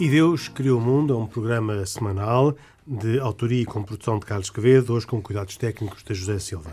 E 0.00 0.08
Deus 0.08 0.46
criou 0.46 0.78
o 0.78 0.80
mundo 0.80 1.12
é 1.12 1.16
um 1.16 1.26
programa 1.26 1.84
semanal 1.84 2.56
de 2.86 3.18
autoria 3.18 3.62
e 3.62 3.66
com 3.66 3.82
produção 3.82 4.20
de 4.20 4.26
Carlos 4.26 4.48
Quevedo, 4.48 4.94
hoje 4.94 5.04
com 5.04 5.20
cuidados 5.20 5.56
técnicos 5.56 6.04
de 6.04 6.14
José 6.14 6.38
Silva. 6.38 6.72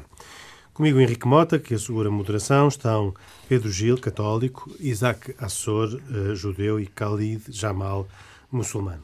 Comigo 0.76 1.00
Henrique 1.00 1.28
Mota, 1.28 1.58
que 1.58 1.74
assegura 1.74 2.10
a 2.10 2.12
moderação, 2.12 2.68
estão 2.68 3.16
Pedro 3.50 3.72
Gil, 3.72 3.98
católico, 3.98 4.70
Isaac 4.80 5.34
Assor, 5.40 5.96
uh, 5.96 6.36
judeu, 6.36 6.80
e 6.80 6.86
Khalid 6.86 7.46
Jamal, 7.50 8.08
muçulmano. 8.52 9.02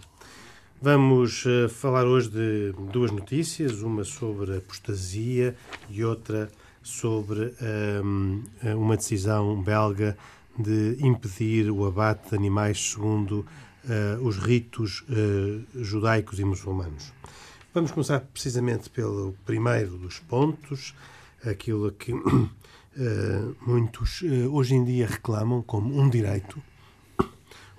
Vamos 0.79 1.43
uh, 1.47 1.67
falar 1.67 2.05
hoje 2.05 2.29
de 2.29 2.73
duas 2.91 3.09
notícias, 3.09 3.81
uma 3.81 4.03
sobre 4.03 4.57
apostasia 4.57 5.55
e 5.89 6.03
outra 6.05 6.51
sobre 6.83 7.55
um, 8.03 8.43
eh, 8.63 8.75
uma 8.75 8.97
decisão 8.97 9.61
belga 9.61 10.15
de 10.57 10.97
impedir 10.99 11.71
o 11.71 11.85
abate 11.85 12.29
de 12.29 12.35
animais 12.35 12.91
segundo 12.91 13.45
uh, 13.85 14.25
os 14.25 14.37
ritos 14.37 15.03
judaicos 15.75 16.39
e 16.39 16.43
muçulmanos. 16.43 17.11
Vamos 17.73 17.91
começar 17.91 18.19
precisamente 18.19 18.89
pelo 18.89 19.33
primeiro 19.45 19.97
dos 19.97 20.19
pontos, 20.19 20.93
aquilo 21.45 21.89
que 21.93 22.11
uh, 22.11 22.49
muitos 23.65 24.21
uh, 24.23 24.51
hoje 24.51 24.75
em 24.75 24.83
dia 24.83 25.07
reclamam 25.07 25.61
como 25.61 25.97
um 25.97 26.09
direito, 26.09 26.61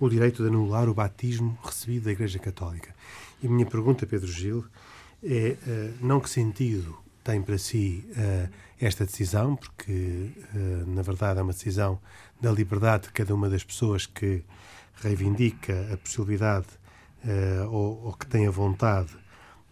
o 0.00 0.08
direito 0.08 0.42
de 0.42 0.48
anular 0.48 0.88
o 0.88 0.94
batismo 0.94 1.58
recebido 1.62 2.04
da 2.04 2.12
Igreja 2.12 2.38
Católica. 2.38 2.94
E 3.42 3.46
a 3.46 3.50
minha 3.50 3.66
pergunta, 3.66 4.06
Pedro 4.06 4.32
Gil, 4.32 4.64
é 5.22 5.58
uh, 5.66 5.94
não 6.06 6.20
que 6.20 6.30
sentido 6.30 6.96
tem 7.22 7.42
para 7.42 7.58
si 7.58 8.04
esta 8.80 9.04
decisão, 9.04 9.54
porque 9.54 10.32
na 10.88 11.02
verdade 11.02 11.38
é 11.38 11.42
uma 11.44 11.52
decisão 11.52 12.00
da 12.40 12.50
liberdade 12.50 13.04
de 13.04 13.12
cada 13.12 13.32
uma 13.32 13.48
das 13.48 13.62
pessoas 13.62 14.06
que 14.06 14.42
reivindica 14.96 15.88
a 15.92 15.96
possibilidade 15.96 16.66
ou, 17.70 18.06
ou, 18.06 18.12
que 18.14 18.26
tem 18.26 18.48
a 18.48 18.50
vontade 18.50 19.10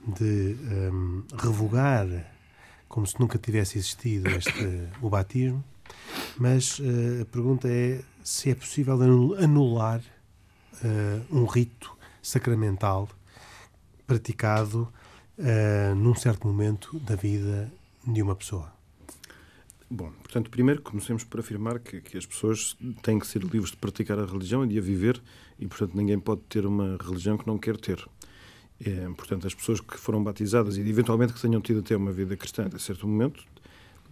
de 0.06 0.56
um, 0.92 1.24
revogar 1.36 2.06
como 2.90 3.06
se 3.06 3.18
nunca 3.20 3.38
tivesse 3.38 3.78
existido 3.78 4.28
este, 4.30 4.88
o 5.00 5.08
batismo, 5.08 5.64
mas 6.36 6.80
uh, 6.80 7.22
a 7.22 7.24
pergunta 7.24 7.68
é 7.68 8.02
se 8.22 8.50
é 8.50 8.54
possível 8.54 8.98
anular 9.38 10.00
uh, 10.00 11.36
um 11.36 11.46
rito 11.46 11.96
sacramental 12.20 13.08
praticado 14.06 14.92
uh, 15.38 15.94
num 15.94 16.14
certo 16.16 16.48
momento 16.48 16.98
da 17.00 17.14
vida 17.14 17.70
de 18.04 18.20
uma 18.20 18.34
pessoa. 18.34 18.79
Bom, 19.92 20.12
portanto, 20.22 20.50
primeiro 20.50 20.80
comecemos 20.82 21.24
por 21.24 21.40
afirmar 21.40 21.80
que, 21.80 22.00
que, 22.00 22.16
as 22.16 22.24
pessoas 22.24 22.76
têm 23.02 23.18
que 23.18 23.26
ser 23.26 23.42
livres 23.42 23.72
de 23.72 23.76
praticar 23.76 24.20
a 24.20 24.24
religião 24.24 24.64
e 24.64 24.68
de 24.68 24.78
a 24.78 24.80
viver, 24.80 25.20
e, 25.58 25.66
portanto, 25.66 25.96
ninguém 25.96 26.18
pode 26.18 26.42
ter 26.42 26.64
uma 26.64 26.96
religião 27.02 27.36
que 27.36 27.44
não 27.44 27.58
quer 27.58 27.76
ter. 27.76 28.06
É, 28.80 29.08
portanto, 29.16 29.48
as 29.48 29.52
pessoas 29.52 29.80
que 29.80 29.98
foram 29.98 30.22
batizadas 30.22 30.76
e 30.76 30.80
eventualmente 30.80 31.32
que 31.32 31.40
tenham 31.40 31.60
tido 31.60 31.80
até 31.80 31.96
uma 31.96 32.12
vida 32.12 32.36
cristã 32.36 32.68
a 32.72 32.78
certo 32.78 33.06
momento 33.06 33.44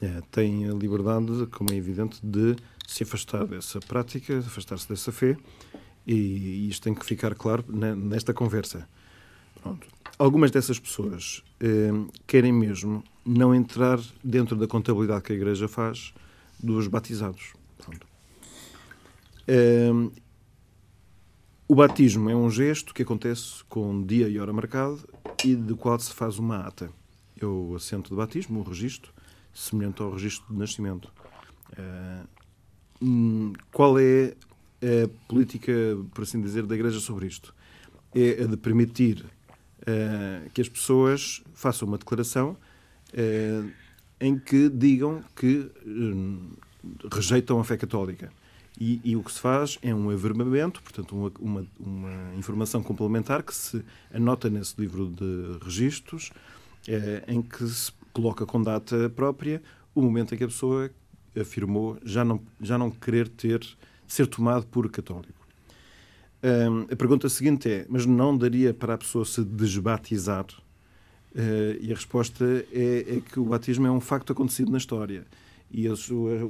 é, 0.01 0.21
têm 0.33 0.69
a 0.69 0.75
liberdade, 0.75 1.47
como 1.47 1.73
é 1.73 1.77
evidente, 1.77 2.19
de 2.25 2.57
se 2.87 3.05
afastar 3.05 3.47
dessa 3.47 3.79
prática, 3.79 4.39
afastar-se 4.39 4.89
dessa 4.89 5.13
fé 5.13 5.37
e, 6.05 6.15
e 6.15 6.69
isto 6.69 6.83
tem 6.83 6.95
que 6.95 7.07
ficar 7.07 7.35
claro 7.37 7.65
nesta 7.69 8.35
conversa. 8.35 8.89
Pronto. 9.63 9.87
Algumas 10.19 10.51
dessas 10.51 10.79
pessoas 10.79 11.43
é, 11.61 11.91
querem 12.27 12.53
mesmo 12.53 13.05
não 13.29 13.55
entrar 13.55 14.01
dentro 14.25 14.57
da 14.57 14.67
contabilidade 14.67 15.23
que 15.23 15.33
a 15.33 15.37
Igreja 15.37 15.69
faz 15.69 16.15
dos 16.59 16.87
batizados. 16.89 17.53
É, 19.47 19.91
o 21.67 21.75
batismo 21.75 22.31
é 22.31 22.35
um 22.35 22.51
gesto 22.51 22.95
que 22.95 23.03
acontece 23.03 23.63
com 23.69 24.03
dia 24.03 24.29
e 24.29 24.39
hora 24.39 24.53
marcado 24.53 25.07
e 25.45 25.55
do 25.55 25.77
qual 25.77 25.99
se 26.01 26.13
faz 26.13 26.39
uma 26.39 26.61
ata. 26.61 26.91
É 27.41 27.45
o 27.45 27.75
assento 27.77 28.11
de 28.11 28.17
batismo, 28.17 28.61
o 28.61 28.63
registro, 28.63 29.13
semelhante 29.53 30.01
ao 30.01 30.13
registro 30.13 30.53
de 30.53 30.59
nascimento. 30.59 31.13
Uh, 33.01 33.53
qual 33.71 33.99
é 33.99 34.35
a 34.83 35.09
política, 35.29 35.73
por 36.15 36.23
assim 36.23 36.41
dizer, 36.41 36.65
da 36.67 36.75
Igreja 36.75 36.99
sobre 36.99 37.27
isto? 37.27 37.55
É 38.15 38.43
a 38.43 38.47
de 38.47 38.57
permitir 38.57 39.25
uh, 39.83 40.51
que 40.55 40.63
as 40.63 40.69
pessoas 40.69 41.43
façam 41.53 41.87
uma 41.87 41.99
declaração 41.99 42.57
uh, 43.13 43.71
em 44.21 44.39
que 44.39 44.69
digam 44.69 45.23
que 45.35 45.71
rejeitam 47.13 47.61
a 47.61 47.65
fé 47.65 47.77
católica. 47.77 48.33
E, 48.81 49.01
e, 49.03 49.17
o 49.17 49.25
que 49.25 49.33
se 49.33 49.41
faz 49.41 49.77
é 49.83 49.93
um 49.93 50.09
averbamento, 50.09 50.81
portanto, 50.81 51.13
uma, 51.17 51.33
uma, 51.41 51.67
uma, 51.81 52.35
informação 52.37 52.81
complementar 52.81 53.43
que 53.43 53.53
se 53.53 53.85
anota 54.15 54.49
nesse 54.49 54.81
livro 54.81 55.09
de 55.09 55.59
registros, 55.65 56.31
é, 56.87 57.25
em 57.27 57.43
que 57.43 57.67
se 57.67 57.91
coloca 58.13 58.47
com 58.47 58.63
data 58.63 59.11
própria 59.11 59.61
o 59.93 60.01
momento 60.01 60.33
em 60.33 60.39
que 60.39 60.45
a 60.45 60.49
pessoa 60.49 60.91
afirmou 61.39 61.99
já 62.05 62.25
não, 62.25 62.41
já 62.61 62.79
não 62.79 62.89
querer 62.89 63.29
ter, 63.29 63.67
ser 64.07 64.29
tomado 64.29 64.65
por 64.67 64.89
católico. 64.89 65.47
Um, 66.41 66.83
a 66.83 66.97
pergunta 66.97 67.29
seguinte 67.29 67.69
é: 67.69 67.87
mas 67.89 68.07
não 68.07 68.37
daria 68.37 68.73
para 68.73 68.95
a 68.95 68.99
pessoa 68.99 69.25
se 69.25 69.43
desbatizar? 69.43 70.47
Uh, 71.35 71.79
e 71.81 71.93
a 71.93 71.95
resposta 71.95 72.45
é, 72.73 73.17
é, 73.17 73.21
que 73.21 73.39
o 73.39 73.45
batismo 73.45 73.87
é 73.87 73.91
um 73.91 74.01
facto 74.01 74.33
acontecido 74.33 74.73
na 74.73 74.79
história 74.79 75.27
e 75.71 75.89
o, 75.89 75.95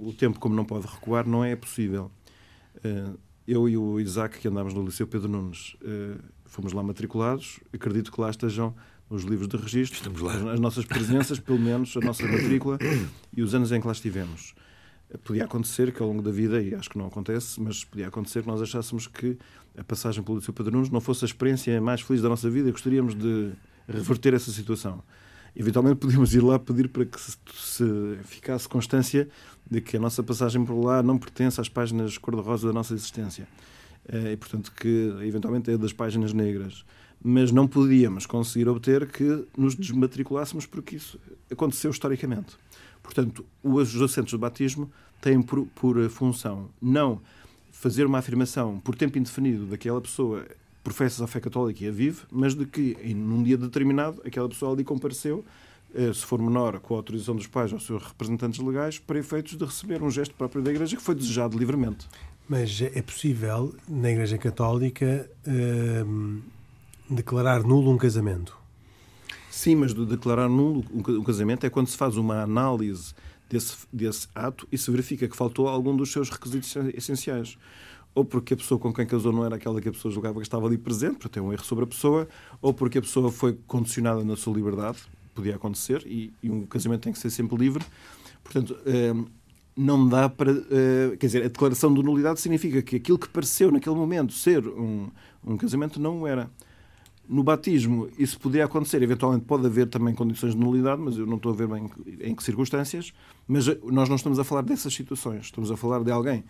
o 0.08 0.12
tempo, 0.12 0.38
como 0.38 0.54
não 0.54 0.64
pode 0.64 0.86
recuar, 0.86 1.26
não 1.26 1.44
é 1.44 1.56
possível. 1.56 2.10
Eh, 2.84 3.10
eu 3.46 3.68
e 3.68 3.76
o 3.76 3.98
Isaac, 3.98 4.38
que 4.38 4.48
andámos 4.48 4.74
no 4.74 4.84
Liceu 4.84 5.06
Pedro 5.06 5.28
Nunes, 5.28 5.76
eh, 5.82 6.16
fomos 6.46 6.72
lá 6.72 6.82
matriculados. 6.82 7.58
Acredito 7.72 8.12
que 8.12 8.20
lá 8.20 8.30
estejam 8.30 8.74
os 9.10 9.24
livros 9.24 9.48
de 9.48 9.56
registro, 9.56 9.96
Estamos 9.96 10.20
lá. 10.20 10.52
as 10.52 10.60
nossas 10.60 10.84
presenças, 10.84 11.40
pelo 11.40 11.58
menos 11.58 11.96
a 11.96 12.00
nossa 12.00 12.26
matrícula 12.26 12.78
e 13.36 13.42
os 13.42 13.54
anos 13.54 13.72
em 13.72 13.80
que 13.80 13.86
lá 13.86 13.92
estivemos. 13.92 14.54
Podia 15.24 15.44
acontecer 15.44 15.92
que 15.92 16.02
ao 16.02 16.08
longo 16.08 16.22
da 16.22 16.30
vida, 16.30 16.60
e 16.60 16.74
acho 16.74 16.90
que 16.90 16.98
não 16.98 17.06
acontece, 17.06 17.58
mas 17.60 17.82
podia 17.82 18.08
acontecer 18.08 18.42
que 18.42 18.48
nós 18.48 18.60
achássemos 18.60 19.06
que 19.06 19.38
a 19.76 19.82
passagem 19.82 20.22
pelo 20.22 20.38
Liceu 20.38 20.52
Pedro 20.52 20.72
Nunes 20.72 20.90
não 20.90 21.00
fosse 21.00 21.24
a 21.24 21.26
experiência 21.26 21.80
mais 21.80 22.02
feliz 22.02 22.20
da 22.20 22.28
nossa 22.28 22.50
vida 22.50 22.68
e 22.68 22.72
gostaríamos 22.72 23.14
de 23.14 23.52
reverter 23.88 24.34
essa 24.34 24.50
situação. 24.50 25.02
Eventualmente 25.56 25.96
podíamos 25.96 26.34
ir 26.34 26.42
lá 26.42 26.58
pedir 26.58 26.88
para 26.88 27.04
que 27.04 27.20
se, 27.20 27.36
se 27.54 28.18
ficasse 28.24 28.68
constância 28.68 29.28
de 29.68 29.80
que 29.80 29.96
a 29.96 30.00
nossa 30.00 30.22
passagem 30.22 30.64
por 30.64 30.78
lá 30.80 31.02
não 31.02 31.18
pertence 31.18 31.60
às 31.60 31.68
páginas 31.68 32.16
cor-de-rosa 32.18 32.68
da 32.68 32.72
nossa 32.72 32.94
existência. 32.94 33.48
Eh, 34.08 34.32
e, 34.32 34.36
portanto, 34.36 34.72
que 34.72 35.14
eventualmente 35.22 35.70
é 35.70 35.76
das 35.76 35.92
páginas 35.92 36.32
negras. 36.32 36.84
Mas 37.22 37.50
não 37.50 37.66
podíamos 37.66 38.26
conseguir 38.26 38.68
obter 38.68 39.10
que 39.10 39.44
nos 39.56 39.74
desmatriculássemos 39.74 40.66
porque 40.66 40.96
isso 40.96 41.18
aconteceu 41.50 41.90
historicamente. 41.90 42.56
Portanto, 43.02 43.44
os 43.62 44.00
assentos 44.00 44.30
de 44.30 44.38
batismo 44.38 44.90
têm 45.20 45.42
por, 45.42 45.66
por 45.74 46.08
função 46.08 46.68
não 46.80 47.20
fazer 47.72 48.06
uma 48.06 48.18
afirmação 48.18 48.78
por 48.80 48.94
tempo 48.94 49.18
indefinido 49.18 49.66
daquela 49.66 50.00
pessoa 50.00 50.46
professa 50.82 51.24
a 51.24 51.26
fé 51.26 51.40
católica 51.40 51.84
e 51.84 51.88
a 51.88 51.92
vive, 51.92 52.22
mas 52.30 52.54
de 52.54 52.64
que, 52.66 52.96
em 53.02 53.16
um 53.16 53.42
dia 53.42 53.56
determinado, 53.56 54.22
aquela 54.24 54.48
pessoa 54.48 54.72
ali 54.72 54.84
compareceu 54.84 55.44
eh, 55.94 56.12
se 56.12 56.24
for 56.24 56.40
menor, 56.40 56.78
com 56.80 56.94
a 56.94 56.98
autorização 56.98 57.34
dos 57.34 57.46
pais 57.46 57.72
ou 57.72 57.80
seus 57.80 58.02
representantes 58.02 58.60
legais, 58.60 58.98
para 58.98 59.18
efeitos 59.18 59.56
de 59.56 59.64
receber 59.64 60.02
um 60.02 60.10
gesto 60.10 60.34
próprio 60.34 60.62
da 60.62 60.70
Igreja 60.70 60.96
que 60.96 61.02
foi 61.02 61.14
desejado 61.14 61.58
livremente. 61.58 62.06
Mas 62.48 62.80
é 62.80 63.02
possível, 63.02 63.74
na 63.86 64.10
Igreja 64.10 64.38
Católica, 64.38 65.28
uh, 65.46 66.42
declarar 67.10 67.62
nulo 67.62 67.90
um 67.90 67.98
casamento? 67.98 68.56
Sim, 69.50 69.76
mas 69.76 69.92
de 69.92 70.04
declarar 70.06 70.48
nulo 70.48 70.84
um 70.92 71.24
casamento 71.24 71.66
é 71.66 71.70
quando 71.70 71.88
se 71.88 71.96
faz 71.96 72.16
uma 72.16 72.42
análise 72.42 73.14
desse, 73.50 73.76
desse 73.92 74.28
ato 74.34 74.68
e 74.70 74.78
se 74.78 74.90
verifica 74.90 75.26
que 75.26 75.36
faltou 75.36 75.68
algum 75.68 75.96
dos 75.96 76.12
seus 76.12 76.30
requisitos 76.30 76.74
essenciais 76.94 77.58
ou 78.14 78.24
porque 78.24 78.54
a 78.54 78.56
pessoa 78.56 78.78
com 78.78 78.92
quem 78.92 79.06
casou 79.06 79.32
não 79.32 79.44
era 79.44 79.56
aquela 79.56 79.80
que 79.80 79.88
a 79.88 79.92
pessoa 79.92 80.12
julgava 80.12 80.36
que 80.36 80.46
estava 80.46 80.66
ali 80.66 80.76
presente, 80.76 81.18
para 81.18 81.28
ter 81.28 81.40
um 81.40 81.52
erro 81.52 81.64
sobre 81.64 81.84
a 81.84 81.86
pessoa, 81.86 82.28
ou 82.60 82.74
porque 82.74 82.98
a 82.98 83.02
pessoa 83.02 83.30
foi 83.30 83.58
condicionada 83.66 84.24
na 84.24 84.36
sua 84.36 84.54
liberdade, 84.54 84.98
podia 85.34 85.54
acontecer 85.54 86.02
e, 86.04 86.32
e, 86.42 86.50
um 86.50 86.66
casamento 86.66 87.02
tem 87.02 87.12
que 87.12 87.18
ser 87.18 87.30
sempre 87.30 87.56
livre. 87.56 87.84
Portanto, 88.42 88.72
uh, 88.72 89.28
não 89.76 90.08
dá 90.08 90.28
para. 90.28 90.52
Uh, 90.52 91.16
quer 91.18 91.26
dizer, 91.26 91.44
a 91.44 91.48
declaração 91.48 91.94
de 91.94 92.02
nulidade 92.02 92.40
significa 92.40 92.82
que 92.82 92.96
aquilo 92.96 93.18
que 93.18 93.28
pareceu 93.28 93.70
naquele 93.70 93.94
momento 93.94 94.32
ser 94.32 94.66
um, 94.66 95.08
um 95.46 95.56
casamento 95.56 96.00
não 96.00 96.26
era. 96.26 96.50
no 97.28 97.44
batismo 97.44 98.08
isso 98.18 98.40
poderia 98.40 98.64
acontecer, 98.64 99.00
eventualmente 99.02 99.44
pode 99.44 99.64
haver 99.66 99.86
também 99.88 100.14
condições 100.14 100.54
de 100.54 100.60
nulidade, 100.60 101.00
mas 101.00 101.16
eu 101.16 101.26
não 101.26 101.36
estou 101.36 101.52
a 101.52 101.54
ver 101.54 101.68
bem 101.68 101.88
em 102.20 102.34
que 102.34 102.42
circunstâncias. 102.42 103.12
Mas 103.46 103.66
nós 103.84 104.08
não 104.08 104.16
estamos 104.16 104.40
a 104.40 104.44
falar 104.44 104.62
dessas 104.62 104.92
situações, 104.92 105.44
estamos 105.44 105.70
a 105.70 105.76
falar 105.76 106.02
de 106.02 106.10
alguém 106.10 106.42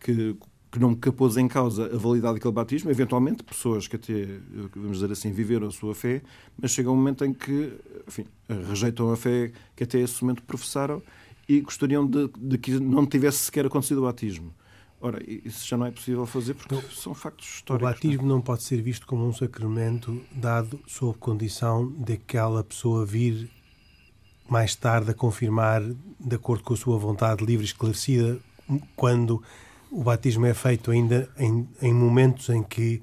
que, 0.00 0.36
que 0.72 0.78
não 0.78 0.94
pôs 0.94 1.36
em 1.36 1.46
causa 1.46 1.84
a 1.84 1.98
validade 1.98 2.36
daquele 2.36 2.54
batismo, 2.54 2.90
eventualmente 2.90 3.42
pessoas 3.42 3.86
que 3.86 3.96
até, 3.96 4.26
vamos 4.74 4.96
dizer 4.98 5.12
assim, 5.12 5.30
viveram 5.30 5.66
a 5.66 5.70
sua 5.70 5.94
fé, 5.94 6.22
mas 6.58 6.70
chega 6.70 6.90
um 6.90 6.96
momento 6.96 7.26
em 7.26 7.34
que, 7.34 7.74
enfim, 8.08 8.24
rejeitam 8.48 9.12
a 9.12 9.16
fé 9.16 9.52
que 9.76 9.84
até 9.84 10.00
esse 10.00 10.24
momento 10.24 10.42
professaram 10.42 11.02
e 11.46 11.60
gostariam 11.60 12.06
de, 12.06 12.30
de 12.38 12.56
que 12.56 12.80
não 12.80 13.04
tivesse 13.04 13.38
sequer 13.40 13.66
acontecido 13.66 13.98
o 13.98 14.04
batismo. 14.04 14.54
Ora, 14.98 15.22
isso 15.26 15.68
já 15.68 15.76
não 15.76 15.84
é 15.84 15.90
possível 15.90 16.24
fazer 16.24 16.54
porque 16.54 16.74
então, 16.74 16.90
são 16.90 17.12
factos 17.12 17.46
históricos. 17.56 17.86
O 17.86 17.90
é? 17.90 17.94
batismo 17.94 18.22
não? 18.22 18.36
não 18.36 18.40
pode 18.40 18.62
ser 18.62 18.80
visto 18.80 19.06
como 19.06 19.26
um 19.26 19.32
sacramento 19.32 20.22
dado 20.34 20.80
sob 20.86 21.18
condição 21.18 21.92
de 21.98 22.14
aquela 22.14 22.64
pessoa 22.64 23.04
vir 23.04 23.50
mais 24.48 24.74
tarde 24.74 25.10
a 25.10 25.14
confirmar, 25.14 25.82
de 25.82 26.36
acordo 26.36 26.64
com 26.64 26.72
a 26.72 26.76
sua 26.78 26.96
vontade 26.96 27.44
livre 27.44 27.64
e 27.64 27.68
esclarecida, 27.68 28.38
quando 28.96 29.42
o 29.92 30.02
batismo 30.02 30.46
é 30.46 30.54
feito 30.54 30.90
ainda 30.90 31.28
em, 31.38 31.68
em 31.82 31.92
momentos 31.92 32.48
em 32.48 32.62
que 32.62 33.02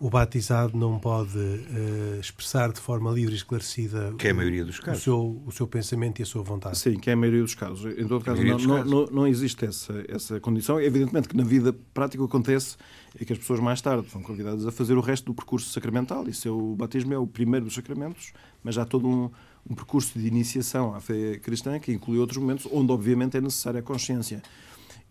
o 0.00 0.10
batizado 0.10 0.76
não 0.76 0.98
pode 0.98 1.38
uh, 1.38 2.20
expressar 2.20 2.72
de 2.72 2.80
forma 2.80 3.10
livre 3.12 3.32
e 3.32 3.36
esclarecida 3.36 4.12
que 4.18 4.26
é 4.26 4.32
a 4.32 4.34
maioria 4.34 4.64
dos 4.64 4.80
casos. 4.80 5.00
O, 5.00 5.04
seu, 5.04 5.42
o 5.46 5.52
seu 5.52 5.66
pensamento 5.68 6.18
e 6.18 6.24
a 6.24 6.26
sua 6.26 6.42
vontade. 6.42 6.76
Sim, 6.76 6.98
que 6.98 7.08
é 7.08 7.12
a 7.12 7.16
maioria 7.16 7.42
dos 7.42 7.54
casos. 7.54 7.96
Em 7.96 8.06
todo 8.06 8.24
caso, 8.24 8.42
não, 8.42 8.58
não, 8.58 8.84
não, 8.84 9.06
não, 9.06 9.26
existe 9.26 9.64
essa, 9.64 10.04
essa 10.08 10.40
condição. 10.40 10.80
Evidentemente 10.80 11.28
que 11.28 11.36
na 11.36 11.44
vida 11.44 11.72
prática 11.94 12.22
o 12.22 12.28
que 12.28 12.36
acontece 12.36 12.76
é 13.18 13.24
que 13.24 13.32
as 13.32 13.38
pessoas 13.38 13.60
mais 13.60 13.80
tarde 13.80 14.10
são 14.10 14.20
convidadas 14.20 14.66
a 14.66 14.72
fazer 14.72 14.94
o 14.94 15.00
resto 15.00 15.26
do 15.26 15.34
percurso 15.34 15.70
sacramental. 15.70 16.28
Isso 16.28 16.48
é 16.48 16.50
o 16.50 16.74
batismo 16.74 17.14
é 17.14 17.18
o 17.18 17.26
primeiro 17.26 17.64
dos 17.64 17.74
sacramentos, 17.74 18.32
mas 18.64 18.76
há 18.76 18.84
todo 18.84 19.06
um, 19.06 19.30
um 19.70 19.74
percurso 19.76 20.18
de 20.18 20.26
iniciação 20.26 20.92
à 20.94 21.00
fé 21.00 21.38
cristã 21.38 21.78
que 21.78 21.92
inclui 21.92 22.18
outros 22.18 22.38
momentos 22.38 22.66
onde 22.72 22.90
obviamente 22.90 23.36
é 23.36 23.40
necessária 23.40 23.78
a 23.78 23.82
consciência. 23.82 24.42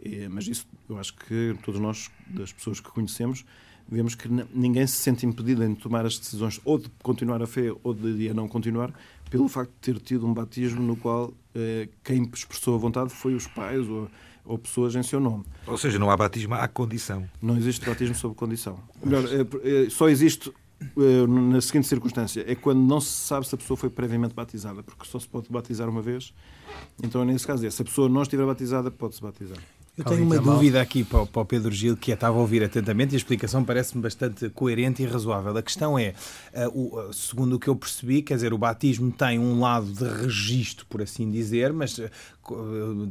É, 0.04 0.28
mas 0.28 0.48
isso 0.48 0.68
eu 0.90 0.98
acho 0.98 1.14
que 1.16 1.56
todos 1.64 1.80
nós, 1.80 2.12
das 2.28 2.52
pessoas 2.52 2.80
que 2.80 2.90
conhecemos, 2.90 3.46
vemos 3.88 4.16
que 4.16 4.28
ninguém 4.54 4.86
se 4.88 4.98
sente 4.98 5.26
impedido 5.26 5.64
em 5.64 5.74
tomar 5.76 6.06
as 6.06 6.18
decisões 6.18 6.60
ou 6.66 6.78
de 6.78 6.90
continuar 7.02 7.42
a 7.42 7.48
fé 7.48 7.74
ou 7.84 7.94
de 7.94 8.30
a 8.30 8.34
não 8.34 8.48
continuar 8.48 8.94
pelo 9.30 9.48
facto 9.48 9.72
de 9.72 9.94
ter 9.94 10.00
tido 10.00 10.28
um 10.28 10.34
batismo 10.34 10.82
no 10.82 10.96
qual 10.96 11.34
eh, 11.56 11.90
quem 12.04 12.30
expressou 12.34 12.76
a 12.76 12.78
vontade 12.78 13.10
foi 13.12 13.34
os 13.34 13.48
pais 13.48 13.88
ou, 13.88 14.08
ou, 14.46 14.58
pessoas 14.58 14.96
em 14.96 15.02
seu 15.02 15.20
nome. 15.20 15.44
Ou 15.66 15.78
seja, 15.78 15.98
não 15.98 16.12
há 16.12 16.18
batismo, 16.18 16.54
há 16.54 16.68
condição. 16.68 17.28
Não 17.42 17.58
existe 17.58 17.86
batismo 17.86 18.14
sob 18.14 18.36
condição. 18.36 18.78
Melhor, 19.04 19.24
eh, 19.26 19.86
eh, 19.86 19.90
só 19.90 20.08
existe 20.08 20.54
na 21.28 21.62
seguinte 21.62 21.88
circunstância: 21.88 22.44
é 22.46 22.54
quando 22.56 22.80
não 22.80 23.00
se 23.00 23.10
sabe 23.10 23.48
se 23.48 23.56
a 23.56 23.58
pessoa 23.58 23.78
foi 23.78 23.90
previamente 23.90 24.36
batizada, 24.36 24.84
porque 24.84 25.06
só 25.06 25.18
se 25.18 25.28
pode 25.28 25.50
batizar 25.50 25.90
uma 25.90 26.02
vez. 26.02 26.34
Então, 27.02 27.24
nesse 27.26 27.48
caso, 27.48 27.66
é, 27.66 27.70
se 27.72 27.82
a 27.82 27.86
pessoa 27.86 28.10
não 28.10 28.22
estiver 28.22 28.46
batizada, 28.46 28.92
pode-se 28.92 29.22
batizar. 29.22 29.58
Eu 29.96 30.04
tenho 30.04 30.24
uma 30.24 30.40
dúvida 30.40 30.82
aqui 30.82 31.04
para 31.04 31.22
o 31.22 31.46
Pedro 31.46 31.72
Gil, 31.72 31.96
que 31.96 32.12
estava 32.12 32.36
a 32.36 32.42
ouvir 32.42 32.64
atentamente 32.64 33.14
e 33.14 33.16
a 33.16 33.18
explicação 33.18 33.64
parece-me 33.64 34.02
bastante 34.02 34.50
coerente 34.50 35.04
e 35.04 35.06
razoável. 35.06 35.56
A 35.56 35.62
questão 35.62 36.00
é, 36.00 36.16
uh, 36.74 37.14
segundo 37.14 37.58
o 37.58 37.60
que 37.60 37.68
eu 37.68 37.76
percebi, 37.76 38.24
quer 38.24 38.34
dizer, 38.34 38.54
o 38.54 38.58
batismo 38.58 39.12
tem 39.12 39.38
um 39.38 39.60
lado 39.60 39.86
de 39.86 40.04
registro, 40.04 40.88
por 40.88 41.04
assim 41.04 41.30
dizer, 41.30 41.72
mas 41.72 42.00
uh, 42.00 42.10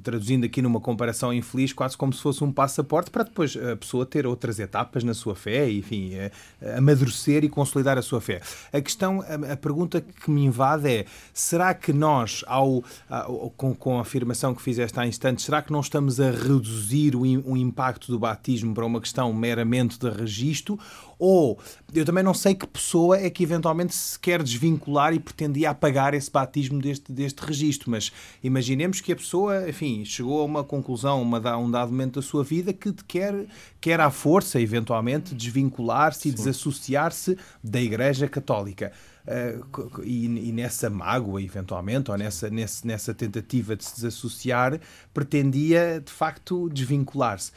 traduzindo 0.03 0.45
aqui 0.45 0.61
numa 0.61 0.81
comparação 0.81 1.33
infeliz, 1.33 1.73
quase 1.73 1.97
como 1.97 2.13
se 2.13 2.21
fosse 2.21 2.45
um 2.45 2.53
passaporte 2.53 3.11
para 3.11 3.25
depois 3.25 3.57
a 3.57 3.77
pessoa 3.77 4.05
ter 4.05 4.27
outras 4.27 4.59
etapas 4.59 5.05
na 5.05 5.15
sua 5.15 5.35
fé, 5.35 5.71
enfim, 5.71 6.13
uh, 6.15 6.79
amadurecer 6.79 7.45
e 7.45 7.49
consolidar 7.49 7.97
a 7.99 8.03
sua 8.03 8.21
fé. 8.21 8.41
A 8.73 8.81
questão, 8.81 9.25
a, 9.51 9.57
pergunta 9.57 10.01
que 10.01 10.31
me 10.31 10.45
invade 10.45 10.89
é, 10.89 11.07
será 11.33 11.73
que 11.75 11.93
nós, 11.93 12.45
ao, 12.47 12.85
ao 13.09 13.51
com, 13.57 13.75
com 13.75 13.99
a 13.99 14.03
afirmação 14.03 14.55
que 14.55 14.63
fizeste 14.63 14.99
há 14.99 15.07
instantes, 15.07 15.45
será 15.45 15.63
que 15.63 15.73
não 15.73 15.81
estamos 15.81 16.21
a 16.21 16.31
reduzir 16.31 16.83
reduzir 16.83 17.17
o, 17.17 17.21
o 17.21 17.57
impacto 17.57 18.11
do 18.11 18.19
batismo 18.19 18.75
para 18.75 18.87
uma 18.87 19.01
questão 19.01 19.33
meramente 19.33 19.99
de 19.99 20.09
registro, 20.09 20.79
ou 21.19 21.59
eu 21.95 22.05
também 22.05 22.25
não 22.25 22.33
sei 22.33 22.55
que 22.55 22.67
pessoa 22.67 23.19
é 23.19 23.29
que 23.29 23.43
eventualmente 23.43 23.95
se 23.95 24.19
quer 24.19 24.43
desvincular 24.43 25.13
e 25.13 25.19
pretendia 25.19 25.71
apagar 25.71 26.15
esse 26.15 26.31
batismo 26.31 26.81
deste, 26.81 27.13
deste 27.13 27.41
registro, 27.41 27.91
mas 27.91 28.11
imaginemos 28.43 29.01
que 29.01 29.13
a 29.13 29.17
pessoa, 29.17 29.69
enfim, 29.69 30.05
chegou 30.05 30.41
a 30.41 30.45
uma 30.45 30.65
conclusão, 30.65 31.21
uma, 31.21 31.57
um 31.57 31.71
dado 31.71 31.91
momento 31.91 32.15
da 32.15 32.23
sua 32.23 32.43
vida 32.43 32.73
que 32.73 32.93
quer, 33.07 33.47
quer 33.81 34.01
à 34.01 34.11
força, 34.11 34.61
eventualmente, 34.61 35.35
desvincular-se 35.35 36.29
e 36.29 36.33
desassociar-se 36.33 37.37
da 37.63 37.81
Igreja 37.81 38.27
Católica. 38.29 38.93
Uh, 39.25 40.03
e, 40.03 40.49
e, 40.49 40.53
nessa 40.53 40.91
mágoa, 40.91 41.41
eventualmente, 41.41 42.11
ou 42.11 42.19
nessa, 42.19 42.51
nessa, 42.51 42.87
nessa 42.87 43.15
tentativa 43.15 43.77
de 43.77 43.85
se 43.85 43.95
desassociar, 43.95 44.81
pretendia 45.15 46.03
de 46.05 46.11
facto 46.11 46.69
desvincular-se. 46.69 47.53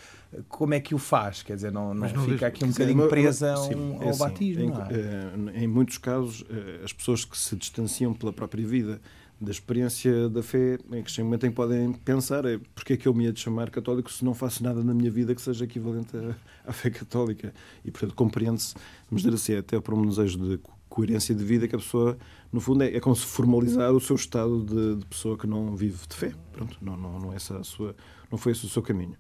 Como 0.48 0.74
é 0.74 0.80
que 0.80 0.94
o 0.94 0.98
faz? 0.98 1.44
Quer 1.44 1.56
dizer, 1.56 1.72
não, 1.72 1.94
não, 1.94 2.08
não 2.08 2.10
fica 2.10 2.26
vejo, 2.26 2.46
aqui 2.46 2.66
um 2.66 2.70
bocadinho 2.70 3.08
presa 3.08 3.56
sim, 3.58 3.74
ao, 3.74 4.04
é 4.04 4.10
assim, 4.10 4.20
batismo? 4.20 4.64
Em, 4.64 5.50
é? 5.50 5.64
em, 5.64 5.68
muitos 5.68 5.98
casos, 5.98 6.44
eh, 6.50 6.82
as 6.84 6.94
pessoas 6.94 7.26
que 7.26 7.38
se 7.38 7.56
distanciam 7.56 8.14
pela 8.14 8.34
própria 8.34 8.66
vida 8.66 9.00
da 9.40 9.52
experiência 9.52 10.30
da 10.30 10.42
fé, 10.42 10.78
em 10.92 11.04
que 11.04 11.12
chega 11.12 11.24
um 11.24 11.28
momento 11.28 11.46
em 11.46 11.50
que 11.50 11.56
podem 11.56 11.92
pensar 11.92 12.46
é, 12.46 12.58
porque 12.74 12.94
é 12.94 12.98
que 12.98 13.08
eu 13.08 13.14
me 13.14 13.26
ia 13.26 13.34
de 13.34 13.40
chamar 13.40 13.70
católico 13.70 14.12
se 14.12 14.24
não 14.24 14.34
faço 14.34 14.64
nada 14.64 14.84
na 14.84 14.94
minha 14.94 15.12
vida 15.12 15.36
que 15.36 15.42
seja 15.42 15.66
equivalente 15.66 16.16
à, 16.16 16.70
à 16.70 16.74
fé 16.74 16.90
católica. 16.90 17.54
E, 17.84 17.92
portanto, 17.92 18.16
compreende-se, 18.16 18.76
vamos 19.10 19.24
dizer 19.24 19.36
assim, 19.36 19.56
até 19.56 19.80
por 19.80 19.94
um 19.94 20.06
desejo 20.06 20.38
de 20.38 20.60
coerência 20.88 21.36
de 21.36 21.44
vida 21.44 21.68
que 21.68 21.76
a 21.76 21.80
pessoa, 21.80 22.18
no 22.52 22.62
fundo, 22.62 22.84
é, 22.84 22.96
é 22.96 23.00
como 23.02 23.16
se 23.16 23.26
formalizar 23.26 23.92
o 23.92 24.00
seu 24.00 24.16
estado 24.16 24.64
de, 24.64 24.96
de, 24.96 25.06
pessoa 25.06 25.38
que 25.38 25.46
não 25.46 25.76
vive 25.76 26.08
de 26.08 26.16
fé. 26.16 26.32
Pronto, 26.54 26.78
não, 26.82 26.96
não, 26.96 27.20
não, 27.20 27.34
é 27.34 27.36
essa 27.36 27.58
a 27.58 27.64
sua, 27.64 27.94
não 28.32 28.38
foi 28.38 28.54
esse 28.54 28.66
o 28.66 28.70
seu 28.70 28.82
caminho. 28.82 29.16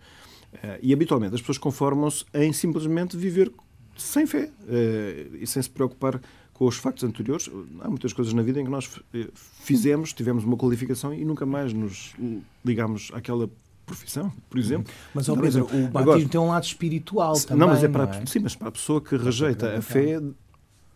Uh, 0.56 0.80
e 0.82 0.94
habitualmente 0.94 1.36
as 1.36 1.42
pessoas 1.42 1.58
conformam-se 1.58 2.26
em 2.34 2.52
simplesmente 2.54 3.18
viver 3.18 3.52
sem 3.98 4.26
fé 4.26 4.50
uh, 4.62 5.36
e 5.36 5.46
sem 5.46 5.62
se 5.62 5.70
preocupar 5.70 6.20
com 6.54 6.66
os 6.66 6.78
factos 6.78 7.04
anteriores. 7.04 7.50
Há 7.82 7.90
muitas 7.90 8.14
coisas 8.14 8.34
na 8.34 8.42
vida 8.42 8.62
em 8.62 8.64
que 8.64 8.72
nós 8.72 8.90
eh, 9.14 9.28
fizemos, 9.60 10.14
tivemos 10.14 10.46
uma 10.46 10.56
qualificação 10.56 11.14
e 11.14 11.26
nunca 11.26 11.46
mais 11.46 11.74
nos 11.74 12.14
ligamos 12.64 13.12
àquela 13.14 13.50
profissão, 13.86 14.32
por 14.50 14.58
exemplo. 14.58 14.92
Mas, 15.14 15.28
oh 15.28 15.36
Pedro, 15.36 15.66
o 15.66 15.68
batismo 15.68 15.98
Agora, 15.98 16.26
tem 16.26 16.40
um 16.40 16.48
lado 16.48 16.64
espiritual 16.64 17.34
também. 17.42 17.58
Não, 17.58 17.68
mas 17.68 17.84
é 17.84 17.90
para, 17.90 18.16
é? 18.16 18.26
Sim, 18.26 18.40
mas 18.40 18.56
para 18.56 18.70
a 18.70 18.72
pessoa 18.72 19.02
que 19.02 19.18
rejeita 19.18 19.78
a 19.78 19.82
fé, 19.82 20.22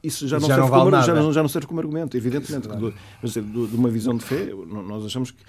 isso 0.01 0.29
já 0.29 0.39
não, 0.39 0.47
já, 0.47 0.55
serve 0.55 0.61
não 0.61 0.77
vale 0.77 0.91
como, 0.91 1.03
já, 1.03 1.13
não, 1.13 1.33
já, 1.33 1.41
não 1.41 1.49
serve 1.49 1.67
como 1.67 1.79
argumento, 1.81 2.15
evidentemente. 2.15 2.67
Isso, 3.21 3.41
do, 3.41 3.67
de 3.67 3.75
uma 3.75 3.89
visão 3.89 4.15
de 4.15 4.23
fé, 4.23 4.53
nós 4.65 5.05
achamos 5.05 5.31
que, 5.31 5.43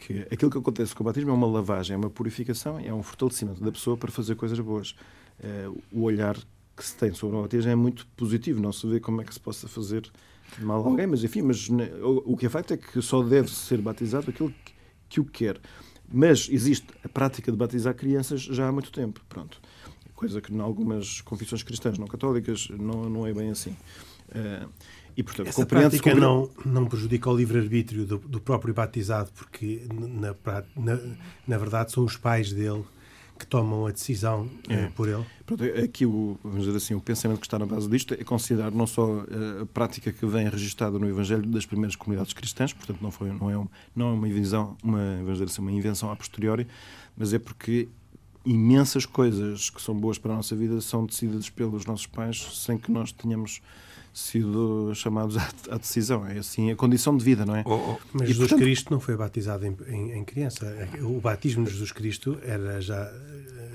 que 0.00 0.26
aquilo 0.32 0.50
que 0.50 0.56
acontece 0.56 0.94
com 0.94 1.02
o 1.02 1.06
batismo 1.06 1.30
é 1.30 1.34
uma 1.34 1.46
lavagem, 1.46 1.94
é 1.94 1.96
uma 1.96 2.08
purificação, 2.08 2.78
é 2.78 2.92
um 2.92 3.02
fortalecimento 3.02 3.62
da 3.62 3.70
pessoa 3.70 3.96
para 3.96 4.10
fazer 4.10 4.34
coisas 4.34 4.58
boas. 4.58 4.94
É, 5.42 5.68
o 5.92 6.02
olhar 6.02 6.36
que 6.74 6.84
se 6.84 6.96
tem 6.96 7.12
sobre 7.12 7.36
o 7.36 7.42
batismo 7.42 7.70
é 7.70 7.74
muito 7.74 8.06
positivo, 8.16 8.60
não 8.60 8.72
se 8.72 8.86
vê 8.86 8.98
como 8.98 9.20
é 9.20 9.24
que 9.24 9.34
se 9.34 9.40
possa 9.40 9.68
fazer 9.68 10.10
mal 10.60 10.82
a 10.82 10.88
alguém, 10.88 11.06
mas 11.06 11.22
enfim, 11.22 11.42
mas 11.42 11.68
né, 11.68 11.90
o, 12.02 12.36
que 12.36 12.46
é 12.46 12.48
feito 12.48 12.72
é 12.72 12.76
que 12.76 13.02
só 13.02 13.22
deve 13.22 13.50
ser 13.50 13.80
batizado 13.82 14.30
aquele 14.30 14.54
que, 14.64 14.72
que 15.08 15.20
o 15.20 15.24
quer. 15.24 15.60
Mas 16.12 16.48
existe 16.50 16.88
a 17.04 17.08
prática 17.08 17.52
de 17.52 17.58
batizar 17.58 17.94
crianças 17.94 18.40
já 18.40 18.66
há 18.66 18.72
muito 18.72 18.90
tempo, 18.90 19.20
pronto 19.28 19.60
coisa 20.20 20.38
que 20.42 20.52
em 20.52 20.60
algumas 20.60 21.22
confissões 21.22 21.62
cristãs 21.62 21.96
não 21.96 22.06
católicas 22.06 22.68
não, 22.68 23.08
não 23.08 23.26
é 23.26 23.32
bem 23.32 23.48
assim. 23.48 23.74
Uh, 24.28 24.68
e, 25.20 25.22
portanto, 25.22 25.66
prática 25.66 26.14
não, 26.14 26.48
não 26.64 26.86
prejudica 26.86 27.28
o 27.28 27.36
livre-arbítrio 27.36 28.06
do, 28.06 28.16
do, 28.16 28.40
próprio 28.40 28.72
batizado, 28.72 29.30
porque, 29.36 29.86
na, 29.92 30.34
na, 30.74 30.98
na, 31.46 31.58
verdade, 31.58 31.92
são 31.92 32.04
os 32.04 32.16
pais 32.16 32.50
dele 32.54 32.82
que 33.38 33.46
tomam 33.46 33.86
a 33.86 33.90
decisão 33.90 34.48
eh, 34.66 34.84
é. 34.84 34.86
por 34.86 35.08
ele. 35.10 35.24
Pronto, 35.44 35.62
aqui, 35.62 36.06
o, 36.06 36.38
vamos 36.42 36.64
dizer 36.64 36.74
assim, 36.74 36.94
o 36.94 37.02
pensamento 37.02 37.38
que 37.38 37.46
está 37.46 37.58
na 37.58 37.66
base 37.66 37.86
disto 37.86 38.14
é 38.14 38.24
considerar 38.24 38.70
não 38.70 38.86
só 38.86 39.24
eh, 39.30 39.62
a 39.62 39.66
prática 39.66 40.10
que 40.10 40.24
vem 40.24 40.48
registada 40.48 40.98
no 40.98 41.06
Evangelho 41.06 41.46
das 41.48 41.66
primeiras 41.66 41.96
comunidades 41.96 42.32
cristãs, 42.32 42.72
portanto, 42.72 43.02
não, 43.02 43.10
foi, 43.10 43.30
não, 43.30 43.50
é, 43.50 43.58
uma, 43.58 43.70
não 43.94 44.08
é 44.08 44.12
uma, 44.12 44.26
invenção, 44.26 44.74
uma, 44.82 45.16
vamos 45.16 45.32
dizer 45.34 45.44
assim, 45.44 45.60
uma 45.60 45.72
invenção 45.72 46.10
a 46.10 46.16
posteriori, 46.16 46.66
mas 47.14 47.34
é 47.34 47.38
porque 47.38 47.88
imensas 48.44 49.04
coisas 49.04 49.70
que 49.70 49.80
são 49.80 49.94
boas 49.94 50.18
para 50.18 50.32
a 50.32 50.36
nossa 50.36 50.56
vida 50.56 50.80
são 50.80 51.04
decididas 51.04 51.50
pelos 51.50 51.84
nossos 51.84 52.06
pais 52.06 52.40
sem 52.54 52.78
que 52.78 52.90
nós 52.90 53.12
tenhamos 53.12 53.60
sido 54.12 54.92
chamados 54.94 55.36
à, 55.70 55.76
decisão. 55.76 56.26
É 56.26 56.38
assim 56.38 56.70
a 56.70 56.76
condição 56.76 57.16
de 57.16 57.24
vida, 57.24 57.44
não 57.44 57.54
é? 57.54 57.62
Oh, 57.64 57.74
oh. 57.74 57.96
Mas 58.12 58.22
e, 58.22 58.26
Jesus 58.32 58.48
portanto... 58.48 58.64
Cristo 58.64 58.92
não 58.92 59.00
foi 59.00 59.16
batizado 59.16 59.66
em, 59.66 59.76
em, 59.88 60.12
em, 60.18 60.24
criança. 60.24 60.66
O 61.00 61.20
batismo 61.20 61.64
de 61.64 61.70
Jesus 61.70 61.92
Cristo 61.92 62.38
era 62.42 62.80
já, 62.80 63.12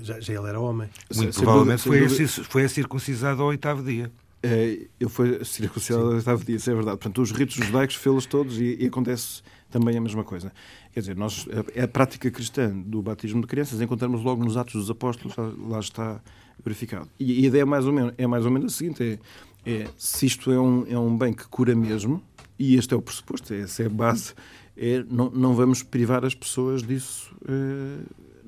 já, 0.01 0.19
já 0.19 0.33
ele 0.33 0.47
era 0.47 0.59
homem. 0.59 0.89
Muito 1.15 1.33
sem 1.33 1.43
provavelmente 1.43 1.83
foi, 1.83 2.05
a, 2.05 2.27
foi 2.27 2.63
a 2.63 2.69
circuncisado 2.69 3.41
ao 3.41 3.49
oitavo 3.49 3.83
dia. 3.83 4.11
É, 4.43 4.79
eu 4.99 5.09
fui 5.09 5.43
circuncidado 5.43 6.05
ao 6.05 6.13
oitavo 6.15 6.43
dia, 6.43 6.55
isso 6.57 6.69
é 6.69 6.73
verdade. 6.73 6.97
Portanto, 6.97 7.21
os 7.21 7.31
ritos 7.31 7.55
judaicos 7.55 7.95
fê-los 7.95 8.25
todos 8.25 8.59
e, 8.59 8.77
e 8.79 8.87
acontece 8.87 9.41
também 9.71 9.97
a 9.97 10.01
mesma 10.01 10.23
coisa. 10.23 10.51
Quer 10.95 11.01
dizer, 11.01 11.17
nós, 11.17 11.45
a, 11.75 11.83
a, 11.83 11.87
prática 11.89 12.31
cristã 12.31 12.69
do 12.73 13.01
batismo 13.01 13.41
de 13.41 13.47
crianças 13.47 13.81
encontramos 13.81 14.23
logo 14.23 14.41
nos 14.41 14.55
Atos 14.55 14.75
dos 14.75 14.89
Apóstolos, 14.89 15.35
lá, 15.67 15.77
está 15.77 16.21
verificado. 16.63 17.09
E, 17.19 17.43
a 17.43 17.47
ideia 17.47 17.63
é 17.63 17.65
mais 17.65 17.85
ou 17.85 17.91
menos, 17.91 18.13
é 18.17 18.25
mais 18.25 18.45
ou 18.45 18.51
menos 18.51 18.73
a 18.73 18.77
seguinte: 18.77 19.19
é, 19.65 19.69
é 19.69 19.87
se 19.97 20.25
isto 20.25 20.49
é 20.53 20.57
um, 20.57 20.87
é 20.87 20.97
um 20.97 21.17
bem 21.17 21.33
que 21.33 21.45
cura 21.49 21.75
mesmo, 21.75 22.23
e 22.57 22.77
este 22.77 22.93
é 22.93 22.97
o 22.97 23.01
pressuposto, 23.01 23.53
essa 23.53 23.83
é 23.83 23.87
a 23.87 23.89
base, 23.89 24.33
é 24.77 25.03
não, 25.09 25.29
não 25.29 25.53
vamos 25.53 25.83
privar 25.83 26.23
as 26.23 26.33
pessoas 26.33 26.81
disso 26.81 27.35
eh, 27.45 28.05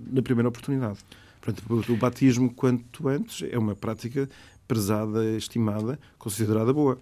na 0.10 0.22
primeira 0.22 0.48
oportunidade. 0.48 1.00
Portanto, 1.42 1.92
o 1.92 1.98
batismo, 1.98 2.50
quanto 2.54 3.10
antes, 3.10 3.46
é 3.51 3.58
uma 3.58 3.75
prática 3.75 4.30
prezada, 4.68 5.24
estimada, 5.36 6.00
considerada 6.18 6.74
boa. 6.74 7.00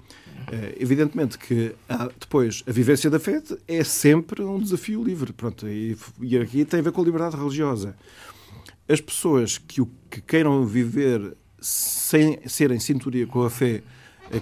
É, 0.51 0.75
evidentemente 0.79 1.37
que 1.37 1.73
há, 1.89 2.09
depois 2.19 2.63
a 2.67 2.71
vivência 2.71 3.09
da 3.09 3.19
fé 3.19 3.41
é 3.67 3.83
sempre 3.83 4.43
um 4.43 4.59
desafio 4.59 5.03
livre. 5.03 5.33
Pronto, 5.33 5.67
e, 5.67 5.97
e 6.21 6.37
aqui 6.37 6.63
tem 6.65 6.79
a 6.79 6.83
ver 6.83 6.91
com 6.91 7.01
a 7.01 7.05
liberdade 7.05 7.35
religiosa. 7.35 7.95
As 8.87 9.01
pessoas 9.01 9.57
que, 9.57 9.81
o, 9.81 9.89
que 10.09 10.21
queiram 10.21 10.65
viver 10.65 11.35
sem 11.59 12.39
ser 12.47 12.69
em 12.71 12.79
sintonia 12.79 13.25
com 13.25 13.43
a 13.43 13.49
fé 13.49 13.81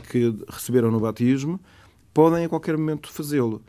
que 0.10 0.36
receberam 0.50 0.92
no 0.92 1.00
batismo 1.00 1.60
podem 2.14 2.46
a 2.46 2.50
qualquer 2.50 2.78
momento 2.78 3.12
fazê-lo. 3.12 3.62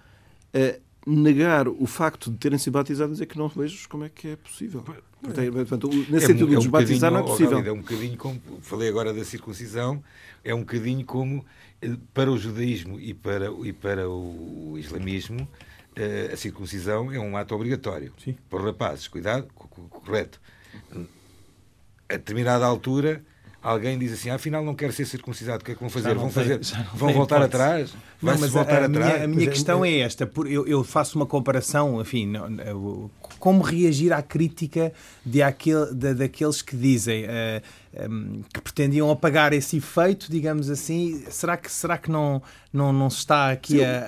É, 0.53 0.81
negar 1.07 1.69
o 1.69 1.87
facto 1.87 2.31
de 2.31 2.39
terem 2.39 2.59
sido 2.59 2.73
batizados 2.73 3.21
é 3.21 3.27
que 3.27 3.37
não 3.37 3.49
vejo 3.49 3.89
como 3.89 4.05
é 4.05 4.09
que 4.09 4.29
é 4.29 4.37
possível. 4.37 4.83
Portanto, 4.83 5.89
nesse 6.11 6.25
é, 6.25 6.29
sentido, 6.29 6.55
é 6.55 6.57
um 6.57 6.61
desbatizar 6.61 7.11
não 7.11 7.21
é 7.21 7.23
possível. 7.23 7.59
é 7.59 7.73
um 7.73 7.81
bocadinho 7.81 8.17
como, 8.17 8.41
falei 8.61 8.89
agora 8.89 9.13
da 9.13 9.25
circuncisão, 9.25 10.03
é 10.43 10.55
um 10.55 10.61
bocadinho 10.61 11.05
como 11.05 11.45
eh, 11.81 11.97
para 12.13 12.31
o 12.31 12.39
judaísmo 12.39 12.99
e 13.01 13.15
para, 13.15 13.51
e 13.65 13.73
para 13.73 14.09
o 14.09 14.77
islamismo, 14.79 15.49
eh, 15.97 16.31
a 16.33 16.37
circuncisão 16.37 17.13
é 17.13 17.19
um 17.19 17.37
ato 17.37 17.55
obrigatório 17.55 18.13
Sim. 18.23 18.37
para 18.49 18.59
os 18.59 18.65
rapazes. 18.65 19.09
Cuidado, 19.09 19.47
correto. 19.55 20.41
A 22.09 22.13
determinada 22.13 22.67
altura 22.67 23.25
alguém 23.65 23.99
diz 23.99 24.13
assim, 24.13 24.29
ah, 24.29 24.35
afinal 24.35 24.63
não 24.63 24.75
quero 24.75 24.93
ser 24.93 25.07
circuncidado, 25.07 25.63
o 25.63 25.65
que 25.65 25.73
é 25.73 25.75
que 25.75 25.81
vão 25.81 25.89
fazer? 25.89 26.15
Vão, 26.15 26.31
fazer, 26.31 26.61
vão 26.93 27.13
voltar 27.15 27.41
atrás? 27.41 27.95
Não, 28.23 28.39
mas 28.39 28.51
voltar 28.51 28.81
a, 28.81 28.83
a 28.83 28.85
atrás? 28.85 29.13
Minha, 29.13 29.25
a 29.25 29.27
minha 29.27 29.51
questão 29.51 29.83
é 29.83 30.01
esta, 30.01 30.31
eu, 30.47 30.67
eu 30.67 30.85
faço 30.85 31.17
uma 31.17 31.25
comparação, 31.25 31.99
enfim, 32.01 32.35
como 33.39 33.63
reagir 33.63 34.13
à 34.13 34.23
crítica 34.23 34.93
de 35.25 35.43
aquele, 35.43 35.95
de, 35.95 36.13
daqueles 36.13 36.61
que 36.61 36.77
dizem 36.77 37.25
uh, 37.25 38.45
que 38.53 38.61
pretendiam 38.61 39.11
apagar 39.11 39.55
esse 39.55 39.79
efeito, 39.79 40.31
digamos 40.31 40.69
assim, 40.69 41.25
será 41.31 41.57
que, 41.57 41.73
será 41.73 41.97
que 41.97 42.11
não, 42.11 42.43
não, 42.71 42.93
não 42.93 43.09
se 43.09 43.19
está 43.19 43.51
aqui 43.51 43.79
Sim, 43.79 43.85
a, 43.85 44.07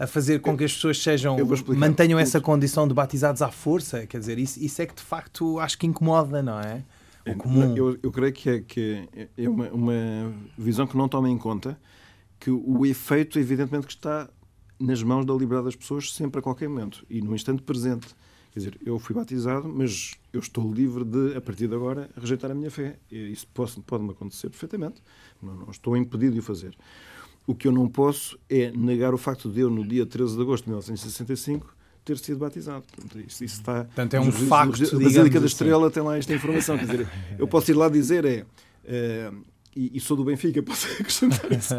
a, 0.00 0.04
a, 0.04 0.06
fazer 0.06 0.40
com 0.40 0.54
que 0.54 0.64
as 0.64 0.72
pessoas 0.74 1.02
sejam 1.02 1.38
mantenham 1.68 2.18
essa 2.18 2.42
condição 2.42 2.86
de 2.86 2.92
batizados 2.92 3.40
à 3.40 3.50
força? 3.50 4.06
Quer 4.06 4.18
dizer, 4.18 4.38
isso, 4.38 4.62
isso 4.62 4.82
é 4.82 4.86
que 4.86 4.94
de 4.94 5.02
facto 5.02 5.58
acho 5.58 5.78
que 5.78 5.86
incomoda, 5.86 6.42
não 6.42 6.60
é? 6.60 6.82
É, 7.24 7.34
comum. 7.34 7.76
Eu, 7.76 7.98
eu 8.02 8.10
creio 8.10 8.32
que 8.32 8.50
é, 8.50 8.60
que 8.60 9.08
é 9.36 9.48
uma, 9.48 9.68
uma 9.70 10.34
visão 10.58 10.86
que 10.86 10.96
não 10.96 11.08
toma 11.08 11.28
em 11.28 11.38
conta 11.38 11.78
que 12.38 12.50
o 12.50 12.84
efeito, 12.84 13.38
evidentemente, 13.38 13.86
que 13.86 13.92
está 13.92 14.28
nas 14.78 15.00
mãos 15.00 15.24
da 15.24 15.32
liberdade 15.32 15.66
das 15.66 15.76
pessoas 15.76 16.12
sempre 16.12 16.40
a 16.40 16.42
qualquer 16.42 16.68
momento 16.68 17.06
e 17.08 17.20
no 17.20 17.34
instante 17.34 17.62
presente. 17.62 18.08
Quer 18.50 18.58
dizer, 18.58 18.80
eu 18.84 18.98
fui 18.98 19.14
batizado, 19.14 19.66
mas 19.68 20.18
eu 20.32 20.40
estou 20.40 20.74
livre 20.74 21.04
de, 21.04 21.36
a 21.36 21.40
partir 21.40 21.68
de 21.68 21.74
agora, 21.74 22.10
rejeitar 22.20 22.50
a 22.50 22.54
minha 22.54 22.70
fé. 22.70 22.98
Isso 23.10 23.46
pode-me 23.86 24.10
acontecer 24.10 24.50
perfeitamente. 24.50 25.00
Não, 25.40 25.54
não, 25.54 25.70
estou 25.70 25.96
impedido 25.96 26.34
de 26.34 26.40
o 26.40 26.42
fazer. 26.42 26.76
O 27.46 27.54
que 27.54 27.66
eu 27.66 27.72
não 27.72 27.88
posso 27.88 28.38
é 28.50 28.70
negar 28.72 29.14
o 29.14 29.18
facto 29.18 29.48
de 29.48 29.60
eu, 29.60 29.70
no 29.70 29.86
dia 29.86 30.04
13 30.04 30.36
de 30.36 30.42
agosto 30.42 30.64
de 30.64 30.70
1965, 30.70 31.74
ter 32.04 32.18
sido 32.18 32.38
batizado. 32.38 32.84
Portanto, 32.94 33.20
isso, 33.26 33.44
isso 33.44 33.60
está. 33.60 33.84
Portanto, 33.84 34.14
é 34.14 34.20
um 34.20 34.32
facto. 34.32 34.82
A 34.96 34.98
Basílica 34.98 35.38
da 35.38 35.38
assim. 35.38 35.46
Estrela 35.46 35.90
tem 35.90 36.02
lá 36.02 36.16
esta 36.16 36.34
informação. 36.34 36.76
Quer 36.78 36.86
dizer, 36.86 37.08
eu 37.38 37.46
posso 37.46 37.70
ir 37.70 37.74
lá 37.74 37.88
dizer 37.88 38.24
é. 38.24 38.44
é 38.84 39.30
e, 39.74 39.96
e, 39.96 40.00
sou 40.00 40.18
do 40.18 40.24
Benfica, 40.24 40.60
posso 40.62 40.86
acrescentar 40.86 41.50
isso. 41.50 41.74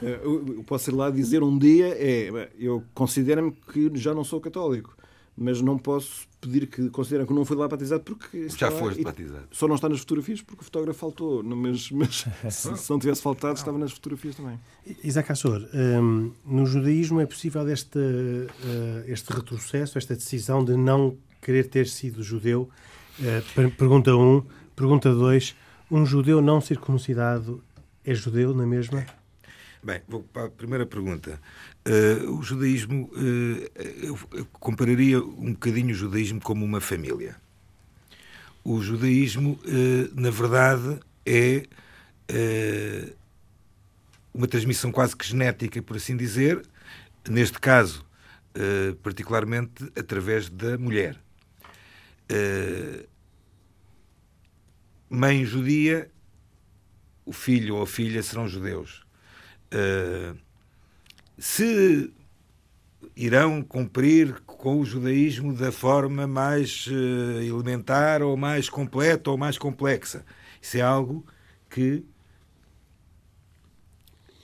É, 0.00 0.20
eu 0.22 0.64
posso 0.64 0.88
ir 0.88 0.94
lá 0.94 1.10
dizer 1.10 1.42
um 1.42 1.58
dia 1.58 1.88
é 1.88 2.50
eu 2.56 2.84
considero-me 2.94 3.50
que 3.72 3.90
já 3.96 4.14
não 4.14 4.22
sou 4.22 4.40
católico 4.40 4.96
mas 5.36 5.60
não 5.60 5.76
posso 5.76 6.26
pedir 6.40 6.66
que 6.66 6.88
considerem 6.90 7.26
que 7.26 7.32
não 7.32 7.44
fui 7.44 7.56
lá 7.56 7.68
batizado 7.68 8.02
porque 8.02 8.48
já 8.48 8.70
foste 8.70 9.02
batizado. 9.02 9.48
Só 9.50 9.68
não 9.68 9.74
está 9.74 9.88
nas 9.88 10.00
fotografias 10.00 10.40
porque 10.40 10.62
o 10.62 10.64
fotógrafo 10.64 10.98
faltou, 10.98 11.42
mas, 11.42 11.90
mas 11.90 12.24
se, 12.50 12.76
se, 12.76 12.90
não 12.90 12.98
tivesse 12.98 13.20
faltado 13.20 13.56
estava 13.56 13.76
nas 13.76 13.92
fotografias 13.92 14.36
também. 14.36 14.58
Isaac 15.04 15.30
Assor, 15.30 15.68
um, 15.74 16.32
no 16.44 16.64
judaísmo 16.64 17.20
é 17.20 17.26
possível 17.26 17.68
este, 17.68 17.98
uh, 17.98 19.04
este 19.06 19.32
retrocesso, 19.32 19.98
esta 19.98 20.14
decisão 20.14 20.64
de 20.64 20.76
não 20.76 21.16
querer 21.42 21.68
ter 21.68 21.86
sido 21.86 22.22
judeu? 22.22 22.68
Uh, 23.18 23.70
pergunta 23.72 24.14
1. 24.14 24.20
Um. 24.20 24.42
Pergunta 24.74 25.12
2. 25.12 25.54
Um 25.90 26.04
judeu 26.04 26.40
não 26.40 26.60
circuncidado 26.60 27.62
é 28.04 28.14
judeu 28.14 28.54
na 28.54 28.66
mesma? 28.66 29.04
Bem, 29.86 30.02
vou 30.08 30.20
para 30.20 30.46
a 30.46 30.50
primeira 30.50 30.84
pergunta. 30.84 31.40
Uh, 31.86 32.36
o 32.36 32.42
judaísmo, 32.42 33.08
uh, 33.12 33.70
eu, 34.02 34.44
compararia 34.54 35.20
um 35.20 35.52
bocadinho 35.52 35.92
o 35.92 35.94
judaísmo 35.94 36.40
como 36.40 36.64
uma 36.64 36.80
família. 36.80 37.36
O 38.64 38.82
judaísmo, 38.82 39.52
uh, 39.52 40.20
na 40.20 40.30
verdade, 40.30 40.98
é 41.24 41.68
uma 44.34 44.48
transmissão 44.48 44.90
quase 44.90 45.16
que 45.16 45.24
genética, 45.24 45.80
por 45.80 45.96
assim 45.96 46.16
dizer, 46.16 46.66
neste 47.30 47.60
caso, 47.60 48.04
particularmente 49.04 49.84
através 49.96 50.48
da 50.48 50.76
mulher. 50.76 51.16
mãe 55.08 55.44
judia, 55.44 56.10
o 57.24 57.32
filho 57.32 57.76
ou 57.76 57.82
a 57.82 57.86
filha 57.86 58.20
serão 58.20 58.48
judeus 58.48 59.05
Uh, 59.72 60.36
se 61.38 62.12
irão 63.16 63.62
cumprir 63.62 64.40
com 64.46 64.80
o 64.80 64.84
judaísmo 64.84 65.54
da 65.54 65.72
forma 65.72 66.26
mais 66.26 66.86
uh, 66.86 67.42
elementar 67.42 68.22
ou 68.22 68.36
mais 68.36 68.68
completa 68.68 69.30
ou 69.30 69.36
mais 69.36 69.58
complexa. 69.58 70.24
Isso 70.60 70.76
é 70.76 70.80
algo 70.80 71.26
que 71.68 72.04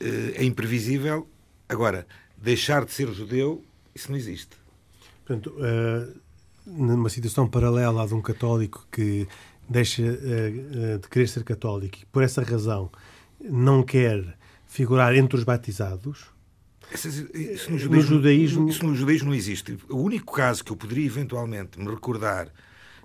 uh, 0.01 0.33
é 0.35 0.45
imprevisível. 0.45 1.29
Agora, 1.69 2.07
deixar 2.37 2.85
de 2.85 2.93
ser 2.93 3.13
judeu, 3.13 3.65
isso 3.95 4.11
não 4.11 4.19
existe. 4.19 4.57
Portanto, 5.25 5.55
numa 6.67 7.09
situação 7.09 7.49
paralela 7.49 8.03
à 8.03 8.07
de 8.07 8.13
um 8.13 8.21
católico 8.21 8.87
que 8.91 9.27
deixa 9.69 10.03
de 10.03 11.09
querer 11.09 11.29
ser 11.29 11.45
católico 11.45 11.99
e, 12.03 12.07
por 12.07 12.23
essa 12.23 12.43
razão, 12.43 12.91
não 13.41 13.83
quer 13.83 14.37
figurar 14.73 15.15
entre 15.15 15.37
os 15.37 15.45
batizados. 15.45 16.25
Isso, 16.95 17.09
isso 17.37 17.71
no, 17.71 17.79
judaísmo, 17.79 17.95
no, 17.95 18.03
judaísmo... 18.03 18.69
isso 18.71 18.87
no 18.87 18.95
judaísmo 18.95 19.29
não 19.29 19.35
existe. 19.35 19.79
O 19.91 19.99
único 19.99 20.33
caso 20.33 20.65
que 20.65 20.73
eu 20.73 20.77
poderia 20.77 21.05
eventualmente 21.05 21.79
me 21.79 21.91
recordar 21.91 22.49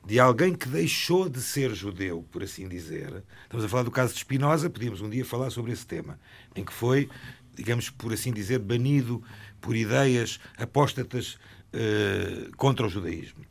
de 0.06 0.18
alguém 0.18 0.56
que 0.56 0.70
deixou 0.70 1.28
de 1.28 1.42
ser 1.42 1.76
judeu, 1.76 2.26
por 2.32 2.42
assim 2.42 2.70
dizer. 2.70 3.22
Estamos 3.44 3.66
a 3.66 3.68
falar 3.68 3.84
do 3.84 3.92
caso 3.92 4.14
de 4.14 4.20
Spinoza, 4.20 4.70
podíamos 4.70 5.02
um 5.02 5.10
dia 5.10 5.26
falar 5.26 5.50
sobre 5.50 5.74
esse 5.74 5.86
tema, 5.86 6.18
em 6.56 6.64
que 6.64 6.72
foi, 6.72 7.10
digamos, 7.54 7.90
por 7.90 8.14
assim 8.14 8.32
dizer, 8.32 8.60
banido 8.60 9.22
por 9.60 9.76
ideias 9.76 10.40
apóstatas 10.58 11.38
uh, 11.74 12.56
contra 12.56 12.88
o 12.88 12.90
judaísmo. 12.90 13.44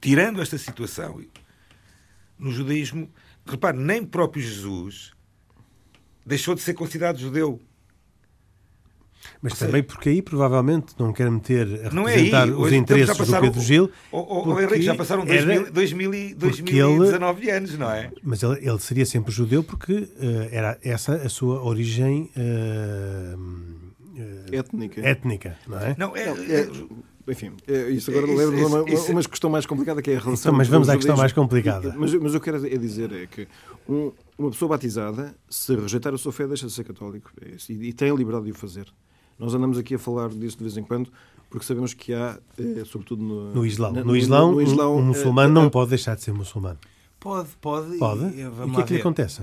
Tirando 0.00 0.40
esta 0.40 0.56
situação, 0.56 1.22
no 2.38 2.50
judaísmo, 2.50 3.10
repare, 3.44 3.76
nem 3.76 4.02
próprio 4.02 4.42
Jesus 4.42 5.12
deixou 6.28 6.54
de 6.54 6.60
ser 6.60 6.74
considerado 6.74 7.18
judeu. 7.18 7.60
Mas 9.42 9.52
Ou 9.52 9.58
também 9.58 9.82
seja, 9.82 9.94
porque 9.94 10.08
aí 10.08 10.22
provavelmente 10.22 10.94
não 10.98 11.12
quer 11.12 11.30
meter 11.30 11.86
a 11.86 11.90
não 11.90 12.04
representar 12.04 12.48
é 12.48 12.50
os 12.50 12.72
interesses 12.72 13.16
do 13.16 13.40
Pedro 13.40 13.60
Gil. 13.60 13.90
O, 14.12 14.50
o, 14.50 14.60
Henrique, 14.60 14.82
já 14.82 14.94
passaram 14.94 15.24
2000, 15.24 15.72
2000, 15.72 16.36
2019 16.36 17.42
ele, 17.42 17.50
anos, 17.50 17.78
não 17.78 17.90
é? 17.90 18.10
Mas 18.22 18.42
ele, 18.42 18.58
ele, 18.68 18.78
seria 18.78 19.06
sempre 19.06 19.32
judeu 19.32 19.62
porque 19.62 19.92
uh, 19.92 20.48
era 20.50 20.78
essa 20.82 21.14
a 21.14 21.28
sua 21.28 21.62
origem 21.62 22.30
uh, 22.36 23.38
étnica. 24.52 25.00
étnica, 25.06 25.58
não 25.66 25.78
é? 25.78 25.96
Não, 25.98 26.16
é, 26.16 26.26
não, 26.26 26.36
é, 26.36 26.60
é 26.60 26.68
enfim, 27.28 27.52
é, 27.66 27.90
isso 27.90 28.10
agora 28.10 28.26
lembro-me 28.26 28.64
uma, 28.64 28.82
uma, 28.82 29.00
uma 29.10 29.22
questão 29.22 29.50
mais 29.50 29.66
complicada 29.66 30.00
que 30.00 30.10
é 30.10 30.16
a 30.16 30.20
relação. 30.20 30.50
Então, 30.50 30.54
mas 30.56 30.68
vamos 30.68 30.88
à 30.88 30.96
questão 30.96 31.16
mais 31.16 31.32
complicada. 31.32 31.94
Mas, 31.96 32.14
mas 32.14 32.34
eu 32.34 32.40
quero 32.40 32.66
é 32.66 32.76
dizer 32.76 33.12
é 33.12 33.26
que 33.26 33.46
um, 33.88 34.12
uma 34.38 34.50
pessoa 34.50 34.70
batizada, 34.70 35.34
se 35.48 35.74
rejeitar 35.74 36.14
a 36.14 36.18
sua 36.18 36.32
fé, 36.32 36.46
deixa 36.46 36.66
de 36.66 36.72
ser 36.72 36.84
católico. 36.84 37.30
É 37.40 37.56
e, 37.68 37.88
e, 37.88 37.92
tem 37.92 38.10
a 38.10 38.14
liberdade 38.14 38.46
de 38.46 38.52
o 38.52 38.54
fazer. 38.54 38.86
Nós 39.38 39.54
andamos 39.54 39.78
aqui 39.78 39.94
a 39.94 39.98
falar 39.98 40.30
disso 40.30 40.56
de 40.56 40.64
vez 40.64 40.76
em 40.76 40.82
quando, 40.82 41.10
porque 41.50 41.64
sabemos 41.64 41.94
que 41.94 42.12
há, 42.12 42.38
é, 42.58 42.84
sobretudo 42.84 43.22
no, 43.22 43.54
no 43.54 43.66
Islão. 43.66 43.92
Na, 43.92 44.04
no, 44.04 44.16
Islão, 44.16 44.50
no, 44.50 44.54
no 44.56 44.62
Islão 44.62 44.96
um, 44.96 44.98
um 44.98 45.04
muçulmano 45.06 45.58
é, 45.58 45.62
não 45.62 45.70
pode 45.70 45.90
deixar 45.90 46.16
de 46.16 46.22
ser 46.22 46.32
muçulmano. 46.32 46.78
Pode, 47.20 47.48
pode. 47.60 47.98
Pode? 47.98 48.38
E, 48.38 48.46
o 48.46 48.70
que 48.72 48.80
é 48.80 48.84
que 48.84 48.94
lhe 48.94 49.00
acontece? 49.00 49.42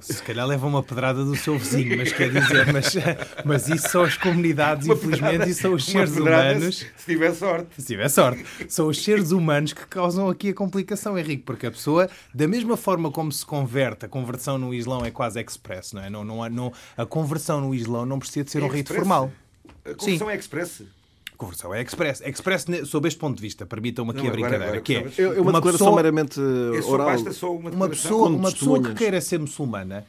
Se 0.00 0.22
calhar 0.22 0.46
leva 0.46 0.64
uma 0.64 0.80
pedrada 0.80 1.24
do 1.24 1.34
seu 1.34 1.58
vizinho, 1.58 1.96
mas 1.96 2.12
quer 2.12 2.30
dizer, 2.30 2.72
mas, 2.72 2.94
mas 3.44 3.68
isso 3.68 3.88
são 3.88 4.02
as 4.02 4.16
comunidades, 4.16 4.86
uma 4.86 4.94
infelizmente, 4.94 5.30
pedrada, 5.32 5.50
e 5.50 5.54
são 5.54 5.74
os 5.74 5.84
seres 5.84 6.16
humanos. 6.16 6.86
Se 6.96 7.04
tiver 7.04 7.34
sorte. 7.34 7.68
Se 7.76 7.86
tiver 7.86 8.08
sorte. 8.08 8.46
São 8.68 8.86
os 8.86 9.02
seres 9.02 9.32
humanos 9.32 9.72
que 9.72 9.84
causam 9.86 10.28
aqui 10.28 10.50
a 10.50 10.54
complicação, 10.54 11.18
Henrique, 11.18 11.42
porque 11.42 11.66
a 11.66 11.70
pessoa, 11.72 12.08
da 12.32 12.46
mesma 12.46 12.76
forma 12.76 13.10
como 13.10 13.32
se 13.32 13.44
converte, 13.44 14.06
a 14.06 14.08
conversão 14.08 14.56
no 14.56 14.72
Islão 14.72 15.04
é 15.04 15.10
quase 15.10 15.40
express, 15.40 15.92
não 15.92 16.02
é? 16.02 16.08
Não, 16.08 16.24
não, 16.24 16.48
não, 16.48 16.72
a 16.96 17.04
conversão 17.04 17.60
no 17.60 17.74
Islão 17.74 18.06
não 18.06 18.20
precisa 18.20 18.44
de 18.44 18.52
ser 18.52 18.62
é 18.62 18.64
um 18.64 18.68
rito 18.68 18.94
formal. 18.94 19.32
A 19.84 19.94
conversão 19.94 20.28
Sim. 20.28 20.32
é 20.32 20.36
express. 20.36 20.82
Conversão 21.36 21.74
é 21.74 21.82
express. 21.82 22.20
Express, 22.22 22.66
sob 22.84 23.06
este 23.08 23.18
ponto 23.18 23.36
de 23.36 23.42
vista, 23.42 23.66
permitam-me 23.66 24.12
aqui 24.12 24.22
não, 24.22 24.28
a 24.28 24.32
brincadeira, 24.32 24.64
agora, 24.64 24.80
que 24.80 24.94
é, 24.94 25.12
é 25.18 25.28
uma, 25.40 25.50
uma 25.50 25.52
declaração 25.52 25.70
pessoa, 25.70 25.96
meramente 25.96 26.40
oral. 26.86 27.06
Basta 27.06 27.32
só 27.32 27.54
uma, 27.54 27.70
uma 27.70 27.88
pessoa, 27.88 28.28
uma 28.28 28.50
pessoa 28.50 28.82
que 28.82 28.94
queira 28.94 29.20
ser 29.20 29.38
muçulmana 29.38 30.06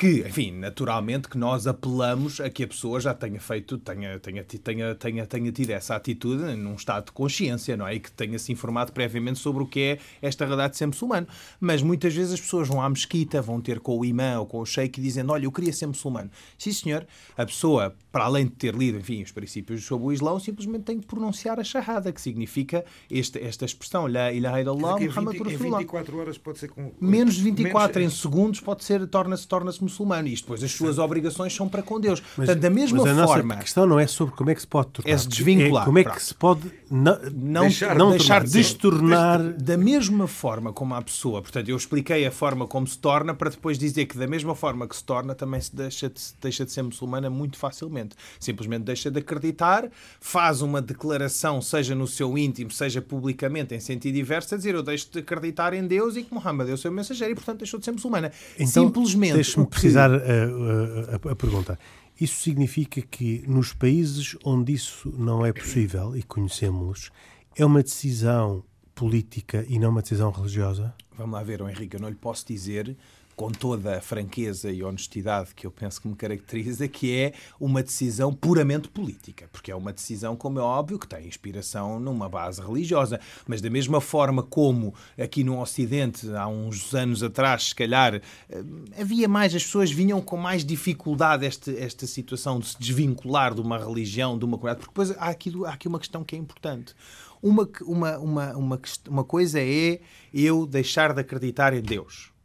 que, 0.00 0.20
enfim, 0.26 0.52
naturalmente 0.52 1.28
que 1.28 1.36
nós 1.36 1.66
apelamos 1.66 2.40
a 2.40 2.48
que 2.48 2.64
a 2.64 2.66
pessoa 2.66 2.98
já 2.98 3.12
tenha 3.12 3.38
feito, 3.38 3.76
tenha, 3.76 4.18
tenha, 4.18 4.42
tenha, 4.42 4.94
tenha, 4.94 5.26
tenha 5.26 5.52
tido 5.52 5.70
essa 5.72 5.94
atitude 5.94 6.42
num 6.56 6.74
estado 6.74 7.04
de 7.04 7.12
consciência, 7.12 7.76
não 7.76 7.86
é? 7.86 7.96
E 7.96 8.00
que 8.00 8.10
tenha 8.10 8.38
se 8.38 8.50
informado 8.50 8.92
previamente 8.92 9.38
sobre 9.38 9.62
o 9.62 9.66
que 9.66 9.80
é 9.80 9.98
esta 10.22 10.46
realidade 10.46 10.72
de 10.72 10.78
ser 10.78 10.86
muçulmano. 10.86 11.26
Mas 11.60 11.82
muitas 11.82 12.14
vezes 12.14 12.32
as 12.32 12.40
pessoas 12.40 12.66
vão 12.66 12.80
à 12.80 12.88
mesquita, 12.88 13.42
vão 13.42 13.60
ter 13.60 13.78
com 13.78 13.98
o 13.98 14.02
imã 14.02 14.38
ou 14.38 14.46
com 14.46 14.60
o 14.60 14.64
sheik 14.64 14.98
dizendo, 14.98 15.34
olha, 15.34 15.44
eu 15.44 15.52
queria 15.52 15.72
ser 15.72 15.86
muçulmano. 15.86 16.30
Sim, 16.56 16.72
senhor, 16.72 17.06
a 17.36 17.44
pessoa, 17.44 17.94
para 18.12 18.24
além 18.24 18.46
de 18.46 18.52
ter 18.52 18.74
lido, 18.74 18.98
enfim, 18.98 19.22
os 19.22 19.32
princípios 19.32 19.84
sobre 19.84 20.06
o 20.06 20.12
Islão, 20.12 20.38
simplesmente 20.38 20.84
tem 20.84 21.00
que 21.00 21.06
pronunciar 21.06 21.58
a 21.58 21.64
shahada, 21.64 22.12
que 22.12 22.20
significa 22.20 22.84
este, 23.10 23.38
esta 23.38 23.64
expressão, 23.64 24.06
la 24.06 24.32
ilaha 24.32 24.60
illallah, 24.60 25.00
Muhammad 25.00 25.38
Rasulullah. 25.38 25.78
Em 25.78 25.84
24 25.84 26.18
horas 26.18 26.38
pode 26.38 26.58
ser 26.58 26.70
com... 26.70 26.92
Menos 27.00 27.34
de 27.34 27.42
24 27.42 28.00
menos... 28.00 28.14
em 28.14 28.16
segundos 28.16 28.60
pode 28.60 28.84
ser, 28.84 29.06
torna-se 29.06 29.46
torna 29.46 29.70
muçulmano. 29.80 30.28
E 30.28 30.34
depois 30.34 30.62
as 30.62 30.72
suas 30.72 30.98
obrigações 30.98 31.54
são 31.54 31.68
para 31.68 31.82
com 31.82 32.00
Deus. 32.00 32.20
Mas, 32.20 32.46
Portanto, 32.46 32.60
da 32.60 32.70
mesma 32.70 33.02
mas 33.02 33.18
a 33.18 33.26
forma. 33.26 33.54
a 33.54 33.56
questão 33.58 33.86
não 33.86 34.00
é 34.00 34.06
sobre 34.06 34.34
como 34.34 34.50
é 34.50 34.54
que 34.54 34.60
se 34.60 34.66
pode 34.66 34.88
tornar. 34.88 35.12
É 35.12 35.18
se 35.18 35.28
desvincular. 35.28 35.82
É 35.82 35.86
como 35.86 35.98
é 35.98 36.04
que 36.04 36.22
se 36.22 36.34
pode 36.34 36.72
não, 36.90 37.18
não 37.32 37.62
deixar, 37.62 37.96
não 37.96 38.10
deixar 38.10 38.44
de 38.44 38.50
destornar. 38.50 39.40
Da 39.54 39.76
mesma 39.76 40.26
forma 40.26 40.72
como 40.72 40.94
a 40.94 41.02
pessoa. 41.02 41.42
Portanto, 41.42 41.68
eu 41.68 41.76
expliquei 41.76 42.26
a 42.26 42.30
forma 42.30 42.66
como 42.66 42.86
se 42.86 42.98
torna 42.98 43.34
para 43.34 43.50
depois 43.50 43.78
dizer 43.78 44.06
que 44.06 44.16
da 44.16 44.26
mesma 44.26 44.54
forma 44.54 44.86
que 44.86 44.96
se 44.96 45.04
torna 45.04 45.34
também 45.34 45.60
se 45.60 45.74
deixa 45.74 46.08
de, 46.08 46.20
deixa 46.40 46.64
de 46.64 46.72
ser 46.72 46.82
muçulmana 46.82 47.30
muito 47.30 47.56
facilmente. 47.56 47.99
Simplesmente 48.38 48.84
deixa 48.84 49.10
de 49.10 49.18
acreditar, 49.18 49.90
faz 50.20 50.62
uma 50.62 50.80
declaração, 50.80 51.60
seja 51.60 51.94
no 51.94 52.06
seu 52.06 52.36
íntimo, 52.36 52.70
seja 52.70 53.00
publicamente, 53.02 53.74
em 53.74 53.80
sentido 53.80 54.14
diverso, 54.14 54.54
a 54.54 54.58
dizer 54.58 54.74
eu 54.74 54.82
deixo 54.82 55.08
de 55.10 55.18
acreditar 55.18 55.74
em 55.74 55.86
Deus 55.86 56.16
e 56.16 56.22
que 56.22 56.32
Muhammad 56.32 56.68
é 56.68 56.72
o 56.72 56.78
seu 56.78 56.90
mensageiro 56.90 57.32
e, 57.32 57.34
portanto, 57.34 57.58
deixou 57.58 57.78
de 57.78 57.84
ser 57.84 57.92
muçulmana. 57.92 58.32
Então, 58.58 58.86
Simplesmente. 58.86 59.34
Deixe-me 59.34 59.66
precisar 59.66 60.10
a, 60.10 60.16
a, 60.16 61.32
a 61.32 61.36
pergunta. 61.36 61.78
Isso 62.20 62.42
significa 62.42 63.00
que 63.00 63.42
nos 63.46 63.72
países 63.72 64.36
onde 64.44 64.74
isso 64.74 65.12
não 65.16 65.44
é 65.44 65.52
possível, 65.52 66.14
e 66.16 66.22
conhecemos-los, 66.22 67.10
é 67.56 67.64
uma 67.64 67.82
decisão 67.82 68.62
política 68.94 69.64
e 69.66 69.78
não 69.78 69.88
uma 69.88 70.02
decisão 70.02 70.30
religiosa? 70.30 70.94
Vamos 71.16 71.32
lá 71.32 71.42
ver, 71.42 71.62
Henrique, 71.62 71.96
eu 71.96 72.00
não 72.00 72.10
lhe 72.10 72.14
posso 72.14 72.46
dizer 72.46 72.94
com 73.40 73.50
toda 73.50 73.96
a 73.96 74.00
franqueza 74.02 74.70
e 74.70 74.82
honestidade 74.82 75.54
que 75.54 75.66
eu 75.66 75.70
penso 75.70 76.02
que 76.02 76.06
me 76.06 76.14
caracteriza, 76.14 76.86
que 76.86 77.16
é 77.16 77.32
uma 77.58 77.82
decisão 77.82 78.34
puramente 78.34 78.86
política, 78.86 79.48
porque 79.50 79.72
é 79.72 79.74
uma 79.74 79.94
decisão, 79.94 80.36
como 80.36 80.58
é 80.58 80.62
óbvio, 80.62 80.98
que 80.98 81.08
tem 81.08 81.26
inspiração 81.26 81.98
numa 81.98 82.28
base 82.28 82.60
religiosa, 82.60 83.18
mas 83.46 83.62
da 83.62 83.70
mesma 83.70 83.98
forma 83.98 84.42
como 84.42 84.94
aqui 85.18 85.42
no 85.42 85.58
Ocidente, 85.58 86.30
há 86.34 86.46
uns 86.46 86.94
anos 86.94 87.22
atrás, 87.22 87.68
se 87.68 87.74
calhar, 87.74 88.16
eh, 88.16 88.62
havia 89.00 89.26
mais, 89.26 89.54
as 89.54 89.64
pessoas 89.64 89.90
vinham 89.90 90.20
com 90.20 90.36
mais 90.36 90.62
dificuldade 90.62 91.46
esta, 91.46 91.72
esta 91.72 92.06
situação 92.06 92.60
de 92.60 92.66
se 92.66 92.78
desvincular 92.78 93.54
de 93.54 93.62
uma 93.62 93.78
religião, 93.78 94.38
de 94.38 94.44
uma 94.44 94.58
comunidade, 94.58 94.80
porque 94.80 94.92
depois 94.92 95.12
há 95.12 95.30
aqui, 95.30 95.50
há 95.64 95.70
aqui 95.70 95.88
uma 95.88 95.98
questão 95.98 96.22
que 96.22 96.36
é 96.36 96.38
importante. 96.38 96.94
Uma, 97.42 97.66
uma, 97.86 98.18
uma, 98.18 98.54
uma, 98.54 98.80
uma 99.08 99.24
coisa 99.24 99.58
é 99.58 99.98
eu 100.30 100.66
deixar 100.66 101.14
de 101.14 101.22
acreditar 101.22 101.72
em 101.72 101.80
Deus 101.80 102.38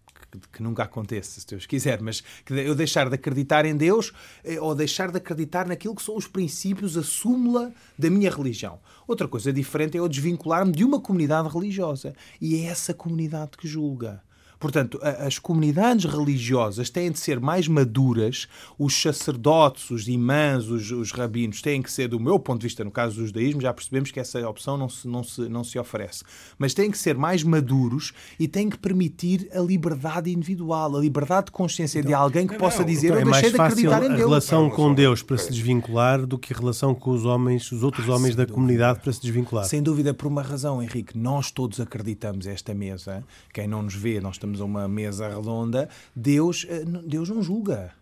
que, 0.51 0.61
nunca 0.61 0.83
aconteça, 0.83 1.39
se 1.39 1.47
Deus 1.47 1.65
quiser, 1.65 2.01
mas 2.01 2.21
que 2.45 2.53
eu 2.53 2.75
deixar 2.75 3.09
de 3.09 3.15
acreditar 3.15 3.65
em 3.65 3.75
Deus 3.75 4.11
eh, 4.43 4.59
ou 4.59 4.75
deixar 4.75 5.11
de 5.11 5.17
acreditar 5.17 5.67
naquilo 5.67 5.95
que 5.95 6.03
são 6.03 6.15
os 6.15 6.27
princípios, 6.27 6.97
a 6.97 7.03
súmula 7.03 7.73
da 7.97 8.09
minha 8.09 8.29
religião. 8.29 8.79
Outra 9.07 9.27
coisa 9.27 9.53
diferente 9.53 9.97
é 9.97 9.99
eu 9.99 10.07
desvincular-me 10.07 10.71
de 10.71 10.83
uma 10.83 10.99
comunidade 10.99 11.47
religiosa. 11.49 12.13
E 12.41 12.55
é 12.55 12.65
essa 12.65 12.93
comunidade 12.93 13.51
que 13.57 13.67
julga. 13.67 14.21
Portanto, 14.59 14.99
as 15.01 15.39
comunidades 15.39 16.05
religiosas 16.05 16.89
têm 16.89 17.11
de 17.11 17.19
ser 17.19 17.39
mais 17.39 17.67
maduras, 17.67 18.47
os 18.77 18.99
sacerdotes, 19.01 19.89
os 19.91 20.07
imãs, 20.07 20.67
os, 20.67 20.91
os, 20.91 21.11
rabinos 21.11 21.61
têm 21.61 21.81
que 21.81 21.91
ser, 21.91 22.07
do 22.07 22.19
meu 22.19 22.39
ponto 22.39 22.61
de 22.61 22.67
vista, 22.67 22.83
no 22.83 22.91
caso 22.91 23.15
do 23.15 23.27
judaísmo, 23.27 23.61
já 23.61 23.73
percebemos 23.73 24.11
que 24.11 24.19
essa 24.19 24.47
opção 24.47 24.77
não 24.77 24.89
se, 24.89 25.07
não 25.07 25.23
se, 25.23 25.41
não 25.49 25.63
se 25.63 25.77
oferece, 25.77 26.23
mas 26.57 26.73
têm 26.73 26.91
que 26.91 26.97
ser 26.97 27.17
mais 27.17 27.43
maduros 27.43 28.13
e 28.39 28.47
têm 28.47 28.69
que 28.69 28.77
permitir 28.77 29.49
a 29.53 29.59
liberdade 29.59 30.31
individual, 30.31 30.95
a 30.95 30.99
liberdade 30.99 31.47
de 31.47 31.51
consciência 31.51 31.99
então, 31.99 32.09
de 32.09 32.13
alguém 32.13 32.47
que 32.47 32.53
não, 32.53 32.59
possa 32.59 32.83
dizer 32.83 33.07
então, 33.07 33.19
eu 33.19 33.27
é 33.27 33.31
deixei 33.31 33.51
de 33.51 33.61
acreditar 33.61 34.03
em 34.03 34.09
Deus. 34.09 34.21
a 34.21 34.25
relação 34.25 34.69
com 34.69 34.93
Deus 34.93 35.21
para 35.21 35.37
se 35.37 35.51
desvincular 35.51 36.25
do 36.25 36.37
que 36.37 36.53
a 36.53 36.57
relação 36.57 36.93
com 36.93 37.11
os 37.11 37.25
homens, 37.25 37.71
os 37.71 37.83
outros 37.83 38.09
ah, 38.09 38.15
homens 38.15 38.35
da 38.35 38.43
dúvida. 38.43 38.53
comunidade 38.53 38.99
para 38.99 39.11
se 39.11 39.21
desvincular. 39.21 39.65
Sem 39.65 39.81
dúvida, 39.81 40.13
por 40.13 40.27
uma 40.27 40.41
razão, 40.41 40.81
Henrique, 40.81 41.17
nós 41.17 41.51
todos 41.51 41.79
acreditamos 41.79 42.47
esta 42.47 42.73
mesa, 42.73 43.23
quem 43.53 43.67
não 43.67 43.81
nos 43.81 43.95
vê, 43.95 44.19
nós 44.19 44.35
estamos 44.35 44.44
a 44.61 44.65
uma 44.65 44.87
mesa 44.87 45.27
redonda, 45.27 45.89
Deus, 46.15 46.65
eh, 46.69 46.83
Deus 47.05 47.29
não 47.29 47.41
julga. 47.41 47.93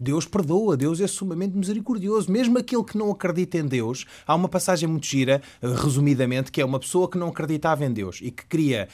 Deus 0.00 0.24
perdoa, 0.24 0.78
Deus 0.78 0.98
é 0.98 1.06
sumamente 1.06 1.54
misericordioso. 1.54 2.32
Mesmo 2.32 2.56
aquele 2.56 2.82
que 2.82 2.96
não 2.96 3.10
acredita 3.10 3.58
em 3.58 3.66
Deus, 3.66 4.06
há 4.26 4.34
uma 4.34 4.48
passagem 4.48 4.88
muito 4.88 5.06
gira, 5.06 5.42
eh, 5.60 5.66
resumidamente, 5.66 6.50
que 6.50 6.60
é 6.60 6.64
uma 6.64 6.80
pessoa 6.80 7.08
que 7.08 7.18
não 7.18 7.28
acreditava 7.28 7.84
em 7.84 7.92
Deus 7.92 8.18
e 8.22 8.30
que 8.30 8.46
queria, 8.46 8.88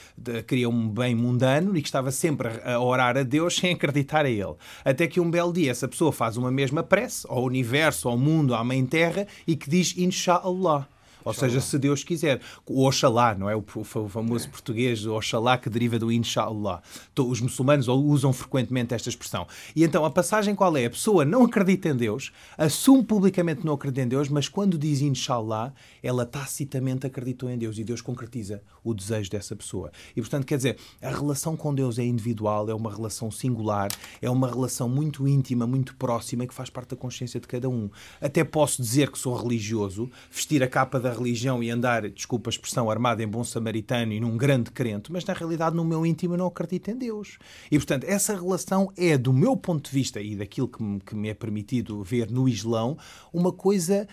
queria 0.48 0.68
um 0.68 0.88
bem 0.88 1.14
mundano 1.14 1.76
e 1.76 1.80
que 1.80 1.86
estava 1.86 2.10
sempre 2.10 2.48
a 2.64 2.80
orar 2.80 3.16
a 3.16 3.22
Deus 3.22 3.54
sem 3.60 3.72
acreditar 3.72 4.24
a 4.24 4.30
Ele. 4.30 4.56
Até 4.84 5.06
que 5.06 5.20
um 5.20 5.30
belo 5.30 5.52
dia 5.52 5.70
essa 5.70 5.86
pessoa 5.86 6.10
faz 6.10 6.36
uma 6.36 6.50
mesma 6.50 6.82
prece 6.82 7.24
ao 7.28 7.44
universo, 7.44 8.08
ao 8.08 8.18
mundo, 8.18 8.52
à 8.52 8.64
Mãe 8.64 8.84
Terra 8.84 9.28
e 9.46 9.54
que 9.54 9.70
diz 9.70 9.96
Insha'Allah. 9.96 10.95
Ou 11.26 11.34
seja, 11.34 11.60
se 11.60 11.76
Deus 11.76 12.04
quiser. 12.04 12.40
O 12.64 12.86
Oxalá, 12.86 13.34
não 13.34 13.50
é? 13.50 13.56
O 13.56 13.62
famoso 13.84 14.48
português, 14.48 15.04
o 15.04 15.12
Oxalá, 15.12 15.58
que 15.58 15.68
deriva 15.68 15.98
do 15.98 16.12
Inshallah. 16.12 16.80
Os 17.18 17.40
muçulmanos 17.40 17.88
usam 17.88 18.32
frequentemente 18.32 18.94
esta 18.94 19.08
expressão. 19.08 19.44
E 19.74 19.82
então 19.82 20.04
a 20.04 20.10
passagem 20.10 20.54
qual 20.54 20.76
é? 20.76 20.86
A 20.86 20.90
pessoa 20.90 21.24
não 21.24 21.44
acredita 21.44 21.88
em 21.88 21.96
Deus, 21.96 22.32
assume 22.56 23.02
publicamente 23.02 23.66
não 23.66 23.74
acredita 23.74 24.02
em 24.02 24.08
Deus, 24.08 24.28
mas 24.28 24.48
quando 24.48 24.78
diz 24.78 25.00
Inshallah, 25.00 25.74
ela 26.00 26.24
tacitamente 26.24 27.08
acreditou 27.08 27.50
em 27.50 27.58
Deus 27.58 27.76
e 27.76 27.82
Deus 27.82 28.00
concretiza 28.00 28.62
o 28.84 28.94
desejo 28.94 29.28
dessa 29.28 29.56
pessoa. 29.56 29.90
E 30.14 30.20
portanto, 30.20 30.46
quer 30.46 30.58
dizer, 30.58 30.78
a 31.02 31.10
relação 31.10 31.56
com 31.56 31.74
Deus 31.74 31.98
é 31.98 32.04
individual, 32.04 32.70
é 32.70 32.74
uma 32.74 32.94
relação 32.94 33.32
singular, 33.32 33.90
é 34.22 34.30
uma 34.30 34.48
relação 34.48 34.88
muito 34.88 35.26
íntima, 35.26 35.66
muito 35.66 35.96
próxima 35.96 36.46
que 36.46 36.54
faz 36.54 36.70
parte 36.70 36.90
da 36.90 36.96
consciência 36.96 37.40
de 37.40 37.48
cada 37.48 37.68
um. 37.68 37.90
Até 38.20 38.44
posso 38.44 38.80
dizer 38.80 39.10
que 39.10 39.18
sou 39.18 39.34
religioso, 39.34 40.08
vestir 40.30 40.62
a 40.62 40.68
capa 40.68 41.00
da 41.00 41.15
religião 41.16 41.62
e 41.62 41.70
andar, 41.70 42.08
desculpa 42.10 42.50
a 42.50 42.52
expressão, 42.52 42.90
armado 42.90 43.22
em 43.22 43.28
bom 43.28 43.42
samaritano 43.42 44.12
e 44.12 44.20
num 44.20 44.36
grande 44.36 44.70
crente, 44.70 45.10
mas 45.10 45.24
na 45.24 45.34
realidade 45.34 45.74
no 45.74 45.84
meu 45.84 46.04
íntimo 46.04 46.36
não 46.36 46.46
acredito 46.46 46.90
em 46.90 46.96
Deus. 46.96 47.38
E 47.70 47.78
portanto, 47.78 48.04
essa 48.04 48.34
relação 48.34 48.92
é, 48.96 49.16
do 49.16 49.32
meu 49.32 49.56
ponto 49.56 49.88
de 49.88 49.94
vista 49.94 50.20
e 50.20 50.36
daquilo 50.36 50.68
que 50.68 50.82
me, 50.82 51.00
que 51.00 51.14
me 51.14 51.28
é 51.28 51.34
permitido 51.34 52.02
ver 52.02 52.30
no 52.30 52.48
Islão, 52.48 52.96
uma 53.32 53.52
coisa 53.52 54.06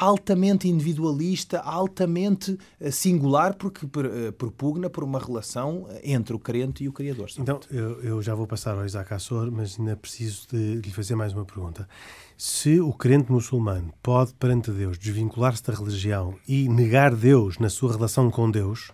altamente 0.00 0.68
individualista, 0.68 1.60
altamente 1.60 2.58
eh, 2.80 2.90
singular, 2.90 3.54
porque 3.54 3.86
eh, 3.86 4.30
propugna 4.32 4.90
por 4.90 5.04
uma 5.04 5.18
relação 5.18 5.88
entre 6.02 6.34
o 6.34 6.38
crente 6.38 6.84
e 6.84 6.88
o 6.88 6.92
Criador. 6.92 7.28
Então, 7.38 7.60
eu, 7.70 8.00
eu, 8.02 8.22
já 8.22 8.34
vou 8.34 8.46
passar 8.46 8.76
ao 8.76 8.84
Isaac 8.84 9.12
Assor, 9.14 9.50
mas 9.50 9.78
ainda 9.78 9.96
preciso 9.96 10.48
de 10.50 10.76
lhe 10.76 10.90
fazer 10.90 11.14
mais 11.14 11.32
uma 11.32 11.44
pergunta. 11.44 11.88
Se 12.38 12.78
o 12.80 12.92
crente 12.92 13.32
muçulmano 13.32 13.94
pode, 14.02 14.34
perante 14.34 14.70
Deus, 14.70 14.98
desvincular-se 14.98 15.62
da 15.62 15.72
religião 15.72 16.34
e 16.46 16.68
negar 16.68 17.14
Deus 17.14 17.58
na 17.58 17.70
sua 17.70 17.92
relação 17.92 18.30
com 18.30 18.50
Deus, 18.50 18.90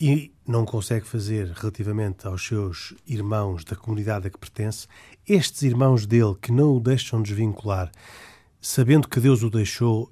e 0.00 0.32
não 0.46 0.64
consegue 0.64 1.04
fazer 1.04 1.50
relativamente 1.50 2.28
aos 2.28 2.46
seus 2.46 2.94
irmãos 3.04 3.64
da 3.64 3.74
comunidade 3.74 4.28
a 4.28 4.30
que 4.30 4.38
pertence, 4.38 4.86
estes 5.26 5.62
irmãos 5.62 6.06
dele 6.06 6.36
que 6.40 6.52
não 6.52 6.76
o 6.76 6.80
deixam 6.80 7.20
desvincular, 7.20 7.90
sabendo 8.60 9.08
que 9.08 9.18
Deus 9.18 9.42
o 9.42 9.50
deixou, 9.50 10.08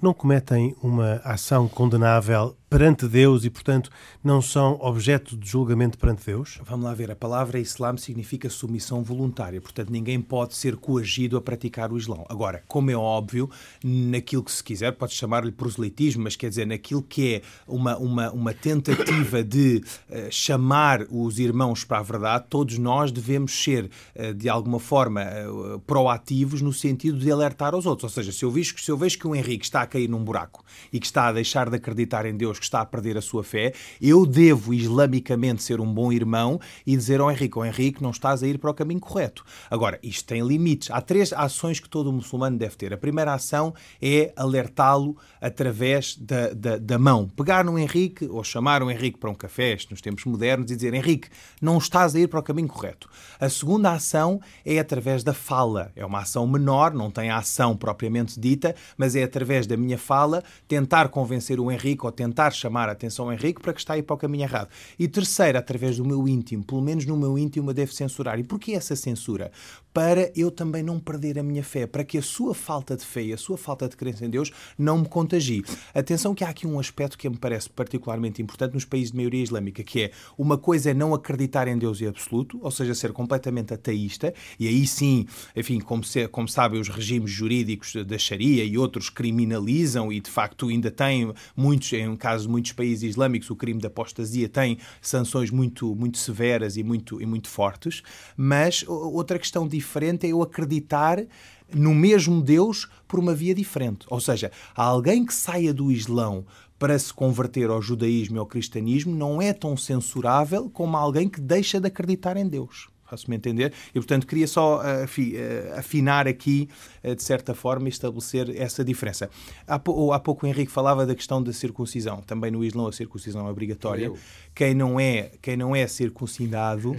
não 0.00 0.14
cometem 0.14 0.76
uma 0.80 1.16
ação 1.24 1.68
condenável 1.68 2.56
perante 2.74 3.06
Deus 3.06 3.44
e, 3.44 3.50
portanto, 3.50 3.88
não 4.22 4.42
são 4.42 4.76
objeto 4.80 5.36
de 5.36 5.48
julgamento 5.48 5.96
perante 5.96 6.26
Deus? 6.26 6.58
Vamos 6.64 6.84
lá 6.84 6.92
ver. 6.92 7.08
A 7.08 7.14
palavra 7.14 7.60
Islã 7.60 7.96
significa 7.96 8.50
submissão 8.50 9.00
voluntária. 9.00 9.60
Portanto, 9.60 9.90
ninguém 9.90 10.20
pode 10.20 10.56
ser 10.56 10.74
coagido 10.74 11.36
a 11.36 11.40
praticar 11.40 11.92
o 11.92 11.96
Islão. 11.96 12.26
Agora, 12.28 12.64
como 12.66 12.90
é 12.90 12.96
óbvio, 12.96 13.48
naquilo 13.84 14.42
que 14.42 14.50
se 14.50 14.64
quiser, 14.64 14.90
pode 14.90 15.14
chamar-lhe 15.14 15.52
proselitismo, 15.52 16.24
mas 16.24 16.34
quer 16.34 16.48
dizer, 16.48 16.66
naquilo 16.66 17.00
que 17.00 17.34
é 17.34 17.42
uma, 17.64 17.96
uma, 17.96 18.32
uma 18.32 18.52
tentativa 18.52 19.44
de 19.44 19.80
uh, 20.10 20.32
chamar 20.32 21.06
os 21.10 21.38
irmãos 21.38 21.84
para 21.84 21.98
a 21.98 22.02
verdade, 22.02 22.46
todos 22.50 22.76
nós 22.76 23.12
devemos 23.12 23.52
ser, 23.52 23.88
uh, 24.16 24.34
de 24.34 24.48
alguma 24.48 24.80
forma, 24.80 25.22
uh, 25.22 25.78
proativos 25.86 26.60
no 26.60 26.72
sentido 26.72 27.20
de 27.20 27.30
alertar 27.30 27.72
aos 27.72 27.86
outros. 27.86 28.10
Ou 28.10 28.22
seja, 28.22 28.32
se 28.32 28.44
eu, 28.44 28.50
vejo, 28.50 28.74
se 28.76 28.90
eu 28.90 28.96
vejo 28.96 29.16
que 29.16 29.28
o 29.28 29.34
Henrique 29.36 29.64
está 29.64 29.82
a 29.82 29.86
cair 29.86 30.08
num 30.08 30.24
buraco 30.24 30.64
e 30.92 30.98
que 30.98 31.06
está 31.06 31.28
a 31.28 31.32
deixar 31.32 31.70
de 31.70 31.76
acreditar 31.76 32.26
em 32.26 32.36
Deus, 32.36 32.63
que 32.64 32.68
está 32.68 32.80
a 32.80 32.86
perder 32.86 33.16
a 33.18 33.22
sua 33.22 33.44
fé, 33.44 33.72
eu 34.00 34.24
devo 34.26 34.72
islamicamente 34.72 35.62
ser 35.62 35.80
um 35.80 35.92
bom 35.92 36.10
irmão 36.10 36.58
e 36.86 36.96
dizer 36.96 37.20
ao 37.20 37.30
Henrique, 37.30 37.58
Henrique, 37.64 38.02
não 38.02 38.10
estás 38.10 38.42
a 38.42 38.46
ir 38.46 38.58
para 38.58 38.70
o 38.70 38.74
caminho 38.74 39.00
correto. 39.00 39.44
Agora, 39.70 39.98
isto 40.02 40.26
tem 40.26 40.46
limites. 40.46 40.90
Há 40.90 41.00
três 41.00 41.32
ações 41.32 41.80
que 41.80 41.88
todo 41.88 42.12
muçulmano 42.12 42.56
deve 42.56 42.76
ter. 42.76 42.92
A 42.92 42.96
primeira 42.96 43.34
ação 43.34 43.74
é 44.00 44.32
alertá-lo 44.36 45.16
através 45.40 46.16
da, 46.16 46.50
da, 46.50 46.78
da, 46.78 46.98
mão. 46.98 47.28
Pegar 47.28 47.64
no 47.64 47.78
Henrique 47.78 48.26
ou 48.26 48.42
chamar 48.42 48.82
o 48.82 48.90
Henrique 48.90 49.18
para 49.18 49.30
um 49.30 49.34
café, 49.34 49.76
nos 49.90 50.00
tempos 50.00 50.24
modernos, 50.24 50.70
e 50.70 50.76
dizer, 50.76 50.94
Henrique, 50.94 51.28
não 51.60 51.78
estás 51.78 52.14
a 52.14 52.20
ir 52.20 52.28
para 52.28 52.40
o 52.40 52.42
caminho 52.42 52.68
correto. 52.68 53.08
A 53.38 53.48
segunda 53.48 53.92
ação 53.92 54.40
é 54.64 54.78
através 54.78 55.22
da 55.22 55.34
fala. 55.34 55.92
É 55.96 56.04
uma 56.04 56.20
ação 56.20 56.46
menor, 56.46 56.94
não 56.94 57.10
tem 57.10 57.30
a 57.30 57.38
ação 57.38 57.76
propriamente 57.76 58.38
dita, 58.38 58.74
mas 58.96 59.16
é 59.16 59.22
através 59.22 59.66
da 59.66 59.76
minha 59.76 59.98
fala 59.98 60.42
tentar 60.68 61.08
convencer 61.08 61.58
o 61.60 61.70
Henrique 61.70 62.04
ou 62.06 62.12
tentar 62.12 62.43
chamar 62.52 62.88
a 62.88 62.92
atenção 62.92 63.26
ao 63.26 63.32
Henrique 63.32 63.60
para 63.60 63.72
que 63.72 63.80
está 63.80 63.94
a 63.94 63.98
ir 63.98 64.02
para 64.02 64.14
o 64.14 64.18
caminho 64.18 64.44
errado. 64.44 64.68
E 64.98 65.08
terceiro, 65.08 65.58
através 65.58 65.96
do 65.96 66.04
meu 66.04 66.28
íntimo, 66.28 66.64
pelo 66.64 66.82
menos 66.82 67.06
no 67.06 67.16
meu 67.16 67.38
íntimo 67.38 67.70
eu 67.70 67.74
devo 67.74 67.92
censurar. 67.92 68.38
E 68.38 68.44
porquê 68.44 68.72
essa 68.72 68.96
censura? 68.96 69.50
Para 69.92 70.32
eu 70.34 70.50
também 70.50 70.82
não 70.82 70.98
perder 70.98 71.38
a 71.38 71.42
minha 71.42 71.62
fé, 71.62 71.86
para 71.86 72.02
que 72.02 72.18
a 72.18 72.22
sua 72.22 72.52
falta 72.52 72.96
de 72.96 73.04
fé 73.04 73.22
e 73.22 73.32
a 73.32 73.36
sua 73.36 73.56
falta 73.56 73.88
de 73.88 73.96
crença 73.96 74.24
em 74.24 74.30
Deus 74.30 74.50
não 74.76 74.98
me 74.98 75.08
contagie. 75.08 75.62
Atenção 75.94 76.34
que 76.34 76.42
há 76.42 76.48
aqui 76.48 76.66
um 76.66 76.80
aspecto 76.80 77.16
que 77.16 77.28
me 77.28 77.36
parece 77.36 77.70
particularmente 77.70 78.42
importante 78.42 78.74
nos 78.74 78.84
países 78.84 79.12
de 79.12 79.16
maioria 79.16 79.42
islâmica, 79.42 79.84
que 79.84 80.02
é 80.02 80.10
uma 80.36 80.58
coisa 80.58 80.90
é 80.90 80.94
não 80.94 81.14
acreditar 81.14 81.68
em 81.68 81.78
Deus 81.78 82.00
em 82.00 82.06
absoluto, 82.06 82.58
ou 82.60 82.70
seja, 82.70 82.94
ser 82.94 83.12
completamente 83.12 83.72
ateísta, 83.72 84.34
e 84.58 84.66
aí 84.66 84.86
sim, 84.86 85.26
enfim, 85.54 85.80
como, 85.80 86.02
se, 86.02 86.26
como 86.28 86.48
sabem, 86.48 86.80
os 86.80 86.88
regimes 86.88 87.30
jurídicos 87.30 87.94
da 88.04 88.18
Sharia 88.18 88.64
e 88.64 88.76
outros 88.76 89.08
criminalizam 89.08 90.12
e 90.12 90.20
de 90.20 90.30
facto 90.30 90.68
ainda 90.68 90.90
têm 90.90 91.32
muitos, 91.56 91.92
em 91.92 92.16
caso 92.34 92.50
muitos 92.50 92.72
países 92.72 93.10
islâmicos, 93.10 93.48
o 93.48 93.56
crime 93.56 93.80
da 93.80 93.86
apostasia 93.86 94.48
tem 94.48 94.78
sanções 95.00 95.50
muito, 95.50 95.94
muito 95.94 96.18
severas 96.18 96.76
e 96.76 96.82
muito, 96.82 97.22
e 97.22 97.26
muito 97.26 97.48
fortes, 97.48 98.02
mas 98.36 98.84
outra 98.88 99.38
questão 99.38 99.68
diferente 99.68 100.26
é 100.26 100.30
eu 100.30 100.42
acreditar 100.42 101.24
no 101.72 101.94
mesmo 101.94 102.42
Deus 102.42 102.88
por 103.06 103.20
uma 103.20 103.34
via 103.34 103.54
diferente. 103.54 104.04
Ou 104.10 104.20
seja, 104.20 104.50
alguém 104.74 105.24
que 105.24 105.32
saia 105.32 105.72
do 105.72 105.92
Islão 105.92 106.44
para 106.76 106.98
se 106.98 107.14
converter 107.14 107.70
ao 107.70 107.80
judaísmo 107.80 108.36
e 108.36 108.40
ao 108.40 108.46
cristianismo 108.46 109.14
não 109.14 109.40
é 109.40 109.52
tão 109.52 109.76
censurável 109.76 110.68
como 110.68 110.96
alguém 110.96 111.28
que 111.28 111.40
deixa 111.40 111.80
de 111.80 111.86
acreditar 111.86 112.36
em 112.36 112.48
Deus. 112.48 112.88
Faço-me 113.14 113.36
entender? 113.36 113.72
E, 113.90 113.92
portanto, 113.94 114.26
queria 114.26 114.48
só 114.48 114.80
uh, 114.80 115.78
afinar 115.78 116.26
aqui, 116.26 116.68
uh, 117.04 117.14
de 117.14 117.22
certa 117.22 117.54
forma, 117.54 117.86
e 117.86 117.90
estabelecer 117.90 118.50
essa 118.60 118.84
diferença. 118.84 119.30
Há, 119.68 119.76
há, 119.76 120.18
pouco 120.18 120.44
o 120.44 120.48
Henrique 120.48 120.72
falava 120.72 121.06
da 121.06 121.14
questão 121.14 121.40
da 121.40 121.52
circuncisão. 121.52 122.20
Também 122.22 122.50
no 122.50 122.64
Islão 122.64 122.88
a 122.88 122.92
circuncisão 122.92 123.46
é 123.46 123.50
obrigatória. 123.50 124.12
Quem 124.52 124.74
não 124.74 124.98
é, 124.98 125.30
quem 125.40 125.56
não 125.56 125.76
é 125.76 125.86
circuncidado 125.86 126.96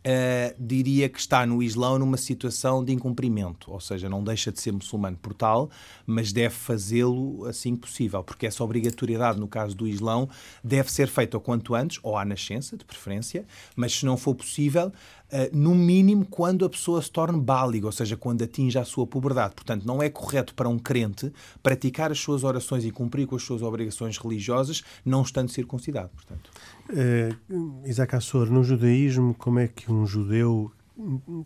Uh, 0.00 0.56
diria 0.58 1.10
que 1.10 1.18
está 1.18 1.44
no 1.44 1.62
Islão 1.62 1.98
numa 1.98 2.16
situação 2.16 2.82
de 2.82 2.90
incumprimento, 2.90 3.70
ou 3.70 3.78
seja, 3.78 4.08
não 4.08 4.24
deixa 4.24 4.50
de 4.50 4.58
ser 4.58 4.72
muçulmano 4.72 5.18
por 5.18 5.34
tal, 5.34 5.68
mas 6.06 6.32
deve 6.32 6.54
fazê-lo 6.54 7.44
assim 7.44 7.74
que 7.74 7.82
possível, 7.82 8.24
porque 8.24 8.46
essa 8.46 8.64
obrigatoriedade, 8.64 9.38
no 9.38 9.46
caso 9.46 9.76
do 9.76 9.86
Islão, 9.86 10.26
deve 10.64 10.90
ser 10.90 11.06
feita 11.06 11.36
o 11.36 11.40
quanto 11.40 11.74
antes, 11.74 11.98
ou 12.02 12.16
à 12.16 12.24
nascença, 12.24 12.78
de 12.78 12.84
preferência, 12.84 13.44
mas 13.76 13.92
se 13.92 14.06
não 14.06 14.16
for 14.16 14.34
possível, 14.34 14.90
no 15.52 15.74
mínimo 15.74 16.26
quando 16.26 16.64
a 16.64 16.70
pessoa 16.70 17.00
se 17.00 17.10
torne 17.10 17.40
báliga, 17.40 17.86
ou 17.86 17.92
seja, 17.92 18.16
quando 18.16 18.42
atinge 18.42 18.78
a 18.78 18.84
sua 18.84 19.06
puberdade. 19.06 19.54
Portanto, 19.54 19.84
não 19.84 20.02
é 20.02 20.08
correto 20.08 20.54
para 20.54 20.68
um 20.68 20.78
crente 20.78 21.32
praticar 21.62 22.10
as 22.10 22.18
suas 22.18 22.44
orações 22.44 22.84
e 22.84 22.90
cumprir 22.90 23.26
com 23.26 23.36
as 23.36 23.42
suas 23.42 23.62
obrigações 23.62 24.18
religiosas 24.18 24.82
não 25.04 25.22
estando 25.22 25.50
circuncidado. 25.50 26.10
Portanto. 26.10 26.50
Uh, 26.88 27.88
Isaac 27.88 28.14
Assor, 28.16 28.50
no 28.50 28.64
judaísmo, 28.64 29.34
como 29.34 29.58
é 29.58 29.68
que 29.68 29.90
um 29.90 30.06
judeu 30.06 30.72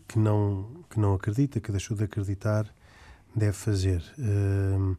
que 0.07 0.19
não, 0.19 0.67
que 0.89 0.99
não 0.99 1.13
acredita, 1.13 1.59
que 1.59 1.71
deixou 1.71 1.95
de 1.95 2.03
acreditar, 2.03 2.65
deve 3.35 3.53
fazer? 3.53 4.03
Uh, 4.17 4.97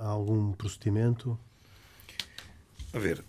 há 0.00 0.06
algum 0.06 0.52
procedimento? 0.52 1.38
A 2.92 2.98
ver. 2.98 3.22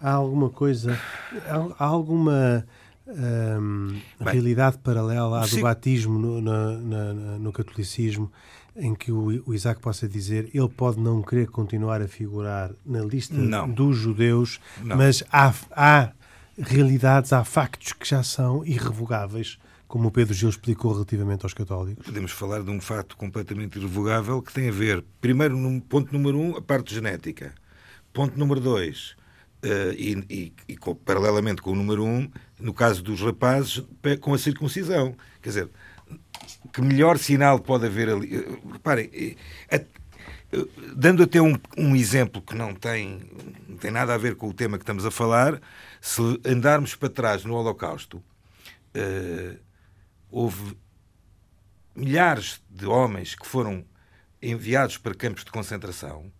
Há 0.00 0.12
alguma 0.12 0.48
coisa. 0.50 0.98
Há, 1.46 1.84
há 1.84 1.86
alguma 1.86 2.66
um, 3.12 4.00
realidade 4.20 4.78
paralela 4.78 5.42
à 5.42 5.46
do 5.46 5.60
batismo 5.60 6.18
no, 6.18 6.40
na, 6.40 6.72
na, 6.78 7.14
no 7.38 7.52
catolicismo, 7.52 8.30
em 8.74 8.94
que 8.94 9.12
o, 9.12 9.42
o, 9.46 9.54
Isaac 9.54 9.80
possa 9.80 10.08
dizer 10.08 10.50
ele 10.54 10.68
pode 10.68 10.98
não 10.98 11.22
querer 11.22 11.48
continuar 11.48 12.00
a 12.00 12.08
figurar 12.08 12.70
na 12.84 13.00
lista 13.00 13.34
não. 13.34 13.68
dos 13.68 13.96
judeus, 13.96 14.60
não. 14.82 14.96
mas 14.96 15.22
há, 15.30 15.52
há 15.72 16.12
realidades, 16.58 17.32
há 17.32 17.44
factos 17.44 17.92
que 17.92 18.08
já 18.08 18.22
são 18.22 18.64
irrevogáveis 18.64 19.58
como 19.92 20.08
o 20.08 20.10
Pedro 20.10 20.32
Gil 20.32 20.48
explicou 20.48 20.94
relativamente 20.94 21.44
aos 21.44 21.52
católicos? 21.52 22.06
Podemos 22.06 22.32
falar 22.32 22.62
de 22.62 22.70
um 22.70 22.80
fato 22.80 23.14
completamente 23.14 23.78
irrevogável 23.78 24.40
que 24.40 24.50
tem 24.50 24.70
a 24.70 24.72
ver, 24.72 25.04
primeiro, 25.20 25.54
no 25.54 25.82
ponto 25.82 26.10
número 26.10 26.38
um, 26.38 26.56
a 26.56 26.62
parte 26.62 26.94
genética. 26.94 27.52
Ponto 28.10 28.38
número 28.38 28.58
dois, 28.58 29.14
Uh, 29.64 29.92
e, 29.96 30.26
e, 30.28 30.52
e 30.70 30.76
com, 30.76 30.92
paralelamente 30.92 31.62
com 31.62 31.70
o 31.70 31.76
número 31.76 32.04
um, 32.04 32.28
no 32.58 32.74
caso 32.74 33.00
dos 33.00 33.20
rapazes, 33.20 33.80
com 34.20 34.34
a 34.34 34.38
circuncisão. 34.38 35.16
Quer 35.40 35.48
dizer, 35.50 35.70
que 36.72 36.82
melhor 36.82 37.16
sinal 37.16 37.60
pode 37.60 37.86
haver 37.86 38.08
ali? 38.08 38.38
Uh, 38.38 38.72
reparem, 38.72 39.06
uh, 39.72 40.68
dando 40.96 41.22
até 41.22 41.40
um, 41.40 41.56
um, 41.78 41.94
exemplo 41.94 42.42
que 42.42 42.56
não 42.56 42.74
tem, 42.74 43.20
não 43.68 43.76
tem 43.76 43.92
nada 43.92 44.12
a 44.12 44.18
ver 44.18 44.34
com 44.34 44.48
o 44.48 44.52
tema 44.52 44.78
que 44.78 44.82
estamos 44.82 45.06
a 45.06 45.12
falar, 45.12 45.60
se 46.00 46.20
andarmos 46.44 46.96
para 46.96 47.08
trás 47.08 47.44
no 47.44 47.54
Holocausto, 47.54 48.22
houve 50.30 50.76
milhares 51.94 52.60
de 52.68 52.84
homens 52.84 53.34
que 53.34 53.46
foram 53.46 53.84
enviados 54.42 54.98
para 54.98 55.14
campos 55.14 55.44
de 55.44 55.52
concentração 55.52 56.30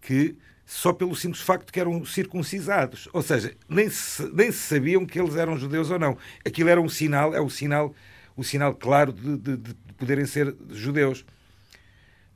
que 0.00 0.36
só 0.72 0.92
pelo 0.92 1.14
simples 1.14 1.42
facto 1.42 1.66
de 1.66 1.72
que 1.72 1.78
eram 1.78 2.04
circuncisados. 2.04 3.08
Ou 3.12 3.22
seja, 3.22 3.54
nem 3.68 3.90
se, 3.90 4.24
nem 4.32 4.50
se 4.50 4.58
sabiam 4.58 5.04
que 5.04 5.20
eles 5.20 5.36
eram 5.36 5.58
judeus 5.58 5.90
ou 5.90 5.98
não. 5.98 6.16
Aquilo 6.44 6.70
era 6.70 6.80
um 6.80 6.88
sinal, 6.88 7.34
é 7.34 7.40
o 7.40 7.50
sinal, 7.50 7.94
o 8.34 8.42
sinal 8.42 8.74
claro 8.74 9.12
de, 9.12 9.36
de, 9.36 9.56
de 9.58 9.74
poderem 9.98 10.24
ser 10.24 10.56
judeus. 10.70 11.26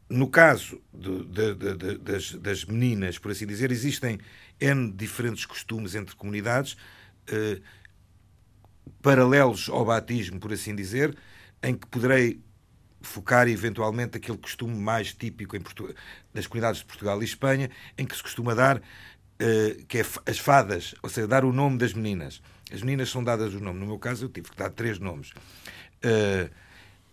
No 0.09 0.29
caso 0.29 0.81
de, 0.92 1.25
de, 1.25 1.99
das, 1.99 2.33
das, 2.35 2.64
meninas, 2.66 3.18
por 3.18 3.33
assim 3.33 3.46
dizer, 3.46 3.72
existem 3.72 4.18
N 4.61 4.92
diferentes 4.92 5.46
costumes 5.46 5.94
entre 5.94 6.14
comunidades, 6.14 6.77
eh, 7.29 7.61
paralelos 9.03 9.68
ao 9.68 9.85
batismo, 9.85 10.38
por 10.38 10.53
assim 10.53 10.77
dizer, 10.77 11.16
em 11.62 11.75
que 11.75 11.87
poderei 11.88 12.38
focar 13.07 13.49
eventualmente 13.49 14.16
aquele 14.16 14.38
costume 14.38 14.75
mais 14.75 15.12
típico 15.12 15.57
das 16.35 16.47
comunidades 16.47 16.81
de 16.81 16.87
Portugal 16.87 17.21
e 17.23 17.25
Espanha, 17.25 17.71
em 17.97 18.05
que 18.05 18.16
se 18.16 18.23
costuma 18.23 18.55
dar, 18.55 18.79
uh, 18.79 19.85
que 19.87 19.99
é 19.99 20.05
as 20.27 20.38
fadas, 20.38 20.95
ou 21.03 21.09
seja, 21.09 21.27
dar 21.27 21.45
o 21.45 21.53
nome 21.53 21.79
das 21.79 21.92
meninas. 21.92 22.42
As 22.73 22.83
meninas 22.83 23.11
são 23.11 23.23
dadas 23.23 23.55
o 23.55 23.61
nome. 23.61 23.79
No 23.79 23.87
meu 23.87 23.99
caso, 23.99 24.25
eu 24.25 24.29
tive 24.29 24.51
que 24.51 24.57
dar 24.57 24.71
três 24.71 24.99
nomes. 24.99 25.31
Uh, 26.05 26.51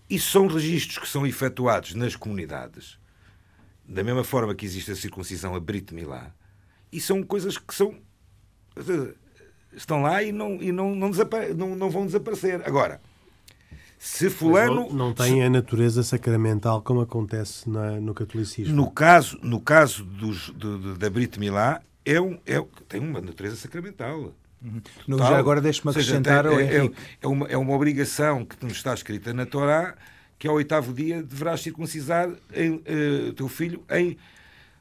isso 0.10 0.32
são 0.32 0.48
registros 0.48 0.98
que 0.98 1.08
são 1.08 1.26
efetuados 1.26 1.94
nas 1.94 2.16
comunidades, 2.16 2.98
da 3.86 4.04
mesma 4.04 4.24
forma 4.24 4.54
que 4.54 4.66
existe 4.66 4.92
a 4.92 4.96
circuncisão 4.96 5.56
a 5.56 5.60
Brit 5.60 5.94
Milá, 5.94 6.34
e 6.92 7.00
são 7.00 7.24
coisas 7.24 7.58
que 7.58 7.74
são. 7.74 7.98
Estão 9.72 10.02
lá 10.02 10.22
e 10.22 10.32
não, 10.32 10.62
e 10.62 10.72
não, 10.72 10.94
não, 10.94 11.10
não, 11.56 11.76
não 11.76 11.90
vão 11.90 12.06
desaparecer. 12.06 12.62
Agora, 12.66 13.02
se 14.04 14.30
fulano 14.30 14.90
não, 14.90 14.90
não, 14.90 15.14
tem 15.14 15.42
a 15.46 15.50
natureza 15.50 16.04
sacramental 16.04 16.82
como 16.82 17.00
acontece 17.00 17.70
na, 17.70 18.02
no 18.02 18.14
catolicismo. 18.14 18.76
No 18.76 18.92
caso, 18.92 19.40
no 19.42 19.62
caso 19.62 20.04
dos, 20.04 20.54
de, 20.58 20.78
de, 20.78 20.98
da 20.98 21.10
Brit 21.10 21.40
Milá, 21.40 21.82
é 22.04 22.20
um, 22.20 22.38
é, 22.46 22.62
tem 22.90 23.00
uma 23.00 23.22
natureza 23.22 23.56
sacramental. 23.56 24.34
Uhum. 24.62 24.82
No, 25.08 25.18
já 25.20 25.38
agora 25.38 25.62
deixe-me 25.62 25.90
acrescentar. 25.90 26.44
Seja, 26.44 26.62
é, 26.62 26.86
é, 26.86 26.92
é, 27.22 27.28
uma, 27.28 27.48
é 27.48 27.56
uma 27.56 27.74
obrigação 27.74 28.44
que 28.44 28.62
nos 28.66 28.74
está 28.74 28.94
escrita 28.94 29.34
na 29.34 29.46
Torá 29.46 29.96
que 30.38 30.50
ao 30.50 30.56
oitavo 30.56 30.92
dia 30.92 31.24
deverás 31.24 31.62
circuncisar 31.62 32.28
o 32.28 32.34
uh, 32.34 33.34
teu 33.34 33.48
filho 33.48 33.86
em 33.90 34.18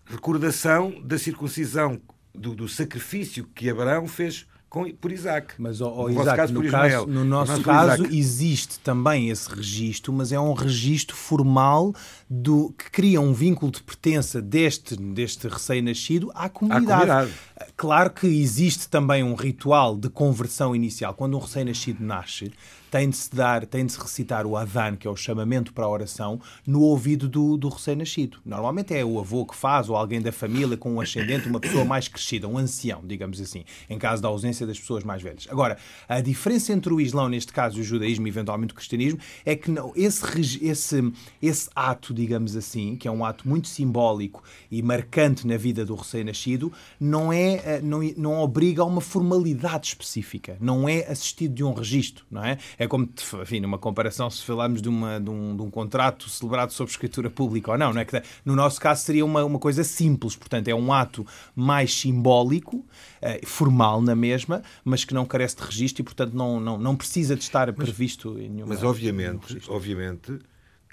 recordação 0.04 1.00
da 1.00 1.16
circuncisão, 1.16 2.00
do, 2.34 2.56
do 2.56 2.68
sacrifício 2.68 3.44
que 3.54 3.70
Abraão 3.70 4.08
fez 4.08 4.48
com, 4.72 4.90
por 4.90 5.12
Isaac. 5.12 5.52
Mas, 5.58 5.82
oh, 5.82 5.94
oh, 5.94 6.08
no, 6.08 6.22
Isaac, 6.22 6.34
caso, 6.34 6.54
no, 6.54 6.70
caso, 6.70 7.06
no, 7.06 7.24
nosso, 7.26 7.58
no 7.58 7.62
caso, 7.62 8.06
existe 8.06 8.80
também 8.80 9.28
esse 9.28 9.54
registro, 9.54 10.10
mas 10.14 10.32
é 10.32 10.40
um 10.40 10.54
registro 10.54 11.14
formal 11.14 11.94
do, 12.28 12.72
que 12.78 12.90
cria 12.90 13.20
um 13.20 13.34
vínculo 13.34 13.70
de 13.70 13.82
pertença 13.82 14.40
deste, 14.40 14.96
deste 14.96 15.46
recém-nascido 15.46 16.32
à 16.34 16.48
comunidade. 16.48 17.02
à 17.02 17.16
comunidade. 17.16 17.32
Claro 17.76 18.10
que 18.10 18.26
existe 18.26 18.88
também 18.88 19.22
um 19.22 19.34
ritual 19.34 19.94
de 19.94 20.08
conversão 20.08 20.74
inicial. 20.74 21.12
Quando 21.12 21.36
um 21.36 21.40
recém-nascido 21.40 22.02
nasce, 22.02 22.50
tem 22.92 23.08
de 23.08 23.16
se 23.16 23.34
dar, 23.34 23.64
tem 23.64 23.86
de 23.86 23.92
se 23.92 23.98
recitar 23.98 24.46
o 24.46 24.54
adhan, 24.54 24.96
que 24.96 25.08
é 25.08 25.10
o 25.10 25.16
chamamento 25.16 25.72
para 25.72 25.86
a 25.86 25.88
oração, 25.88 26.38
no 26.66 26.82
ouvido 26.82 27.26
do, 27.26 27.56
do 27.56 27.70
recém-nascido. 27.70 28.36
Normalmente 28.44 28.94
é 28.94 29.02
o 29.02 29.18
avô 29.18 29.46
que 29.46 29.56
faz, 29.56 29.88
ou 29.88 29.96
alguém 29.96 30.20
da 30.20 30.30
família 30.30 30.76
com 30.76 30.92
um 30.92 31.00
ascendente, 31.00 31.48
uma 31.48 31.58
pessoa 31.58 31.86
mais 31.86 32.06
crescida, 32.06 32.46
um 32.46 32.58
ancião, 32.58 33.00
digamos 33.02 33.40
assim, 33.40 33.64
em 33.88 33.98
caso 33.98 34.20
da 34.20 34.28
ausência 34.28 34.66
das 34.66 34.78
pessoas 34.78 35.04
mais 35.04 35.22
velhas. 35.22 35.48
Agora, 35.48 35.78
a 36.06 36.20
diferença 36.20 36.70
entre 36.74 36.92
o 36.92 37.00
Islão, 37.00 37.30
neste 37.30 37.50
caso, 37.50 37.78
e 37.78 37.80
o 37.80 37.84
judaísmo 37.84 38.26
e 38.26 38.28
eventualmente 38.28 38.74
o 38.74 38.76
cristianismo, 38.76 39.18
é 39.46 39.56
que 39.56 39.70
não, 39.70 39.90
esse, 39.96 40.62
esse, 40.62 41.12
esse 41.40 41.70
ato, 41.74 42.12
digamos 42.12 42.54
assim, 42.54 42.94
que 42.96 43.08
é 43.08 43.10
um 43.10 43.24
ato 43.24 43.48
muito 43.48 43.68
simbólico 43.68 44.44
e 44.70 44.82
marcante 44.82 45.46
na 45.46 45.56
vida 45.56 45.82
do 45.82 45.94
recém-nascido, 45.94 46.70
não 47.00 47.32
é 47.32 47.54
eh, 47.64 47.80
não, 47.82 48.02
não 48.18 48.38
obriga 48.38 48.82
a 48.82 48.84
uma 48.84 49.00
formalidade 49.00 49.86
específica, 49.86 50.58
não 50.60 50.86
é 50.86 51.10
assistido 51.10 51.54
de 51.54 51.64
um 51.64 51.72
registro, 51.72 52.26
não 52.30 52.44
é? 52.44 52.58
É 52.82 52.88
como, 52.88 53.08
enfim, 53.42 53.60
numa 53.60 53.78
comparação, 53.78 54.28
se 54.28 54.42
falarmos 54.44 54.82
de, 54.82 54.88
uma, 54.88 55.20
de, 55.20 55.30
um, 55.30 55.56
de 55.56 55.62
um 55.62 55.70
contrato 55.70 56.28
celebrado 56.28 56.72
sob 56.72 56.90
escritura 56.90 57.30
pública 57.30 57.70
ou 57.70 57.78
não, 57.78 57.92
não 57.92 58.00
é? 58.00 58.04
Que, 58.04 58.20
no 58.44 58.56
nosso 58.56 58.80
caso 58.80 59.04
seria 59.04 59.24
uma, 59.24 59.44
uma 59.44 59.58
coisa 59.58 59.84
simples, 59.84 60.34
portanto, 60.34 60.68
é 60.68 60.74
um 60.74 60.92
ato 60.92 61.26
mais 61.54 61.94
simbólico, 61.94 62.84
eh, 63.20 63.40
formal 63.44 64.02
na 64.02 64.16
mesma, 64.16 64.62
mas 64.84 65.04
que 65.04 65.14
não 65.14 65.24
carece 65.24 65.56
de 65.56 65.62
registro 65.62 66.02
e, 66.02 66.04
portanto, 66.04 66.34
não, 66.34 66.58
não, 66.58 66.76
não 66.76 66.96
precisa 66.96 67.36
de 67.36 67.42
estar 67.42 67.68
mas, 67.68 67.76
previsto 67.76 68.38
em 68.38 68.48
nenhuma. 68.48 68.74
Mas, 68.74 68.82
obviamente, 68.82 69.62
obviamente 69.68 70.38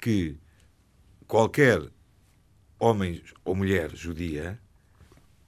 que 0.00 0.36
qualquer 1.26 1.82
homem 2.78 3.20
ou 3.44 3.54
mulher 3.54 3.90
judia 3.94 4.58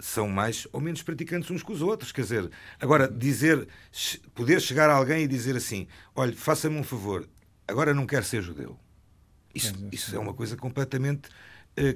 são 0.03 0.29
mais 0.29 0.67
ou 0.73 0.81
menos 0.81 1.01
praticantes 1.03 1.49
uns 1.51 1.63
com 1.63 1.73
os 1.73 1.81
outros. 1.81 2.11
Quer 2.11 2.23
dizer, 2.23 2.51
agora, 2.81 3.09
dizer, 3.09 3.69
poder 4.35 4.61
chegar 4.61 4.91
a 4.91 4.95
alguém 4.95 5.23
e 5.23 5.29
dizer 5.29 5.57
assim: 5.57 5.87
olha, 6.15 6.35
faça-me 6.35 6.77
um 6.77 6.83
favor, 6.83 7.29
agora 7.67 7.95
não 7.95 8.05
quero 8.05 8.25
ser 8.25 8.43
judeu. 8.43 8.77
Isso, 9.55 9.73
isso 9.93 10.17
é 10.17 10.19
uma 10.19 10.35
coisa 10.35 10.57
completamente 10.57 11.29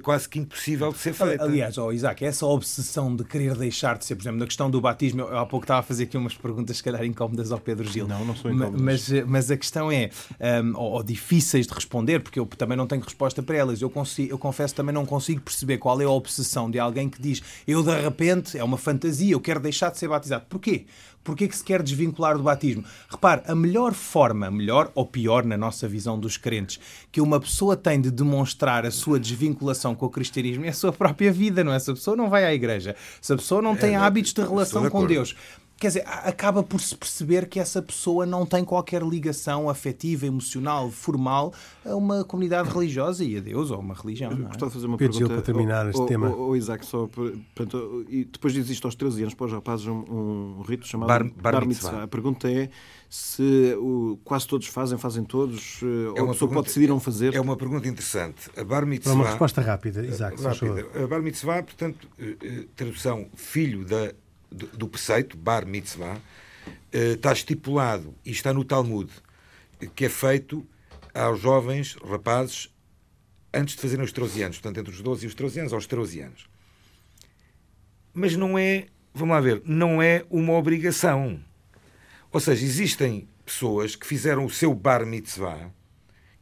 quase 0.03 0.27
que 0.27 0.39
impossível 0.39 0.91
de 0.91 0.97
ser 0.97 1.13
feita. 1.13 1.43
Aliás, 1.43 1.77
oh, 1.77 1.91
Isaac, 1.91 2.25
essa 2.25 2.45
obsessão 2.45 3.15
de 3.15 3.23
querer 3.23 3.55
deixar 3.55 3.97
de 3.97 4.05
ser, 4.05 4.15
por 4.15 4.23
exemplo, 4.23 4.39
na 4.39 4.45
questão 4.45 4.69
do 4.71 4.81
batismo, 4.81 5.21
eu 5.21 5.37
há 5.37 5.45
pouco 5.45 5.65
estava 5.65 5.81
a 5.81 5.83
fazer 5.83 6.05
aqui 6.05 6.17
umas 6.17 6.33
perguntas, 6.33 6.77
se 6.77 6.83
calhar, 6.83 7.03
incómodas 7.05 7.51
ao 7.51 7.59
Pedro 7.59 7.87
Gil. 7.87 8.07
Não, 8.07 8.25
não 8.25 8.35
sou 8.35 8.51
incómodas. 8.51 8.81
Mas, 8.81 9.11
eh, 9.11 9.23
mas 9.25 9.51
a 9.51 9.57
questão 9.57 9.91
é, 9.91 10.09
um, 10.63 10.77
ou, 10.77 10.93
ou, 10.93 11.03
difíceis 11.03 11.67
de 11.67 11.73
responder, 11.73 12.19
porque 12.19 12.39
eu 12.39 12.45
também 12.45 12.75
não 12.75 12.87
tenho 12.87 13.01
resposta 13.01 13.43
para 13.43 13.55
elas. 13.55 13.81
Eu, 13.81 13.89
consigo, 13.89 14.33
eu 14.33 14.37
confesso 14.37 14.73
também 14.73 14.93
não 14.93 15.05
consigo 15.05 15.41
perceber 15.41 15.77
qual 15.77 16.01
é 16.01 16.05
a 16.05 16.09
obsessão 16.09 16.69
de 16.71 16.79
alguém 16.79 17.07
que 17.09 17.21
diz 17.21 17.41
eu 17.67 17.83
de 17.83 18.01
repente, 18.01 18.57
é 18.57 18.63
uma 18.63 18.77
fantasia, 18.77 19.33
eu 19.33 19.39
quero 19.39 19.59
deixar 19.59 19.91
de 19.91 19.97
ser 19.97 20.07
batizado. 20.07 20.45
Porquê? 20.49 20.85
Porquê 21.27 21.45
que 21.45 21.57
se 21.57 21.63
quer 21.63 21.83
desvincular 21.83 22.37
do 22.37 22.43
batismo? 22.43 22.85
Repare, 23.09 23.41
a 23.45 23.53
melhor 23.53 23.93
forma, 23.93 24.49
melhor 24.49 24.89
ou 24.95 25.05
pior 25.05 25.43
na 25.43 25.57
nossa 25.57 25.85
visão 25.85 26.17
dos 26.17 26.37
crentes, 26.37 26.79
que 27.11 27.19
uma 27.19 27.37
pessoa 27.37 27.75
tem 27.75 27.99
de 27.99 28.09
demonstrar 28.09 28.85
a 28.85 28.91
sua 28.91 29.19
desvinculação 29.19 29.93
com 29.93 30.05
o 30.05 30.09
cristianismo 30.09 30.63
é 30.63 30.69
a 30.69 30.73
sua 30.73 30.93
própria 30.93 31.29
vida, 31.29 31.65
não 31.65 31.73
é? 31.73 31.79
Se 31.79 31.91
a 31.91 31.93
pessoa 31.95 32.15
não 32.15 32.29
vai 32.29 32.45
à 32.45 32.53
igreja, 32.53 32.95
se 33.19 33.33
a 33.33 33.35
pessoa 33.35 33.61
não 33.61 33.75
tem 33.75 33.95
é, 33.95 33.97
hábitos 33.97 34.31
de 34.31 34.41
relação 34.41 34.89
com 34.89 35.05
Deus, 35.05 35.35
quer 35.77 35.87
dizer, 35.87 36.03
acaba 36.05 36.63
por 36.63 36.81
se 36.81 36.95
perceber 36.95 37.47
que 37.47 37.59
essa 37.59 37.81
pessoa 37.81 38.25
não 38.25 38.45
tem 38.45 38.65
qualquer 38.65 39.03
ligação 39.03 39.69
afetiva, 39.69 40.25
emocional, 40.25 40.89
formal 40.89 41.53
a 41.85 41.95
uma 41.95 42.23
comunidade 42.23 42.69
religiosa 42.69 43.23
e 43.23 43.37
a 43.37 43.39
Deus 43.39 43.69
ou 43.69 43.77
a 43.77 43.79
uma 43.79 43.93
religião. 43.93 44.31
Não 44.31 44.47
é? 44.47 44.49
Gostava 44.49 44.67
de 44.67 44.73
fazer 44.73 44.87
uma 44.87 44.97
Pedro 44.97 45.13
pergunta. 45.13 45.35
para 45.35 45.43
terminar 45.43 45.89
este 45.89 46.05
tema. 46.07 46.29
O, 46.29 46.55
Isaac, 46.55 46.85
só, 46.85 47.07
portanto, 47.07 48.05
e 48.09 48.25
depois 48.25 48.53
diz 48.53 48.69
isto 48.69 48.85
aos 48.85 48.95
13 48.95 49.21
anos 49.21 49.33
para 49.35 49.45
os 49.45 49.53
rapazes 49.53 49.87
um, 49.87 50.03
um 50.57 50.61
rito 50.61 50.87
chamado 50.87 51.07
Bar, 51.07 51.23
bar, 51.23 51.53
bar 51.53 51.67
mitzvah. 51.67 52.03
A 52.03 52.07
pergunta 52.07 52.51
é 52.51 52.69
se 53.09 53.75
o, 53.79 54.19
quase 54.23 54.47
todos 54.47 54.67
fazem, 54.67 54.97
fazem 54.97 55.23
todos, 55.23 55.79
eh, 55.83 56.17
é 56.17 56.21
ou 56.21 56.29
a 56.29 56.33
pessoa 56.33 56.51
pode 56.51 56.67
decidir 56.67 56.87
não 56.87 56.99
fazer? 56.99 57.33
É 57.35 57.39
uma 57.39 57.55
pergunta 57.55 57.87
interessante. 57.87 58.49
A 58.57 58.63
bar 58.63 58.85
mitzvah... 58.85 59.11
Para 59.11 59.21
uma 59.21 59.29
resposta 59.29 59.61
rápida, 59.61 60.05
Isaac. 60.05 60.41
Rápida. 60.41 60.87
A 61.03 61.07
bar 61.07 61.21
mitzvah, 61.21 61.63
portanto, 61.63 62.07
eh, 62.19 62.35
eh, 62.41 62.65
tradução 62.75 63.27
filho 63.35 63.85
da 63.85 64.11
do, 64.51 64.87
preceito, 64.87 65.37
bar 65.37 65.65
mitzvah, 65.65 66.19
eh, 66.91 67.13
está 67.13 67.33
estipulado 67.33 68.15
e 68.25 68.31
está 68.31 68.53
no 68.53 68.63
Talmud 68.63 69.11
que 69.95 70.05
é 70.05 70.09
feito 70.09 70.67
aos 71.13 71.39
jovens 71.39 71.95
rapazes 72.03 72.73
antes 73.53 73.75
de 73.75 73.81
fazerem 73.81 74.03
os 74.03 74.11
13 74.11 74.43
anos, 74.43 74.57
portanto, 74.57 74.79
entre 74.79 74.93
os 74.93 75.01
12 75.01 75.25
e 75.25 75.27
os 75.27 75.35
13 75.35 75.59
anos, 75.61 75.73
aos 75.73 75.87
13 75.87 76.21
anos. 76.21 76.49
Mas 78.13 78.35
não 78.35 78.57
é, 78.57 78.87
vamos 79.13 79.35
lá 79.35 79.41
ver, 79.41 79.61
não 79.65 80.01
é 80.01 80.25
uma 80.29 80.53
obrigação. 80.53 81.39
Ou 82.31 82.39
seja, 82.39 82.65
existem 82.65 83.27
pessoas 83.45 83.95
que 83.95 84.05
fizeram 84.05 84.45
o 84.45 84.49
seu 84.49 84.73
bar 84.73 85.05
mitzvah, 85.05 85.71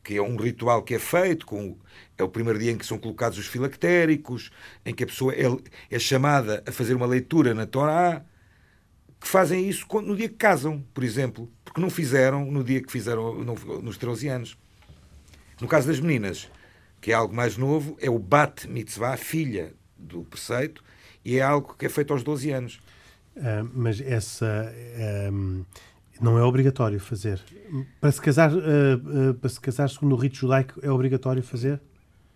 que 0.06 0.16
é 0.16 0.22
um 0.22 0.38
ritual 0.38 0.84
que 0.84 0.94
é 0.94 1.00
feito 1.00 1.48
com 1.48 1.76
é 2.16 2.24
o 2.24 2.30
primeiro 2.30 2.60
dia 2.60 2.72
em 2.72 2.78
que 2.78 2.86
são 2.86 2.98
colocados 2.98 3.38
os 3.38 3.48
filactéricos, 3.48 4.52
em 4.86 4.94
que 4.94 5.04
a 5.04 5.08
pessoa 5.08 5.34
é, 5.34 5.46
é 5.90 6.00
chamada 6.00 6.64
a 6.66 6.72
fazer 6.72 6.94
uma 6.94 7.08
leitura 7.08 7.54
na 7.54 7.66
Torá, 7.66 8.24
que 9.20 9.28
fazem 9.28 9.68
isso 9.68 9.86
no 10.02 10.16
dia 10.16 10.30
que 10.30 10.36
casam, 10.36 10.86
por 10.94 11.04
exemplo, 11.04 11.52
porque 11.66 11.82
não 11.82 11.90
fizeram 11.90 12.46
no 12.46 12.64
dia 12.64 12.82
que 12.82 12.92
fizeram 12.92 13.44
nos 13.44 13.98
13 13.98 14.28
anos. 14.30 14.58
No 15.60 15.68
caso 15.68 15.88
das 15.88 16.00
meninas, 16.00 16.50
que 17.02 17.12
é 17.12 17.16
algo 17.16 17.36
mais 17.36 17.58
novo, 17.58 17.98
é 18.00 18.10
o 18.10 18.20
Bat 18.20 18.70
Mitzvah, 18.70 19.14
a 19.14 19.18
filha 19.18 19.74
do 19.98 20.24
preceito, 20.24 20.84
e 21.24 21.38
é 21.38 21.42
algo 21.42 21.76
que 21.78 21.88
é 21.88 21.90
feito 21.90 22.14
aos 22.14 22.24
12 22.24 22.52
anos. 22.52 22.80
Uh, 23.36 23.70
mas 23.74 24.00
essa 24.00 24.72
uh, 24.72 25.66
não 26.22 26.38
é 26.38 26.44
obrigatório 26.44 27.00
fazer. 27.00 27.42
Para 28.00 28.12
se 28.12 28.22
casar, 28.22 28.52
uh, 28.54 29.34
para 29.40 29.50
se 29.50 29.60
casar 29.60 29.90
segundo 29.90 30.14
o 30.14 30.18
rito 30.18 30.38
judaico, 30.38 30.80
é 30.82 30.90
obrigatório 30.90 31.44
fazer? 31.44 31.82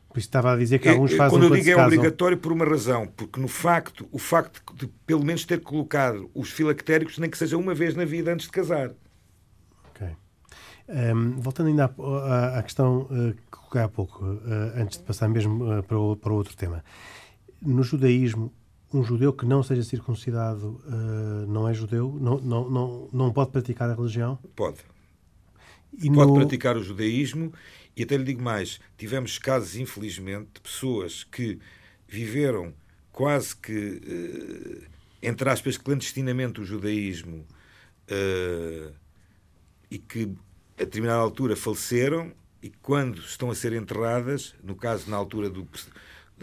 Por 0.09 0.17
isso 0.17 0.27
estava 0.27 0.53
a 0.53 0.57
dizer 0.57 0.79
que 0.79 0.89
é, 0.89 0.91
alguns 0.91 1.13
fazem 1.13 1.39
Quando 1.39 1.53
eu 1.53 1.61
digo 1.61 1.69
é 1.69 1.85
obrigatório 1.85 2.37
por 2.37 2.51
uma 2.51 2.65
razão, 2.65 3.07
porque 3.15 3.39
no 3.39 3.47
facto, 3.47 4.07
o 4.11 4.17
facto 4.17 4.61
de 4.75 4.87
pelo 5.05 5.23
menos 5.23 5.45
ter 5.45 5.61
colocado 5.61 6.29
os 6.33 6.49
filactéricos, 6.49 7.19
nem 7.19 7.29
que 7.29 7.37
seja 7.37 7.57
uma 7.57 7.75
vez 7.75 7.95
na 7.95 8.05
vida 8.05 8.33
antes 8.33 8.47
de 8.47 8.51
casar. 8.51 8.91
Ok. 9.89 10.07
Um, 10.89 11.39
voltando 11.39 11.67
ainda 11.67 11.93
à, 12.25 12.57
à 12.57 12.63
questão 12.63 13.01
uh, 13.01 13.33
que 13.33 13.41
coloquei 13.51 13.81
há 13.81 13.87
pouco, 13.87 14.25
uh, 14.25 14.81
antes 14.81 14.97
de 14.97 15.03
passar 15.03 15.29
mesmo 15.29 15.63
uh, 15.63 15.83
para, 15.83 15.99
o, 15.99 16.15
para 16.15 16.33
outro 16.33 16.57
tema. 16.57 16.83
No 17.61 17.83
judaísmo, 17.83 18.51
um 18.91 19.03
judeu 19.03 19.31
que 19.31 19.45
não 19.45 19.61
seja 19.61 19.83
circuncidado 19.83 20.81
não 21.47 21.67
é 21.67 21.73
judeu? 21.73 22.17
Não, 22.19 22.39
não, 22.39 22.69
não, 22.69 23.09
não 23.13 23.33
pode 23.33 23.51
praticar 23.51 23.89
a 23.89 23.93
religião? 23.93 24.39
Pode. 24.55 24.79
E 25.97 26.09
pode 26.11 26.31
no... 26.31 26.35
praticar 26.35 26.77
o 26.77 26.83
judaísmo 26.83 27.51
e 27.95 28.03
até 28.03 28.15
lhe 28.15 28.23
digo 28.23 28.41
mais: 28.41 28.79
tivemos 28.97 29.37
casos, 29.37 29.75
infelizmente, 29.75 30.49
de 30.53 30.61
pessoas 30.61 31.23
que 31.23 31.59
viveram 32.07 32.73
quase 33.11 33.55
que, 33.55 33.71
uh, 33.73 34.87
entre 35.21 35.49
aspas, 35.49 35.77
clandestinamente 35.77 36.61
o 36.61 36.65
judaísmo 36.65 37.45
uh, 38.09 38.93
e 39.91 39.97
que, 39.97 40.33
a 40.77 40.83
determinada 40.83 41.19
altura, 41.19 41.55
faleceram 41.55 42.31
e 42.63 42.69
quando 42.81 43.19
estão 43.19 43.51
a 43.51 43.55
ser 43.55 43.73
enterradas, 43.73 44.55
no 44.63 44.75
caso, 44.75 45.09
na 45.09 45.17
altura 45.17 45.49
do, 45.49 45.67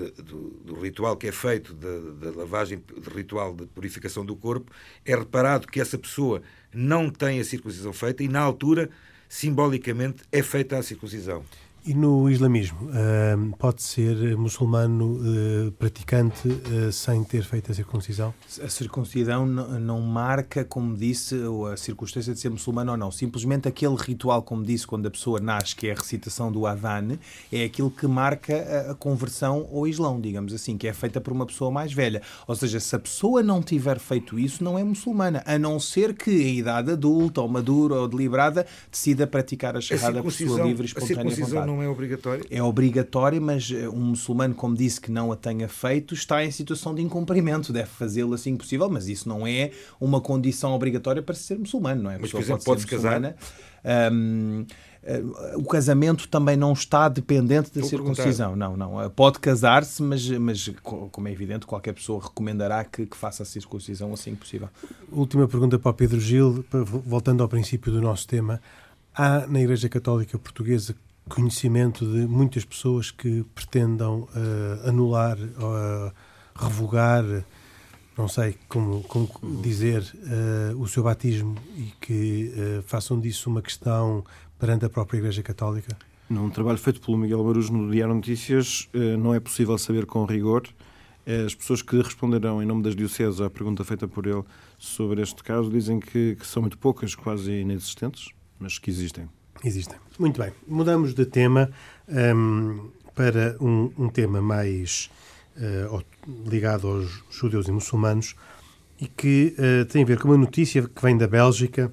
do, 0.03 0.51
do, 0.65 0.81
ritual 0.81 1.17
que 1.17 1.27
é 1.27 1.33
feito, 1.33 1.75
da, 1.75 2.31
lavagem, 2.31 2.79
do 2.79 3.11
ritual 3.11 3.55
de 3.55 3.67
purificação 3.67 4.25
do 4.25 4.37
corpo, 4.37 4.71
é 5.05 5.17
reparado 5.17 5.67
que 5.67 5.81
essa 5.81 5.99
pessoa 5.99 6.43
não 6.73 7.11
tem 7.11 7.41
a 7.41 7.45
circuncisão 7.45 7.93
feita 7.93 8.23
e, 8.23 8.29
na 8.29 8.41
altura, 8.41 8.91
simbolicamente 9.29 10.23
é 10.31 10.43
feita 10.43 10.79
a 10.79 10.83
circuncisão. 10.83 11.45
E 11.87 11.95
no 11.95 12.29
islamismo, 12.29 12.91
uh, 12.91 13.57
pode 13.59 13.81
ser 13.81 14.37
muçulmano 14.37 15.21
uh, 15.21 15.73
praticante 15.79 16.49
uh, 16.49 16.91
sem 16.91 17.23
ter 17.23 17.45
feito 17.45 17.71
a 17.71 17.75
circuncisão? 17.77 18.35
A 18.61 18.69
circuncisão 18.69 19.47
não 19.47 20.01
marca, 20.01 20.65
como 20.65 20.97
disse, 20.97 21.37
a 21.73 21.77
circunstância 21.77 22.35
de 22.35 22.41
ser 22.41 22.49
muçulmano 22.49 22.91
ou 22.91 22.99
não. 22.99 23.13
Simplesmente 23.13 23.69
aquele 23.69 23.95
ritual, 23.95 24.43
como 24.43 24.65
disse, 24.65 24.85
quando 24.85 25.07
a 25.07 25.11
pessoa 25.13 25.39
nasce, 25.39 25.77
que 25.77 25.87
é 25.87 25.93
a 25.93 25.95
recitação 25.95 26.51
do 26.51 26.67
Adhan, 26.67 27.19
é 27.53 27.63
aquilo 27.63 27.89
que 27.89 28.09
marca 28.09 28.91
a, 28.91 28.95
conversão 28.97 29.69
ao 29.73 29.87
Islão, 29.87 30.21
digamos 30.21 30.53
assim, 30.53 30.77
que 30.77 30.89
é 30.89 30.93
feita 30.93 31.21
por 31.21 31.33
uma 31.33 31.47
pessoa 31.47 31.71
mais 31.71 31.93
velha. 31.93 32.21
Ou 32.49 32.57
seja, 32.57 32.81
se 32.81 32.97
a 32.97 32.99
pessoa 32.99 33.45
não 33.45 33.63
tiver 33.63 34.01
feito 34.01 34.37
isso, 34.41 34.65
não 34.65 34.77
é 34.77 34.83
muçulmana, 34.83 35.41
a 35.47 35.57
não 35.57 35.79
ser 35.79 36.15
que 36.15 36.31
a 36.31 36.49
idade 36.49 36.91
adulta, 36.91 37.41
ou 37.41 37.47
madura, 37.47 37.95
ou 37.95 38.09
deliberada, 38.09 38.67
decida 38.91 39.25
praticar 39.25 39.77
a 39.77 39.81
chegada 39.81 40.21
por 40.21 40.33
sua 40.33 40.65
livre 40.65 40.83
e 40.83 40.87
espontânea 40.87 41.37
vontade 41.37 41.76
não 41.77 41.83
é 41.83 41.89
obrigatória? 41.89 42.45
É 42.51 42.63
obrigatória, 42.63 43.41
mas 43.41 43.71
eh, 43.71 43.89
um 43.89 44.01
muçulmano, 44.01 44.55
como 44.55 44.75
disse 44.75 45.01
que 45.01 45.11
não 45.11 45.31
a 45.31 45.37
tenha 45.37 45.69
feito, 45.69 46.15
está 46.15 46.45
em 46.45 46.51
situação 46.51 46.95
de 46.95 47.03
incumprimento. 47.03 47.73
Deve 47.73 47.89
fazê-lo 47.89 48.35
assim 48.35 48.53
que 48.53 48.65
possível, 48.65 48.89
mas 48.91 49.09
isso 49.09 49.29
não 49.29 49.47
é 49.47 49.71
uma 50.01 50.21
condição 50.21 50.73
obrigatória 50.73 51.23
para 51.23 51.35
ser 51.35 51.59
muçulmano, 51.59 52.03
não 52.03 52.11
é? 52.11 52.19
Mas, 52.19 52.31
por 52.31 52.41
exemplo, 52.41 52.65
pode-se 52.65 52.87
casar? 52.87 53.37
Um, 54.13 54.67
eh, 55.03 55.23
o 55.55 55.65
casamento 55.65 56.27
também 56.27 56.57
não 56.57 56.73
está 56.73 57.09
dependente 57.09 57.73
da 57.73 57.87
circuncisão. 57.87 58.57
Não, 58.57 58.77
não. 58.77 59.01
Eh, 59.01 59.09
pode 59.09 59.39
casar-se, 59.39 60.03
mas, 60.03 60.29
mas, 60.31 60.69
como 60.83 61.29
é 61.29 61.33
evidente, 61.33 61.65
qualquer 61.65 61.93
pessoa 61.93 62.21
recomendará 62.23 62.85
que, 62.85 63.07
que, 63.07 63.17
faça 63.17 63.45
a 63.45 63.47
circuncisão 63.47 64.13
assim 64.13 64.33
que 64.33 64.41
possível. 64.41 64.69
Última 65.13 65.47
pergunta 65.47 65.79
para 65.79 65.91
o 65.91 65.95
Pedro 65.95 66.19
Gil, 66.19 66.65
voltando 66.73 67.43
ao 67.43 67.49
princípio 67.49 67.93
do 67.93 68.01
nosso 68.01 68.27
tema. 68.27 68.61
Há 69.15 69.47
na 69.47 69.61
Igreja 69.61 69.89
Católica 69.89 70.39
Portuguesa 70.39 70.95
conhecimento 71.29 72.05
de 72.05 72.27
muitas 72.27 72.65
pessoas 72.65 73.11
que 73.11 73.45
pretendam 73.55 74.21
uh, 74.21 74.89
anular, 74.89 75.37
uh, 75.39 76.13
revogar, 76.55 77.25
não 78.17 78.29
sei 78.29 78.57
como, 78.69 79.03
como 79.03 79.29
dizer, 79.63 80.03
uh, 80.03 80.81
o 80.81 80.87
seu 80.87 81.03
batismo 81.03 81.57
e 81.77 81.93
que 82.01 82.53
façam 82.87 83.21
disso 83.21 83.51
uma 83.51 83.61
questão 83.61 84.25
perante 84.59 84.85
a 84.85 84.89
própria 84.89 85.19
Igreja 85.19 85.43
Católica? 85.43 85.97
Num 86.29 86.51
trabalho 86.51 86.79
feito 86.79 87.01
pelo 87.01 87.19
Miguel 87.19 87.45
Marujo 87.45 87.73
no 87.73 87.91
Diário 87.91 88.15
Notícias, 88.15 88.89
não 89.21 89.33
é 89.33 89.39
possível 89.39 89.79
saber 89.79 90.07
com 90.07 90.25
rigor. 90.25 90.65
As 91.45 91.55
pessoas 91.55 91.83
que 91.83 91.97
responderão 92.01 92.61
em 92.61 92.67
nome 92.67 92.83
das 92.83 92.97
dioceses 92.97 93.41
à 93.41 93.49
pergunta 93.49 93.85
feita 93.85 94.09
por 94.09 94.27
ele 94.27 94.43
sobre 94.79 95.23
este 95.23 95.43
caso 95.45 95.71
dizem 95.71 96.01
que, 96.01 96.35
que 96.35 96.47
são 96.47 96.63
muito 96.63 96.79
poucas, 96.79 97.15
quase 97.15 97.53
inexistentes, 97.53 98.31
mas 98.59 98.79
que 98.79 98.91
existem. 98.91 99.29
Existem. 99.65 99.99
Muito 100.19 100.41
bem. 100.41 100.53
Mudamos 100.67 101.15
de 101.15 101.27
tema 101.27 101.71
um, 102.09 102.91
para 103.15 103.57
um, 103.61 103.91
um, 103.99 104.09
tema 104.09 104.41
mais 104.41 105.11
uh, 105.57 106.05
ligado 106.49 106.87
aos 106.87 107.23
judeus 107.31 107.67
e 107.69 107.73
muçulmanos 107.73 108.35
e 109.01 109.07
que 109.07 109.55
uh, 109.59 109.85
tem 109.87 110.03
a 110.03 110.07
ver 110.07 110.19
com 110.19 110.29
uma 110.29 110.37
notícia 110.37 110.83
que 110.83 111.03
vem 111.03 111.17
da 111.17 111.27
Bélgica. 111.27 111.93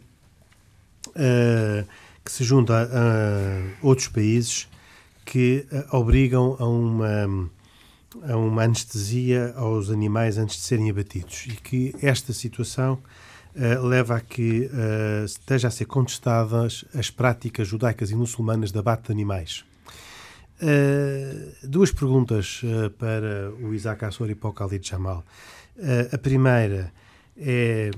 Uh, 1.09 1.87
que 2.23 2.31
se 2.31 2.43
junta 2.43 2.73
a, 2.73 3.85
outros 3.85 4.07
países 4.07 4.69
que 5.25 5.65
obrigam 5.91 6.55
a 6.57 6.65
uma, 6.65 7.49
a 8.29 8.37
uma 8.37 8.63
anestesia 8.63 9.53
aos 9.57 9.89
animais 9.89 10.37
antes 10.37 10.55
de 10.55 10.61
serem 10.61 10.89
abatidos 10.89 11.47
e 11.47 11.51
que 11.51 11.93
esta 12.01 12.31
situação 12.31 12.97
uh, 13.55 13.85
leva 13.85 14.17
a 14.17 14.21
que 14.21 14.65
uh, 14.67 15.25
esteja 15.25 15.67
a 15.67 15.71
ser 15.71 15.85
contestadas 15.85 16.85
as 16.93 17.09
práticas 17.09 17.67
judaicas 17.67 18.11
e 18.11 18.15
muçulmanas 18.15 18.71
de 18.71 18.79
abate 18.79 19.07
de 19.07 19.11
animais. 19.11 19.63
Uh, 20.61 21.67
duas 21.67 21.91
perguntas 21.91 22.61
para 22.97 23.51
o 23.61 23.73
Isaac 23.73 24.05
Assor 24.05 24.29
e 24.29 24.35
para 24.35 24.49
o 24.49 24.53
Khalid 24.53 24.87
Jamal. 24.87 25.23
a 26.11 26.17
primeira 26.17 26.93
é 27.35 27.91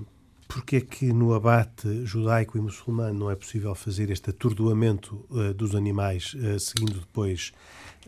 porque 0.47 0.77
é 0.77 0.81
que 0.81 1.11
no 1.11 1.33
abate 1.33 2.05
judaico 2.05 2.57
e 2.57 2.61
muçulmano 2.61 3.19
não 3.19 3.31
é 3.31 3.35
possível 3.35 3.73
fazer 3.75 4.09
este 4.09 4.29
atordoamento 4.29 5.25
uh, 5.29 5.53
dos 5.53 5.75
animais, 5.75 6.33
uh, 6.35 6.59
seguindo 6.59 6.99
depois 6.99 7.51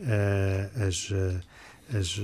uh, 0.00 0.86
as, 0.86 1.12
as 1.94 2.20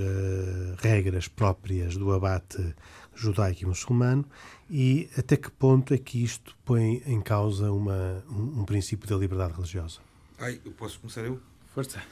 regras 0.79 1.29
próprias 1.29 1.97
do 1.97 2.13
abate 2.13 2.75
judaico 3.15 3.63
e 3.63 3.67
muçulmano, 3.67 4.25
e 4.71 5.09
até 5.17 5.37
que 5.37 5.51
ponto 5.51 5.93
é 5.93 5.99
que 5.99 6.23
isto 6.23 6.57
põe 6.65 7.03
em 7.07 7.21
causa 7.21 7.71
uma, 7.71 8.25
um, 8.31 8.61
um 8.61 8.65
princípio 8.65 9.09
da 9.09 9.17
liberdade 9.17 9.55
religiosa? 9.55 10.01
Ai, 10.39 10.61
eu 10.65 10.73
posso 10.73 10.99
começar 11.01 11.23
eu? 11.23 11.41
Força. 11.75 12.03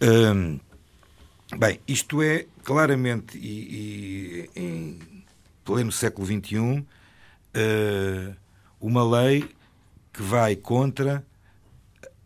Um, 0.00 0.58
bem, 1.56 1.80
isto 1.86 2.22
é 2.22 2.46
claramente, 2.64 3.36
e, 3.38 4.48
e 4.54 4.60
em 4.60 4.98
pleno 5.64 5.92
século 5.92 6.26
XXI, 6.26 6.58
uh, 6.58 8.36
uma 8.80 9.04
lei 9.04 9.48
que 10.12 10.22
vai 10.22 10.56
contra 10.56 11.24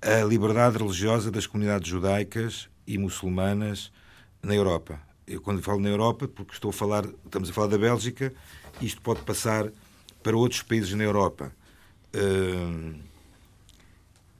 a 0.00 0.24
liberdade 0.24 0.78
religiosa 0.78 1.30
das 1.30 1.46
comunidades 1.46 1.88
judaicas 1.88 2.68
e 2.86 2.98
muçulmanas 2.98 3.92
na 4.42 4.54
Europa. 4.54 5.00
Eu 5.26 5.40
quando 5.40 5.62
falo 5.62 5.80
na 5.80 5.88
Europa, 5.88 6.26
porque 6.26 6.52
estou 6.52 6.70
a 6.70 6.72
falar, 6.72 7.04
estamos 7.24 7.50
a 7.50 7.52
falar 7.52 7.68
da 7.68 7.78
Bélgica, 7.78 8.32
isto 8.80 9.00
pode 9.00 9.22
passar 9.22 9.70
para 10.22 10.36
outros 10.36 10.62
países 10.62 10.94
na 10.94 11.04
Europa. 11.04 11.52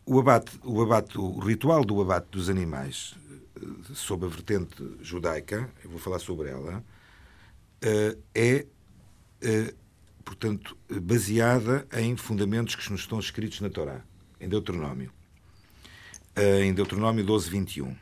O 0.05 0.19
abate, 0.19 0.51
o 0.65 0.83
abate, 0.83 1.17
o 1.17 1.39
ritual 1.39 1.85
do 1.85 2.01
abate 2.01 2.27
dos 2.31 2.51
animais 2.51 3.15
uh, 3.57 3.95
sob 3.95 4.27
a 4.27 4.29
vertente 4.29 4.77
judaica, 5.01 5.71
eu 5.85 5.91
vou 5.91 5.99
falar 5.99 6.19
sobre 6.19 6.49
ela, 6.51 6.79
uh, 7.85 8.23
é 8.35 8.67
portanto, 10.25 10.77
baseada 10.89 11.87
em 11.93 12.17
fundamentos 12.17 12.77
que 12.77 12.91
nos 12.93 13.01
estão 13.01 13.19
escritos 13.19 13.61
na 13.61 13.69
Torá, 13.69 14.03
em 14.41 14.49
Deuteronômio. 14.49 15.13
Em 16.63 16.73
Deuteronômio 16.73 17.25
12, 17.25 17.51
21. 17.51 17.91
Uh, 17.91 17.97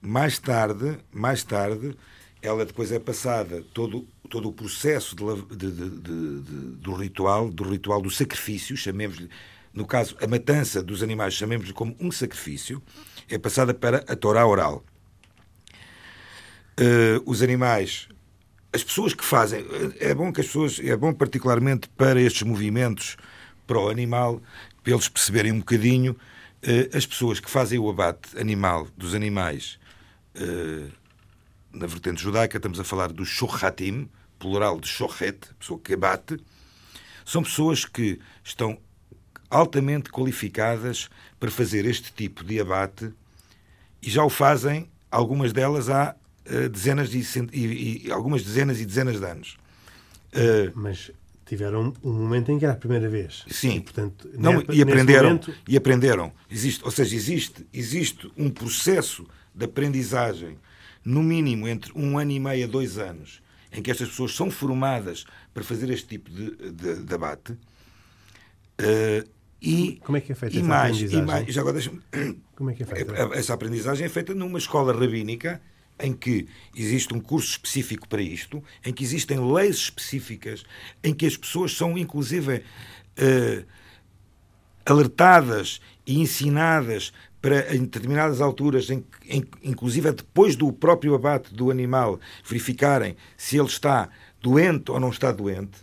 mais 0.00 0.38
tarde, 0.38 0.98
mais 1.12 1.44
tarde, 1.44 1.96
ela 2.42 2.64
depois 2.64 2.92
é 2.92 2.98
passada 2.98 3.64
todo, 3.72 4.06
todo 4.28 4.48
o 4.48 4.52
processo 4.52 5.16
de, 5.16 5.56
de, 5.56 5.70
de, 5.70 6.40
do 6.78 6.94
ritual, 6.94 7.50
do 7.50 7.64
ritual 7.64 8.00
do 8.00 8.10
sacrifício, 8.10 8.76
chamemos-lhe, 8.76 9.28
no 9.72 9.86
caso, 9.86 10.16
a 10.20 10.26
matança 10.26 10.82
dos 10.82 11.02
animais, 11.02 11.34
chamemos-lhe 11.34 11.72
como 11.72 11.96
um 12.00 12.10
sacrifício, 12.10 12.82
é 13.28 13.38
passada 13.38 13.74
para 13.74 13.98
a 14.08 14.16
Torá 14.16 14.46
oral. 14.46 14.84
Uh, 16.78 17.22
os 17.24 17.42
animais 17.42 18.08
as 18.76 18.84
pessoas 18.84 19.14
que 19.14 19.24
fazem, 19.24 19.64
é 19.98 20.14
bom 20.14 20.30
que 20.30 20.42
as 20.42 20.46
pessoas, 20.48 20.78
é 20.78 20.94
bom 20.94 21.12
particularmente 21.12 21.88
para 21.96 22.20
estes 22.20 22.42
movimentos 22.42 23.16
para 23.66 23.78
o 23.78 23.88
animal, 23.88 24.42
para 24.82 24.92
eles 24.92 25.08
perceberem 25.08 25.50
um 25.50 25.60
bocadinho, 25.60 26.14
eh, 26.62 26.90
as 26.92 27.06
pessoas 27.06 27.40
que 27.40 27.50
fazem 27.50 27.78
o 27.78 27.88
abate 27.88 28.38
animal 28.38 28.86
dos 28.94 29.14
animais 29.14 29.78
eh, 30.34 30.88
na 31.76 31.86
vertente 31.86 32.22
judaica, 32.22 32.56
estamos 32.56 32.80
a 32.80 32.84
falar 32.84 33.12
do 33.12 33.24
shohatim, 33.24 34.08
plural 34.38 34.80
de 34.80 34.88
shochet, 34.88 35.38
pessoa 35.58 35.78
que 35.78 35.94
abate, 35.94 36.38
são 37.24 37.42
pessoas 37.42 37.84
que 37.84 38.18
estão 38.42 38.78
altamente 39.50 40.10
qualificadas 40.10 41.08
para 41.38 41.50
fazer 41.50 41.84
este 41.84 42.12
tipo 42.12 42.42
de 42.42 42.60
abate 42.60 43.12
e 44.02 44.10
já 44.10 44.24
o 44.24 44.30
fazem, 44.30 44.88
algumas 45.10 45.52
delas 45.52 45.88
há 45.88 46.14
uh, 46.46 46.68
dezenas 46.68 47.12
e, 47.14 47.24
e, 47.52 48.06
e, 48.06 48.12
algumas 48.12 48.42
dezenas 48.42 48.80
e 48.80 48.86
dezenas 48.86 49.18
de 49.18 49.26
anos. 49.26 49.56
Uh, 50.32 50.72
Mas 50.74 51.10
tiveram 51.44 51.92
um 52.02 52.12
momento 52.12 52.50
em 52.50 52.58
que 52.58 52.64
era 52.64 52.74
a 52.74 52.76
primeira 52.76 53.08
vez. 53.08 53.44
Sim. 53.48 53.76
E, 53.76 53.80
portanto, 53.80 54.28
Não, 54.34 54.62
e 54.72 54.82
aprenderam. 54.82 55.28
Momento... 55.30 55.54
E 55.66 55.76
aprenderam. 55.76 56.32
Existe, 56.50 56.84
ou 56.84 56.90
seja, 56.90 57.14
existe, 57.14 57.66
existe 57.72 58.30
um 58.36 58.50
processo 58.50 59.26
de 59.54 59.64
aprendizagem, 59.64 60.58
no 61.06 61.22
mínimo 61.22 61.68
entre 61.68 61.92
um 61.94 62.18
ano 62.18 62.32
e 62.32 62.40
meio 62.40 62.66
a 62.66 62.68
dois 62.68 62.98
anos, 62.98 63.40
em 63.72 63.80
que 63.80 63.90
estas 63.90 64.08
pessoas 64.08 64.34
são 64.34 64.50
formadas 64.50 65.24
para 65.54 65.62
fazer 65.62 65.88
este 65.88 66.08
tipo 66.08 66.28
de, 66.28 66.50
de, 66.50 66.72
de 66.72 67.02
debate. 67.04 67.52
Uh, 67.52 69.26
e, 69.62 70.00
Como 70.04 70.18
é 70.18 70.20
que 70.20 70.32
é 70.32 70.34
feita 70.34 70.56
essa 70.56 70.66
mais, 70.66 70.96
aprendizagem? 70.96 71.24
Mais, 71.24 71.54
já 71.54 71.60
agora 71.60 71.80
Como 72.56 72.70
é 72.70 72.74
que 72.74 72.82
é 72.82 72.86
feita? 72.86 73.12
Essa 73.34 73.54
aprendizagem 73.54 74.04
é 74.04 74.08
feita 74.08 74.34
numa 74.34 74.58
escola 74.58 74.92
rabínica 74.92 75.62
em 75.98 76.12
que 76.12 76.48
existe 76.74 77.14
um 77.14 77.20
curso 77.20 77.52
específico 77.52 78.06
para 78.08 78.20
isto, 78.20 78.62
em 78.84 78.92
que 78.92 79.02
existem 79.02 79.38
leis 79.40 79.76
específicas, 79.76 80.64
em 81.02 81.14
que 81.14 81.24
as 81.24 81.36
pessoas 81.36 81.72
são, 81.72 81.96
inclusive, 81.96 82.56
uh, 82.58 83.66
alertadas 84.84 85.80
e 86.06 86.20
ensinadas 86.20 87.12
para, 87.46 87.76
em 87.76 87.84
determinadas 87.84 88.40
alturas, 88.40 88.90
em, 88.90 89.04
em, 89.28 89.44
inclusive 89.62 90.10
depois 90.10 90.56
do 90.56 90.72
próprio 90.72 91.14
abate 91.14 91.54
do 91.54 91.70
animal, 91.70 92.18
verificarem 92.44 93.16
se 93.36 93.56
ele 93.56 93.68
está 93.68 94.08
doente 94.42 94.90
ou 94.90 94.98
não 94.98 95.10
está 95.10 95.30
doente. 95.30 95.78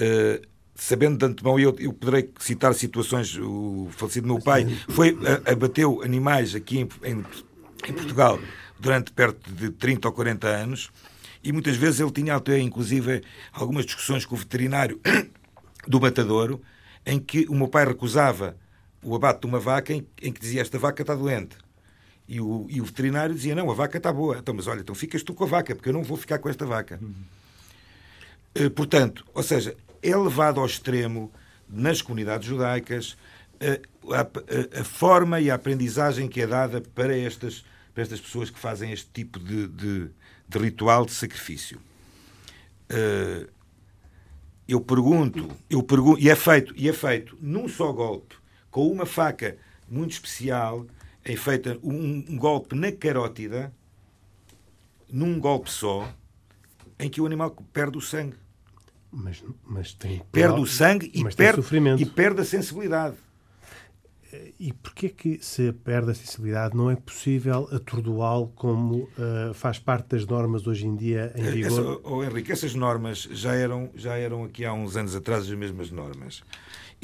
Uh, 0.00 0.42
sabendo 0.74 1.18
de 1.18 1.26
antemão, 1.26 1.60
eu, 1.60 1.76
eu 1.78 1.92
poderei 1.92 2.30
citar 2.40 2.72
situações, 2.72 3.36
o 3.36 3.90
falecido 3.90 4.26
meu 4.26 4.40
pai 4.40 4.66
foi, 4.88 5.14
abateu 5.44 6.00
animais 6.02 6.54
aqui 6.54 6.78
em, 6.78 6.88
em, 7.04 7.22
em 7.86 7.92
Portugal 7.92 8.40
durante 8.80 9.12
perto 9.12 9.52
de 9.52 9.68
30 9.72 10.08
ou 10.08 10.14
40 10.14 10.48
anos 10.48 10.90
e 11.42 11.52
muitas 11.52 11.76
vezes 11.76 12.00
ele 12.00 12.10
tinha 12.10 12.34
até, 12.34 12.58
inclusive, 12.58 13.22
algumas 13.52 13.84
discussões 13.84 14.24
com 14.24 14.34
o 14.34 14.38
veterinário 14.38 14.98
do 15.86 16.00
matadouro 16.00 16.62
em 17.04 17.20
que 17.20 17.44
o 17.46 17.54
meu 17.54 17.68
pai 17.68 17.84
recusava 17.84 18.56
o 19.04 19.14
abate 19.14 19.40
de 19.40 19.46
uma 19.46 19.60
vaca 19.60 19.92
em, 19.92 20.06
em 20.22 20.32
que 20.32 20.40
dizia 20.40 20.62
esta 20.62 20.78
vaca 20.78 21.02
está 21.02 21.14
doente. 21.14 21.56
E 22.26 22.40
o, 22.40 22.66
e 22.70 22.80
o, 22.80 22.84
veterinário 22.84 23.34
dizia: 23.34 23.54
Não, 23.54 23.70
a 23.70 23.74
vaca 23.74 23.98
está 23.98 24.12
boa. 24.12 24.38
Então, 24.38 24.54
mas 24.54 24.66
olha, 24.66 24.80
então 24.80 24.94
ficas 24.94 25.22
tu 25.22 25.34
com 25.34 25.44
a 25.44 25.46
vaca, 25.46 25.74
porque 25.74 25.90
eu 25.90 25.92
não 25.92 26.02
vou 26.02 26.16
ficar 26.16 26.38
com 26.38 26.48
esta 26.48 26.64
vaca. 26.64 26.98
Uhum. 27.00 28.70
portanto, 28.70 29.24
ou 29.34 29.42
seja, 29.42 29.76
é 30.02 30.16
levado 30.16 30.58
ao 30.58 30.66
extremo 30.66 31.30
nas 31.68 32.00
comunidades 32.00 32.46
judaicas 32.46 33.16
a, 34.10 34.20
a, 34.20 34.80
a, 34.80 34.84
forma 34.84 35.40
e 35.40 35.50
a 35.50 35.54
aprendizagem 35.54 36.28
que 36.28 36.40
é 36.40 36.46
dada 36.46 36.80
para 36.80 37.16
estas, 37.16 37.64
para 37.92 38.02
estas 38.02 38.20
pessoas 38.20 38.50
que 38.50 38.58
fazem 38.58 38.92
este 38.92 39.08
tipo 39.12 39.38
de, 39.38 39.68
de, 39.68 40.10
de 40.48 40.58
ritual 40.58 41.04
de 41.04 41.12
sacrifício. 41.12 41.78
Uh, 42.90 43.48
eu 44.66 44.80
pergunto, 44.80 45.50
eu 45.68 45.82
pergunto, 45.82 46.20
e 46.20 46.30
é 46.30 46.34
feito, 46.34 46.74
e 46.76 46.88
é 46.88 46.92
feito 46.92 47.36
num 47.40 47.68
só 47.68 47.92
golpe, 47.92 48.34
com 48.74 48.88
uma 48.88 49.06
faca 49.06 49.56
muito 49.88 50.10
especial, 50.10 50.84
é 51.24 51.36
feita 51.36 51.78
um, 51.80 52.24
um 52.28 52.36
golpe 52.36 52.74
na 52.74 52.90
carótida, 52.90 53.72
num 55.08 55.38
golpe 55.38 55.70
só, 55.70 56.12
em 56.98 57.08
que 57.08 57.20
o 57.20 57.26
animal 57.26 57.52
perde 57.72 57.96
o 57.96 58.00
sangue. 58.00 58.34
Mas, 59.12 59.44
mas 59.64 59.94
tem 59.94 60.20
perde 60.32 60.58
o 60.58 60.66
sangue 60.66 61.08
e 61.14 61.22
perde, 61.22 61.62
e 62.02 62.04
perde 62.04 62.40
a 62.40 62.44
sensibilidade. 62.44 63.14
E 64.58 64.72
porquê 64.72 65.08
que 65.08 65.38
se 65.40 65.72
perde 65.72 66.10
a 66.10 66.14
sensibilidade 66.14 66.76
não 66.76 66.90
é 66.90 66.96
possível 66.96 67.68
atordoá-lo 67.70 68.48
como 68.56 69.04
uh, 69.04 69.54
faz 69.54 69.78
parte 69.78 70.08
das 70.08 70.26
normas 70.26 70.66
hoje 70.66 70.84
em 70.84 70.96
dia 70.96 71.32
em 71.36 71.44
vigor? 71.44 71.80
Essa, 71.80 72.00
oh, 72.02 72.24
Henrique, 72.24 72.50
essas 72.50 72.74
normas 72.74 73.28
já 73.30 73.54
eram, 73.54 73.88
já 73.94 74.16
eram 74.16 74.42
aqui 74.42 74.64
há 74.64 74.72
uns 74.72 74.96
anos 74.96 75.14
atrás 75.14 75.44
as 75.44 75.56
mesmas 75.56 75.92
normas. 75.92 76.42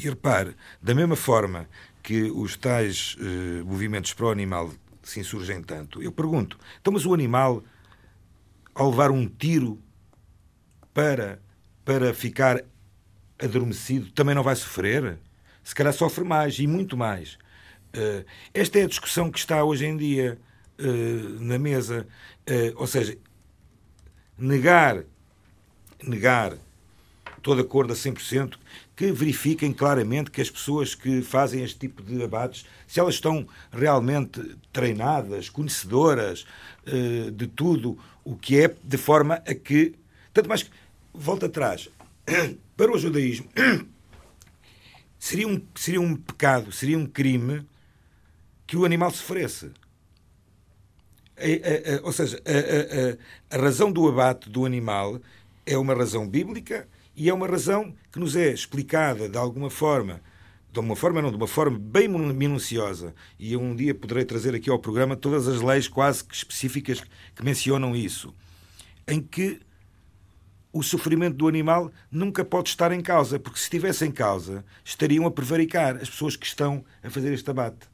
E 0.01 0.09
repare, 0.09 0.55
da 0.81 0.95
mesma 0.95 1.15
forma 1.15 1.69
que 2.01 2.23
os 2.31 2.57
tais 2.57 3.15
uh, 3.19 3.65
movimentos 3.65 4.13
pró-animal 4.13 4.71
se 5.03 5.19
insurgem 5.19 5.61
tanto, 5.61 6.01
eu 6.01 6.11
pergunto, 6.11 6.57
então 6.79 6.91
mas 6.91 7.05
o 7.05 7.13
animal, 7.13 7.63
ao 8.73 8.89
levar 8.89 9.11
um 9.11 9.27
tiro 9.27 9.79
para 10.91 11.39
para 11.85 12.13
ficar 12.13 12.63
adormecido 13.39 14.11
também 14.11 14.35
não 14.35 14.43
vai 14.43 14.55
sofrer? 14.55 15.19
Se 15.63 15.75
calhar 15.75 15.93
sofre 15.93 16.23
mais 16.23 16.57
e 16.59 16.65
muito 16.65 16.97
mais. 16.97 17.37
Uh, 17.95 18.25
esta 18.53 18.79
é 18.79 18.83
a 18.83 18.87
discussão 18.87 19.29
que 19.29 19.37
está 19.37 19.63
hoje 19.63 19.85
em 19.85 19.97
dia 19.97 20.39
uh, 20.79 21.43
na 21.43 21.59
mesa. 21.59 22.07
Uh, 22.49 22.73
ou 22.75 22.87
seja, 22.87 23.17
negar, 24.37 25.03
negar, 26.03 26.57
estou 27.41 27.55
de 27.55 27.61
acordo 27.61 27.91
a 27.91 27.95
100%, 27.95 28.53
que 28.95 29.11
verifiquem 29.11 29.73
claramente 29.73 30.29
que 30.31 30.41
as 30.41 30.49
pessoas 30.49 30.93
que 30.95 31.21
fazem 31.21 31.63
este 31.63 31.79
tipo 31.79 32.03
de 32.03 32.23
abates, 32.23 32.65
se 32.87 32.99
elas 32.99 33.15
estão 33.15 33.47
realmente 33.71 34.55
treinadas, 34.71 35.49
conhecedoras 35.49 36.45
de 37.33 37.47
tudo 37.47 37.97
o 38.23 38.35
que 38.35 38.59
é, 38.59 38.75
de 38.83 38.97
forma 38.97 39.35
a 39.35 39.53
que. 39.53 39.95
Tanto 40.33 40.47
mais 40.47 40.63
que 40.63 40.69
volta 41.13 41.47
atrás, 41.47 41.89
para 42.77 42.91
o 42.91 42.97
judaísmo, 42.97 43.47
seria 45.19 45.47
um, 45.47 45.61
seria 45.75 46.01
um 46.01 46.15
pecado, 46.15 46.71
seria 46.71 46.97
um 46.97 47.05
crime 47.05 47.65
que 48.65 48.77
o 48.77 48.85
animal 48.85 49.11
sofresse. 49.11 49.71
A, 51.37 51.43
a, 51.43 51.97
a, 51.97 52.05
ou 52.05 52.13
seja, 52.13 52.41
a, 53.49 53.57
razão 53.57 53.91
do 53.91 54.07
abate 54.07 54.49
do 54.49 54.65
animal 54.65 55.19
é 55.65 55.77
uma 55.77 55.95
razão 55.95 56.27
bíblica 56.27 56.87
e 57.15 57.29
é 57.29 57.33
uma 57.33 57.47
razão 57.47 57.93
que 58.11 58.19
nos 58.19 58.35
é 58.35 58.51
explicada 58.51 59.27
de 59.27 59.37
alguma 59.37 59.69
forma, 59.69 60.21
de 60.71 60.79
uma 60.79 60.95
forma 60.95 61.21
não, 61.21 61.29
de 61.29 61.37
uma 61.37 61.47
forma 61.47 61.77
bem 61.77 62.07
minuciosa. 62.07 63.13
E 63.37 63.53
eu 63.53 63.61
um 63.61 63.75
dia 63.75 63.93
poderei 63.93 64.25
trazer 64.25 64.55
aqui 64.55 64.69
ao 64.69 64.79
programa 64.79 65.15
todas 65.15 65.47
as 65.47 65.61
leis 65.61 65.87
quase 65.87 66.23
que 66.23 66.33
específicas 66.33 67.01
que 67.35 67.43
mencionam 67.43 67.95
isso, 67.95 68.33
em 69.07 69.21
que 69.21 69.59
o 70.73 70.81
sofrimento 70.81 71.35
do 71.35 71.47
animal 71.47 71.91
nunca 72.09 72.45
pode 72.45 72.69
estar 72.69 72.91
em 72.91 73.01
causa, 73.01 73.37
porque 73.37 73.59
se 73.59 73.65
estivesse 73.65 74.05
em 74.05 74.11
causa, 74.11 74.63
estariam 74.85 75.25
a 75.25 75.31
prevaricar 75.31 75.97
as 75.97 76.09
pessoas 76.09 76.35
que 76.35 76.45
estão 76.45 76.83
a 77.03 77.09
fazer 77.09 77.33
este 77.33 77.49
abate. 77.49 77.89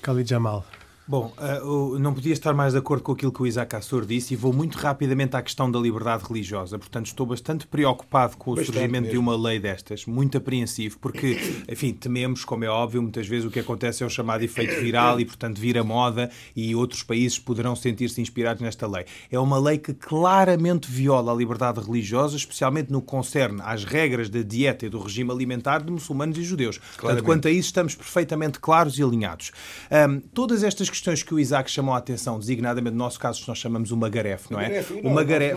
Khalid 0.00 0.28
Jamal. 0.28 0.64
Bom, 1.08 1.32
uh, 1.38 1.98
não 1.98 2.12
podia 2.12 2.34
estar 2.34 2.52
mais 2.52 2.74
de 2.74 2.78
acordo 2.78 3.02
com 3.02 3.12
aquilo 3.12 3.32
que 3.32 3.40
o 3.40 3.46
Isaac 3.46 3.74
Assor 3.74 4.04
disse 4.04 4.34
e 4.34 4.36
vou 4.36 4.52
muito 4.52 4.76
rapidamente 4.76 5.34
à 5.34 5.40
questão 5.40 5.70
da 5.70 5.78
liberdade 5.78 6.22
religiosa. 6.28 6.78
Portanto, 6.78 7.06
estou 7.06 7.24
bastante 7.24 7.66
preocupado 7.66 8.36
com 8.36 8.50
o 8.50 8.54
bastante 8.56 8.74
surgimento 8.74 9.04
mesmo. 9.04 9.12
de 9.12 9.18
uma 9.18 9.34
lei 9.34 9.58
destas, 9.58 10.04
muito 10.04 10.36
apreensivo, 10.36 10.98
porque, 10.98 11.38
enfim, 11.66 11.94
tememos, 11.94 12.44
como 12.44 12.62
é 12.62 12.68
óbvio, 12.68 13.00
muitas 13.00 13.26
vezes 13.26 13.46
o 13.46 13.50
que 13.50 13.58
acontece 13.58 14.02
é 14.02 14.06
o 14.06 14.10
chamado 14.10 14.42
efeito 14.42 14.78
viral 14.82 15.18
e, 15.18 15.24
portanto, 15.24 15.58
vira 15.58 15.82
moda 15.82 16.30
e 16.54 16.74
outros 16.76 17.02
países 17.02 17.38
poderão 17.38 17.74
sentir-se 17.74 18.20
inspirados 18.20 18.60
nesta 18.60 18.86
lei. 18.86 19.06
É 19.32 19.38
uma 19.38 19.58
lei 19.58 19.78
que 19.78 19.94
claramente 19.94 20.90
viola 20.90 21.32
a 21.32 21.34
liberdade 21.34 21.80
religiosa, 21.80 22.36
especialmente 22.36 22.92
no 22.92 23.00
que 23.00 23.06
concerne 23.06 23.62
às 23.64 23.82
regras 23.82 24.28
da 24.28 24.42
dieta 24.42 24.84
e 24.84 24.90
do 24.90 25.00
regime 25.00 25.30
alimentar 25.30 25.78
de 25.78 25.90
muçulmanos 25.90 26.36
e 26.36 26.42
judeus. 26.42 26.76
Claramente. 26.76 27.00
Portanto, 27.00 27.24
quanto 27.24 27.48
a 27.48 27.50
isso, 27.50 27.68
estamos 27.68 27.94
perfeitamente 27.94 28.60
claros 28.60 28.98
e 28.98 29.02
alinhados. 29.02 29.52
Um, 29.90 30.20
todas 30.20 30.62
estas 30.62 30.90
questões 30.90 30.97
que 31.00 31.34
o 31.34 31.38
Isaac 31.38 31.70
chamou 31.70 31.94
a 31.94 31.98
atenção, 31.98 32.38
designadamente 32.38 32.94
no 32.94 33.04
nosso 33.04 33.18
caso, 33.18 33.42
nós 33.46 33.58
chamamos 33.58 33.90
o 33.90 33.96
Magaref, 33.96 34.50
não 34.50 34.60
é? 34.60 34.84
o 35.02 35.10
Magaref, 35.10 35.56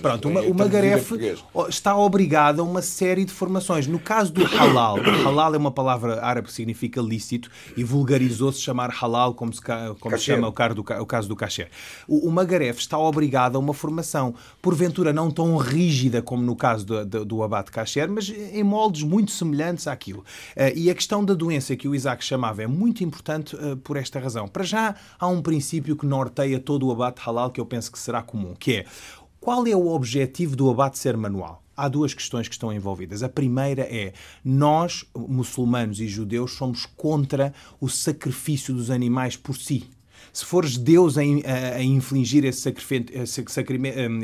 pronto, 0.00 0.28
o 0.28 0.54
Magaref 0.54 1.12
está 1.68 1.96
obrigado 1.96 2.60
a 2.60 2.62
uma 2.62 2.82
série 2.82 3.24
de 3.24 3.32
formações. 3.32 3.86
No 3.86 3.98
caso 3.98 4.32
do 4.32 4.44
halal, 4.44 4.96
halal 5.24 5.54
é 5.54 5.58
uma 5.58 5.70
palavra 5.70 6.24
árabe 6.24 6.48
que 6.48 6.52
significa 6.52 7.00
lícito 7.00 7.50
e 7.76 7.84
vulgarizou-se 7.84 8.60
chamar 8.60 8.90
halal 8.90 9.34
como 9.34 9.52
se, 9.52 9.60
como 10.00 10.16
se 10.16 10.24
chama 10.24 10.48
o 10.48 10.52
caso 10.52 10.74
do, 10.74 10.80
o 10.80 11.06
caso 11.06 11.28
do 11.28 11.36
kasher. 11.36 11.68
O, 12.06 12.28
o 12.28 12.32
Magaref 12.32 12.80
está 12.80 12.98
obrigado 12.98 13.56
a 13.56 13.58
uma 13.58 13.74
formação, 13.74 14.34
porventura 14.60 15.12
não 15.12 15.30
tão 15.30 15.56
rígida 15.56 16.22
como 16.22 16.42
no 16.42 16.56
caso 16.56 16.86
do, 16.86 17.04
do, 17.04 17.24
do 17.24 17.42
abate 17.42 17.70
kasher, 17.70 18.10
mas 18.10 18.28
em 18.28 18.62
moldes 18.62 19.02
muito 19.02 19.30
semelhantes 19.30 19.86
àquilo. 19.86 20.20
Uh, 20.56 20.76
e 20.76 20.90
a 20.90 20.94
questão 20.94 21.24
da 21.24 21.34
doença 21.34 21.76
que 21.76 21.88
o 21.88 21.94
Isaac 21.94 22.24
chamava 22.24 22.62
é 22.62 22.66
muito 22.66 23.04
importante 23.04 23.56
uh, 23.56 23.76
por 23.76 23.96
esta 23.96 24.18
razão. 24.18 24.48
Para 24.48 24.64
já 24.64 24.73
já 24.74 24.96
há 25.18 25.28
um 25.28 25.40
princípio 25.40 25.96
que 25.96 26.04
norteia 26.04 26.58
todo 26.58 26.88
o 26.88 26.92
abate 26.92 27.20
halal 27.20 27.50
que 27.50 27.60
eu 27.60 27.66
penso 27.66 27.92
que 27.92 27.98
será 27.98 28.22
comum, 28.22 28.54
que 28.58 28.78
é 28.78 28.86
qual 29.40 29.66
é 29.66 29.76
o 29.76 29.88
objetivo 29.88 30.56
do 30.56 30.68
abate 30.68 30.98
ser 30.98 31.16
manual? 31.16 31.62
Há 31.76 31.86
duas 31.86 32.14
questões 32.14 32.48
que 32.48 32.54
estão 32.54 32.72
envolvidas. 32.72 33.22
A 33.22 33.28
primeira 33.28 33.82
é: 33.82 34.12
nós, 34.44 35.04
muçulmanos 35.14 36.00
e 36.00 36.08
judeus, 36.08 36.52
somos 36.52 36.86
contra 36.86 37.52
o 37.80 37.88
sacrifício 37.88 38.74
dos 38.74 38.90
animais 38.90 39.36
por 39.36 39.54
si. 39.56 39.88
Se 40.34 40.44
fores 40.44 40.76
Deus 40.76 41.16
a, 41.16 41.20
a, 41.20 41.76
a 41.76 41.82
infligir 41.84 42.44
esse, 42.44 42.68
esse, 43.12 43.44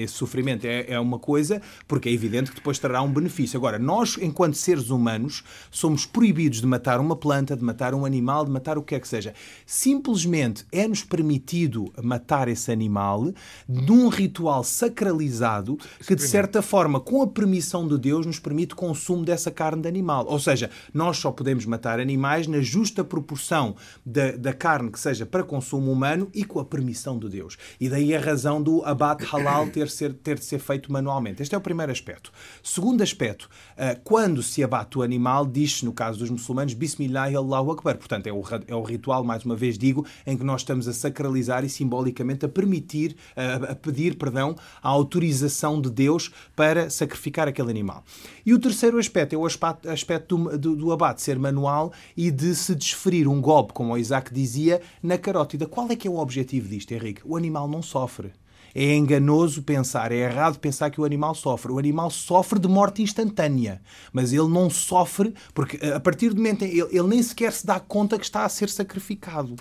esse 0.01 0.13
sofrimento 0.13 0.65
é, 0.65 0.87
é, 0.89 0.99
uma 0.99 1.21
coisa, 1.21 1.63
porque 1.87 2.09
é 2.09 2.13
evidente 2.13 2.51
que 2.51 2.57
depois 2.57 2.81
terá 2.81 3.01
um 3.01 3.13
benefício. 3.13 3.57
Agora, 3.57 3.79
nós, 3.79 4.19
enquanto 4.21 4.55
seres 4.55 4.91
humanos, 4.91 5.45
somos 5.71 6.05
proibidos 6.05 6.61
de 6.61 6.67
matar 6.67 6.99
uma 6.99 7.15
planta, 7.15 7.57
de 7.57 7.63
matar 7.63 7.95
um 7.95 8.05
animal, 8.05 8.45
de 8.45 8.51
matar 8.51 8.77
o 8.77 8.83
que 8.83 8.97
é 8.97 8.99
que 8.99 9.07
seja. 9.07 9.33
Simplesmente 9.65 10.67
é-nos 10.73 11.05
permitido 11.05 11.93
matar 12.03 12.49
esse 12.49 12.73
animal 12.73 13.33
num 13.69 14.09
ritual 14.09 14.65
sacralizado 14.65 15.79
que, 16.05 16.17
de 16.17 16.23
certa 16.23 16.61
forma, 16.61 16.99
com 16.99 17.23
a 17.23 17.29
permissão 17.29 17.87
de 17.87 17.97
Deus, 17.97 18.27
nos 18.27 18.41
permite 18.41 18.75
o 18.75 18.77
consumo 18.77 19.25
dessa 19.25 19.53
carne 19.53 19.83
de 19.83 19.89
animal. 19.89 20.27
Ou 20.27 20.41
seja, 20.41 20.71
nós 20.93 21.19
só 21.19 21.31
podemos 21.31 21.65
matar 21.67 22.01
animais 22.01 22.49
na 22.49 22.61
justa 22.61 23.05
proporção 23.05 23.77
da, 24.05 24.33
da 24.33 24.53
carne 24.53 24.91
que 24.91 24.99
seja 24.99 25.25
para 25.25 25.45
consumo 25.45 25.93
humano 25.93 26.00
humano 26.01 26.31
e 26.33 26.45
com 26.45 26.59
a 26.59 26.65
permissão 26.65 27.19
de 27.19 27.29
Deus. 27.29 27.59
E 27.79 27.89
daí 27.91 28.17
a 28.17 28.21
razão 28.21 28.63
do 28.63 28.83
abate 28.87 29.25
halal 29.25 29.69
ter, 29.69 29.91
ser, 29.91 30.15
ter 30.15 30.39
de 30.39 30.45
ser 30.47 30.59
feito 30.59 30.91
manualmente. 30.91 31.43
Este 31.43 31.55
é 31.55 31.59
o 31.59 31.61
primeiro 31.61 31.93
aspecto. 31.93 32.33
Segundo 32.63 33.03
aspecto, 33.03 33.51
eh, 33.77 33.99
quando 34.03 34.43
se 34.43 34.65
abate 34.65 34.97
o 34.99 35.03
animal, 35.03 35.45
diz-se, 35.45 35.85
no 35.85 35.93
caso 35.93 36.19
dos 36.19 36.31
muçulmanos, 36.31 36.73
Bismillah 36.73 37.37
Allahu 37.37 37.73
Akbar. 37.73 37.99
Portanto, 37.99 38.27
é 38.27 38.33
o, 38.33 38.43
é 38.67 38.75
o 38.75 38.83
ritual, 38.83 39.23
mais 39.23 39.45
uma 39.45 39.55
vez 39.55 39.77
digo, 39.77 40.07
em 40.27 40.39
que 40.39 40.45
nós 40.45 40.63
estamos 40.63 40.89
a 40.89 40.93
sacralizar 40.95 41.65
e 41.65 41.69
simbolicamente 41.69 42.47
a 42.47 42.49
permitir, 42.49 43.15
a, 43.37 43.73
a 43.73 43.75
pedir, 43.75 44.17
perdão, 44.17 44.57
a 44.83 44.89
autorização 44.89 45.81
de 45.81 45.91
Deus 45.91 46.31
para 46.57 46.89
sacrificar 46.89 47.47
aquele 47.47 47.71
animal. 47.71 48.03
E 48.47 48.55
o 48.55 48.59
terceiro 48.59 48.99
aspecto 48.99 49.35
é 49.35 49.39
o 49.39 49.45
aspecto, 49.45 50.39
do, 50.39 50.59
do, 50.59 50.77
do 50.77 50.93
abate 50.93 51.21
ser 51.21 51.39
manual 51.39 51.93
e 52.17 52.31
de 52.31 52.55
se 52.55 52.75
desferir 52.75 53.29
um 53.29 53.41
golpe, 53.41 53.75
como 53.75 53.93
o 53.93 53.99
Isaac 53.99 54.33
dizia, 54.33 54.81
na 55.03 55.19
carótida. 55.19 55.67
Qual 55.67 55.90
é 55.93 55.97
que 55.97 56.09
é 56.09 56.11
o 56.11 56.19
objetivo 56.19 56.69
disto, 56.69 56.93
Henrique? 56.93 57.23
O 57.25 57.37
animal 57.37 57.69
não 57.69 57.83
sofre. 57.83 58.33
É 58.75 58.95
enganoso 58.95 59.63
pensar, 59.63 60.13
é 60.13 60.17
errado 60.17 60.59
pensar 60.59 60.91
que 60.91 61.01
o 61.01 61.05
animal 61.05 61.35
sofre. 61.35 61.73
O 61.73 61.79
animal 61.79 62.09
sofre 62.11 62.59
de 62.59 62.69
morte 62.69 63.03
instantânea, 63.03 63.83
mas 64.13 64.33
ele 64.33 64.49
não 64.49 64.71
sofre 64.71 65.35
porque 65.53 65.85
a 65.87 65.99
partir 65.99 66.29
do 66.31 66.37
momento 66.37 66.63
ele, 66.63 66.83
ele 66.91 67.09
nem 67.09 67.23
sequer 67.23 67.53
se 67.53 67.67
dá 67.67 67.81
conta 67.81 68.17
que 68.17 68.25
está 68.25 68.45
a 68.45 68.49
ser 68.49 68.69
sacrificado 68.69 69.57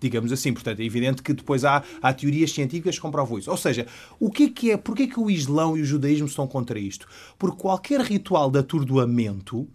digamos 0.00 0.32
assim. 0.32 0.52
Portanto, 0.52 0.80
é 0.80 0.84
evidente 0.84 1.22
que 1.22 1.32
depois 1.32 1.64
há, 1.64 1.82
há 2.02 2.12
teorias 2.12 2.52
científicas 2.52 2.96
que 2.96 3.00
comprovam 3.00 3.38
isso. 3.38 3.50
Ou 3.50 3.56
seja, 3.56 3.86
o 4.20 4.30
que 4.30 4.44
é 4.44 4.48
que 4.50 4.70
é, 4.70 4.76
porquê 4.76 5.04
é 5.04 5.06
que 5.06 5.18
o 5.18 5.30
Islão 5.30 5.76
e 5.78 5.80
o 5.80 5.84
judaísmo 5.84 6.26
estão 6.26 6.46
contra 6.46 6.78
isto? 6.78 7.08
Porque 7.38 7.56
qualquer 7.56 8.02
ritual 8.02 8.50
de 8.50 8.58
atordoamento 8.58 9.66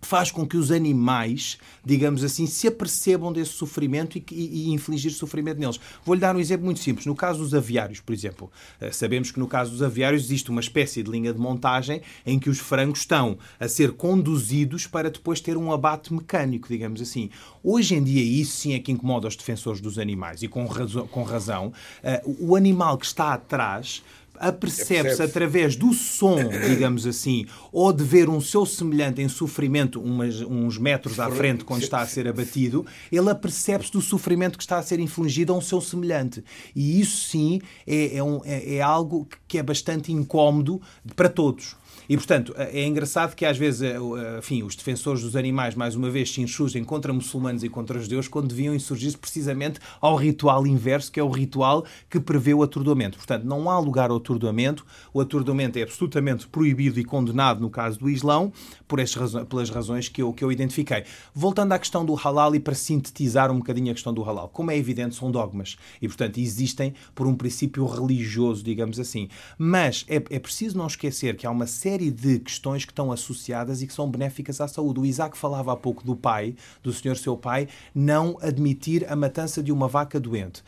faz 0.00 0.30
com 0.30 0.46
que 0.46 0.56
os 0.56 0.70
animais, 0.70 1.58
digamos 1.84 2.22
assim, 2.22 2.46
se 2.46 2.68
apercebam 2.68 3.32
desse 3.32 3.52
sofrimento 3.52 4.16
e, 4.18 4.24
e, 4.30 4.68
e 4.68 4.72
infligir 4.72 5.12
sofrimento 5.12 5.58
neles. 5.58 5.80
Vou-lhe 6.04 6.20
dar 6.20 6.36
um 6.36 6.40
exemplo 6.40 6.64
muito 6.64 6.80
simples. 6.80 7.06
No 7.06 7.14
caso 7.14 7.40
dos 7.40 7.54
aviários, 7.54 8.00
por 8.00 8.12
exemplo, 8.12 8.50
eh, 8.80 8.92
sabemos 8.92 9.30
que 9.30 9.38
no 9.38 9.48
caso 9.48 9.72
dos 9.72 9.82
aviários 9.82 10.24
existe 10.24 10.50
uma 10.50 10.60
espécie 10.60 11.02
de 11.02 11.10
linha 11.10 11.32
de 11.32 11.38
montagem 11.38 12.02
em 12.24 12.38
que 12.38 12.48
os 12.48 12.58
frangos 12.58 13.00
estão 13.00 13.38
a 13.58 13.68
ser 13.68 13.92
conduzidos 13.92 14.86
para 14.86 15.10
depois 15.10 15.40
ter 15.40 15.56
um 15.56 15.72
abate 15.72 16.12
mecânico, 16.12 16.68
digamos 16.68 17.00
assim. 17.00 17.30
Hoje 17.62 17.94
em 17.94 18.02
dia, 18.02 18.22
isso 18.22 18.56
sim 18.56 18.74
é 18.74 18.78
que 18.78 18.92
incomoda 18.92 19.26
os 19.26 19.36
defensores 19.36 19.80
dos 19.80 19.98
animais 19.98 20.42
e 20.42 20.48
com 20.48 20.66
razão. 20.66 21.06
Com 21.06 21.22
razão 21.22 21.72
uh, 22.02 22.36
o 22.38 22.56
animal 22.56 22.98
que 22.98 23.06
está 23.06 23.32
atrás 23.32 24.02
apercebe-se 24.38 25.22
através 25.22 25.76
do 25.76 25.92
som, 25.92 26.36
digamos 26.68 27.06
assim, 27.06 27.46
ou 27.72 27.92
de 27.92 28.04
ver 28.04 28.28
um 28.28 28.40
seu 28.40 28.64
semelhante 28.66 29.20
em 29.22 29.28
sofrimento 29.28 30.00
umas, 30.00 30.40
uns 30.40 30.78
metros 30.78 31.18
à 31.20 31.30
frente 31.30 31.64
quando 31.64 31.82
está 31.82 32.00
a 32.00 32.06
ser 32.06 32.28
abatido, 32.28 32.86
ele 33.10 33.30
apercebe-se 33.30 33.92
do 33.92 34.00
sofrimento 34.00 34.56
que 34.56 34.64
está 34.64 34.78
a 34.78 34.82
ser 34.82 35.00
infligido 35.00 35.52
a 35.52 35.56
um 35.56 35.60
seu 35.60 35.80
semelhante. 35.80 36.44
E 36.74 37.00
isso 37.00 37.28
sim 37.28 37.60
é, 37.86 38.16
é, 38.16 38.22
um, 38.22 38.40
é, 38.44 38.76
é 38.76 38.82
algo 38.82 39.28
que 39.46 39.58
é 39.58 39.62
bastante 39.62 40.12
incómodo 40.12 40.80
para 41.14 41.28
todos. 41.28 41.76
E, 42.08 42.16
portanto, 42.16 42.54
é 42.56 42.84
engraçado 42.84 43.34
que 43.34 43.44
às 43.44 43.56
vezes 43.56 43.82
eh, 43.82 43.96
eh, 43.96 44.38
enfim, 44.38 44.62
os 44.62 44.76
defensores 44.76 45.22
dos 45.22 45.34
animais, 45.34 45.74
mais 45.74 45.96
uma 45.96 46.10
vez, 46.10 46.32
se 46.32 46.40
insurgem 46.40 46.84
contra 46.84 47.12
muçulmanos 47.12 47.64
e 47.64 47.68
contra 47.68 47.98
judeus 47.98 48.28
quando 48.28 48.48
deviam 48.48 48.74
insurgir-se 48.74 49.16
precisamente 49.16 49.80
ao 50.00 50.16
ritual 50.16 50.66
inverso, 50.66 51.10
que 51.10 51.18
é 51.18 51.22
o 51.22 51.30
ritual 51.30 51.84
que 52.08 52.20
prevê 52.20 52.54
o 52.54 52.62
atordoamento. 52.62 53.16
Portanto, 53.16 53.44
não 53.44 53.70
há 53.70 53.78
lugar 53.78 54.10
ao 54.10 54.16
atordoamento. 54.16 54.84
O 55.12 55.20
atordoamento 55.20 55.78
é 55.78 55.82
absolutamente 55.82 56.46
proibido 56.46 57.00
e 57.00 57.04
condenado 57.04 57.60
no 57.60 57.70
caso 57.70 57.98
do 57.98 58.08
Islão, 58.08 58.52
por 58.86 59.00
razões, 59.00 59.46
pelas 59.48 59.70
razões 59.70 60.08
que 60.08 60.22
eu, 60.22 60.32
que 60.32 60.44
eu 60.44 60.52
identifiquei. 60.52 61.04
Voltando 61.34 61.72
à 61.72 61.78
questão 61.78 62.04
do 62.04 62.14
halal 62.14 62.54
e 62.54 62.60
para 62.60 62.74
sintetizar 62.74 63.50
um 63.50 63.58
bocadinho 63.58 63.90
a 63.90 63.94
questão 63.94 64.12
do 64.12 64.22
halal. 64.22 64.48
Como 64.48 64.70
é 64.70 64.76
evidente, 64.76 65.14
são 65.14 65.30
dogmas 65.30 65.76
e, 66.00 66.06
portanto, 66.06 66.38
existem 66.38 66.94
por 67.14 67.26
um 67.26 67.34
princípio 67.34 67.86
religioso, 67.86 68.62
digamos 68.62 69.00
assim. 69.00 69.28
Mas 69.58 70.04
é, 70.08 70.16
é 70.16 70.38
preciso 70.38 70.76
não 70.78 70.86
esquecer 70.86 71.36
que 71.36 71.46
há 71.46 71.50
uma 71.50 71.66
série 71.66 71.95
série 71.96 72.10
de 72.10 72.38
questões 72.40 72.84
que 72.84 72.92
estão 72.92 73.10
associadas 73.10 73.80
e 73.80 73.86
que 73.86 73.92
são 73.92 74.10
benéficas 74.10 74.60
à 74.60 74.68
saúde. 74.68 75.00
O 75.00 75.06
Isaac 75.06 75.36
falava 75.36 75.72
há 75.72 75.76
pouco 75.76 76.04
do 76.04 76.14
pai, 76.14 76.54
do 76.82 76.92
senhor 76.92 77.16
seu 77.16 77.38
pai, 77.38 77.68
não 77.94 78.36
admitir 78.42 79.10
a 79.10 79.16
matança 79.16 79.62
de 79.62 79.72
uma 79.72 79.88
vaca 79.88 80.20
doente. 80.20 80.62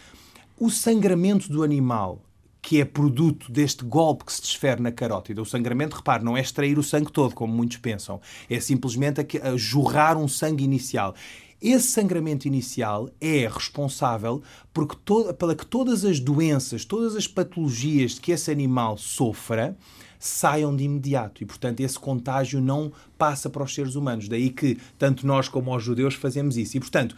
O 0.59 0.71
sangramento 0.71 1.53
do 1.53 1.63
animal 1.63 2.23
que 2.63 2.81
é 2.81 2.85
produto 2.85 3.53
deste 3.53 3.85
golpe 3.85 4.25
que 4.25 4.33
se 4.33 4.41
desfere 4.43 4.83
na 4.83 4.91
carótida. 4.91 5.41
O 5.41 5.47
sangramento, 5.47 5.97
repare, 5.97 6.25
não 6.25 6.37
é 6.37 6.41
extrair 6.41 6.79
o 6.79 6.83
sangue 6.83 7.13
todo, 7.13 7.35
como 7.35 7.53
muitos 7.53 7.77
pensam. 7.77 8.21
É 8.49 8.59
simplesmente 8.59 9.21
a 9.41 9.57
jorrar 9.57 10.17
um 10.17 10.27
sangue 10.27 10.65
inicial. 10.65 11.15
Esse 11.61 11.89
sangramento 11.89 12.49
inicial 12.49 13.11
é 13.21 13.49
responsável 13.49 14.43
porque 14.73 14.97
todo, 15.05 15.33
pela 15.35 15.55
que 15.55 15.67
todas 15.67 16.05
as 16.05 16.21
doenças, 16.21 16.85
todas 16.85 17.15
as 17.15 17.27
patologias 17.27 18.19
que 18.19 18.33
esse 18.33 18.51
animal 18.51 18.97
sofra, 18.97 19.77
saiam 20.19 20.75
de 20.75 20.85
imediato. 20.85 21.43
E, 21.43 21.47
portanto, 21.47 21.81
esse 21.81 21.99
contágio 21.99 22.61
não 22.61 22.93
passa 23.17 23.49
para 23.49 23.63
os 23.63 23.75
seres 23.75 23.95
humanos. 23.95 24.29
Daí 24.29 24.51
que 24.51 24.79
tanto 24.99 25.27
nós 25.27 25.49
como 25.49 25.75
os 25.75 25.83
judeus 25.83 26.15
fazemos 26.15 26.57
isso. 26.57 26.77
E, 26.77 26.81
portanto, 26.81 27.17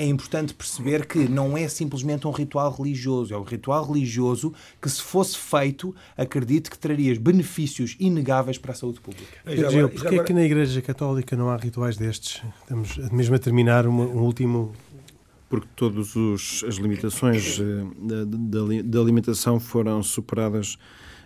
é 0.00 0.06
importante 0.06 0.54
perceber 0.54 1.06
que 1.06 1.28
não 1.28 1.58
é 1.58 1.68
simplesmente 1.68 2.26
um 2.26 2.30
ritual 2.30 2.72
religioso, 2.72 3.34
é 3.34 3.36
um 3.36 3.42
ritual 3.42 3.84
religioso 3.84 4.54
que, 4.80 4.88
se 4.88 5.02
fosse 5.02 5.36
feito, 5.36 5.94
acredito 6.16 6.70
que 6.70 6.78
traria 6.78 7.18
benefícios 7.20 7.96
inegáveis 8.00 8.56
para 8.56 8.72
a 8.72 8.74
saúde 8.74 8.98
pública. 8.98 9.38
Gil, 9.70 9.90
porquê 9.90 10.14
é 10.16 10.24
que 10.24 10.32
na 10.32 10.42
Igreja 10.42 10.80
Católica 10.80 11.36
não 11.36 11.50
há 11.50 11.56
rituais 11.58 11.98
destes? 11.98 12.42
Estamos 12.62 12.96
mesmo 13.12 13.34
a 13.34 13.38
terminar 13.38 13.86
uma, 13.86 14.04
um 14.04 14.22
último 14.22 14.72
porque 15.50 15.66
todas 15.74 16.14
as 16.66 16.76
limitações 16.76 17.58
eh, 17.58 17.64
da, 17.98 18.24
da, 18.24 18.82
da, 18.84 19.00
alimentação 19.00 19.58
foram 19.58 20.00
superadas 20.00 20.78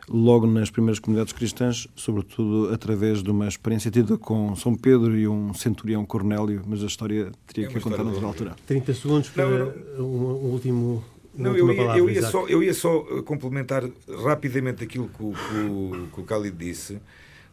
logo 0.08 0.46
nas 0.46 0.70
primeiras 0.70 0.98
comunidades 0.98 1.32
cristãs, 1.32 1.88
sobretudo 1.94 2.72
através 2.72 3.22
de 3.22 3.30
uma 3.30 3.48
experiência 3.48 3.90
tida 3.90 4.18
com 4.18 4.54
São 4.56 4.74
Pedro 4.74 5.16
e 5.16 5.26
um 5.26 5.54
centurião 5.54 6.04
Cornélio, 6.04 6.62
mas 6.66 6.82
a 6.82 6.86
história 6.86 7.32
teria 7.46 7.66
é 7.66 7.72
que 7.72 7.80
contar 7.80 8.04
noutra 8.04 8.26
altura. 8.26 8.56
30 8.66 8.94
segundos 8.94 9.28
para 9.30 9.48
não, 9.48 10.04
um, 10.04 10.52
último. 10.52 11.04
Não, 11.34 11.56
eu 11.56 11.70
ia, 11.70 11.76
palavra, 11.76 11.98
eu, 11.98 12.10
ia 12.10 12.22
só, 12.22 12.46
eu 12.46 12.62
ia 12.62 12.74
só 12.74 13.00
complementar 13.22 13.82
rapidamente 14.22 14.84
aquilo 14.84 15.08
que 15.08 15.22
o, 15.22 15.32
que 15.32 15.56
o, 15.56 16.08
que 16.14 16.20
o 16.20 16.24
Khalid 16.24 16.56
disse, 16.56 17.00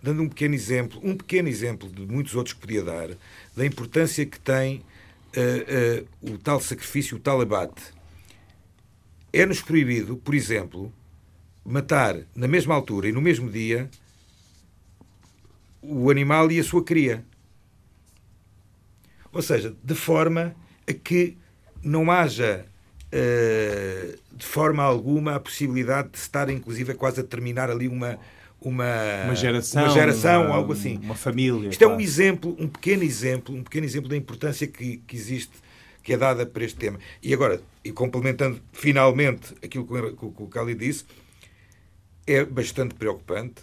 dando 0.04 0.22
um 0.22 0.30
pequeno 0.30 0.54
exemplo, 0.54 1.00
um 1.04 1.16
pequeno 1.16 1.48
exemplo 1.48 1.90
de 1.90 2.06
muitos 2.06 2.36
outros 2.36 2.54
que 2.54 2.62
podia 2.62 2.84
dar, 2.84 3.10
da 3.56 3.66
importância 3.66 4.24
que 4.26 4.40
tem 4.40 4.78
uh, 5.36 6.30
uh, 6.30 6.34
o 6.34 6.38
tal 6.38 6.60
sacrifício, 6.60 7.18
o 7.18 7.20
tal 7.20 7.42
abate. 7.42 7.82
É-nos 9.34 9.62
proibido, 9.62 10.18
por 10.18 10.36
exemplo, 10.36 10.92
matar 11.66 12.18
na 12.36 12.48
mesma 12.48 12.74
altura 12.74 13.10
e 13.10 13.12
no 13.12 13.22
mesmo 13.22 13.50
dia 13.50 13.90
o 15.82 16.10
animal 16.10 16.52
e 16.52 16.60
a 16.60 16.64
sua 16.64 16.84
cria. 16.84 17.24
Ou 19.34 19.42
seja, 19.42 19.76
de 19.84 19.96
forma 19.96 20.56
a 20.88 20.94
que 20.94 21.38
não 21.84 22.12
haja 22.12 22.66
uh, 23.08 24.20
de 24.36 24.46
forma 24.46 24.84
alguma 24.84 25.36
a 25.36 25.40
possibilidade 25.40 26.10
de 26.10 26.18
estar, 26.18 26.50
inclusive, 26.50 26.94
quase 26.94 27.22
a 27.22 27.24
terminar 27.24 27.70
ali 27.70 27.88
uma. 27.88 28.20
Uma, 28.64 29.24
uma 29.26 29.36
geração, 29.36 29.86
uma 29.86 29.92
geração 29.92 30.46
uma, 30.46 30.56
algo 30.56 30.74
assim. 30.74 31.00
Uma 31.02 31.16
família. 31.16 31.70
Isto 31.70 31.80
claro. 31.80 31.94
é 31.94 31.98
um 31.98 32.00
exemplo, 32.00 32.56
um 32.60 32.68
pequeno 32.68 33.02
exemplo, 33.02 33.56
um 33.56 33.64
pequeno 33.64 33.88
exemplo 33.88 34.08
da 34.08 34.16
importância 34.16 34.68
que, 34.68 34.98
que 34.98 35.16
existe, 35.16 35.54
que 36.04 36.14
é 36.14 36.18
dada 36.18 36.46
para 36.46 36.64
este 36.64 36.78
tema. 36.78 37.00
E 37.24 37.34
agora, 37.34 37.60
e 37.84 37.92
complementando 37.92 38.62
finalmente 38.72 39.56
aquilo 39.64 39.88
que 39.88 39.94
o, 40.26 40.32
que 40.32 40.44
o 40.44 40.46
Cali 40.46 40.76
disse, 40.76 41.06
é 42.26 42.46
bastante 42.46 42.96
preocupante 42.96 43.62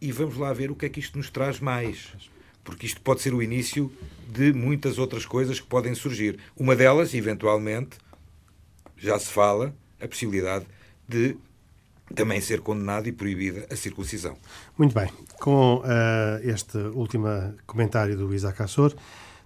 e 0.00 0.10
vamos 0.12 0.36
lá 0.36 0.52
ver 0.52 0.70
o 0.70 0.74
que 0.74 0.86
é 0.86 0.88
que 0.88 1.00
isto 1.00 1.18
nos 1.18 1.30
traz 1.30 1.60
mais. 1.60 2.08
Porque 2.64 2.86
isto 2.86 3.00
pode 3.00 3.20
ser 3.20 3.34
o 3.34 3.42
início 3.42 3.92
de 4.28 4.52
muitas 4.52 4.98
outras 4.98 5.26
coisas 5.26 5.60
que 5.60 5.66
podem 5.66 5.94
surgir. 5.94 6.38
Uma 6.56 6.76
delas, 6.76 7.14
eventualmente, 7.14 7.98
já 8.96 9.18
se 9.18 9.30
fala, 9.30 9.74
a 10.00 10.06
possibilidade 10.06 10.66
de 11.08 11.36
também 12.14 12.40
ser 12.40 12.60
condenado 12.60 13.08
e 13.08 13.12
proibida 13.12 13.66
a 13.70 13.76
circuncisão. 13.76 14.36
Muito 14.76 14.94
bem. 14.94 15.08
Com 15.40 15.76
uh, 15.76 15.84
este 16.42 16.76
último 16.76 17.26
comentário 17.66 18.16
do 18.16 18.34
Isaac 18.34 18.62
Assor, 18.62 18.94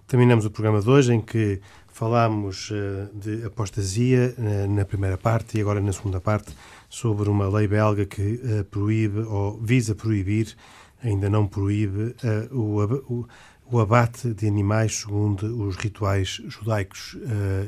terminamos 0.07 0.45
o 0.45 0.51
programa 0.51 0.81
de 0.81 0.89
hoje 0.89 1.13
em 1.13 1.21
que 1.21 1.61
falámos 1.95 2.71
uh, 2.71 3.09
de 3.17 3.45
apostasia 3.45 4.35
uh, 4.37 4.69
na 4.69 4.83
primeira 4.83 5.17
parte 5.17 5.57
e 5.57 5.61
agora 5.61 5.79
na 5.79 5.93
segunda 5.93 6.19
parte 6.19 6.53
sobre 6.89 7.29
uma 7.29 7.47
lei 7.47 7.69
belga 7.69 8.05
que 8.05 8.21
uh, 8.21 8.65
proíbe 8.65 9.19
ou 9.19 9.57
visa 9.61 9.95
proibir, 9.95 10.57
ainda 11.01 11.29
não 11.29 11.47
proíbe, 11.47 12.13
o, 12.51 13.25
o, 13.71 13.79
abate 13.79 14.33
de 14.33 14.45
animais 14.45 14.97
segundo 14.97 15.67
os 15.67 15.75
rituais 15.75 16.41
judaicos 16.47 17.15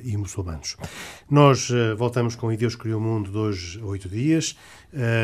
e 0.04 0.18
muçulmanos. 0.18 0.76
Nós 1.30 1.70
voltamos 1.98 2.36
com 2.36 2.52
E 2.52 2.58
Deus 2.58 2.76
Criou 2.76 3.00
o 3.00 3.04
Mundo 3.04 3.30
de 3.30 3.38
hoje 3.38 3.80
a 3.80 3.86
oito 3.86 4.10
dias. 4.10 4.58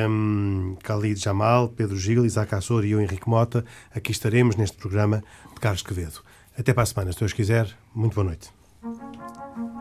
Um, 0.08 0.76
Khalid 0.84 1.20
Jamal, 1.20 1.70
Pedro 1.70 1.98
Gil, 1.98 2.24
Isaac 2.24 2.54
Assor 2.54 2.86
e 2.86 2.92
eu, 2.92 3.02
Henrique 3.02 3.28
Mota, 3.28 3.66
aqui 3.96 4.12
estaremos 4.12 4.56
neste 4.56 4.78
programa 4.78 5.24
de 5.54 5.60
Carlos 5.60 5.82
Quevedo. 5.82 6.22
Até 6.56 6.72
para 6.72 6.84
a 6.84 6.86
semana, 6.86 7.12
se 7.14 7.20
Deus 7.20 7.34
quiser. 7.34 7.68
Muito 7.96 8.14
boa 8.14 8.26
noite. 8.26 8.63
Música 8.84 9.73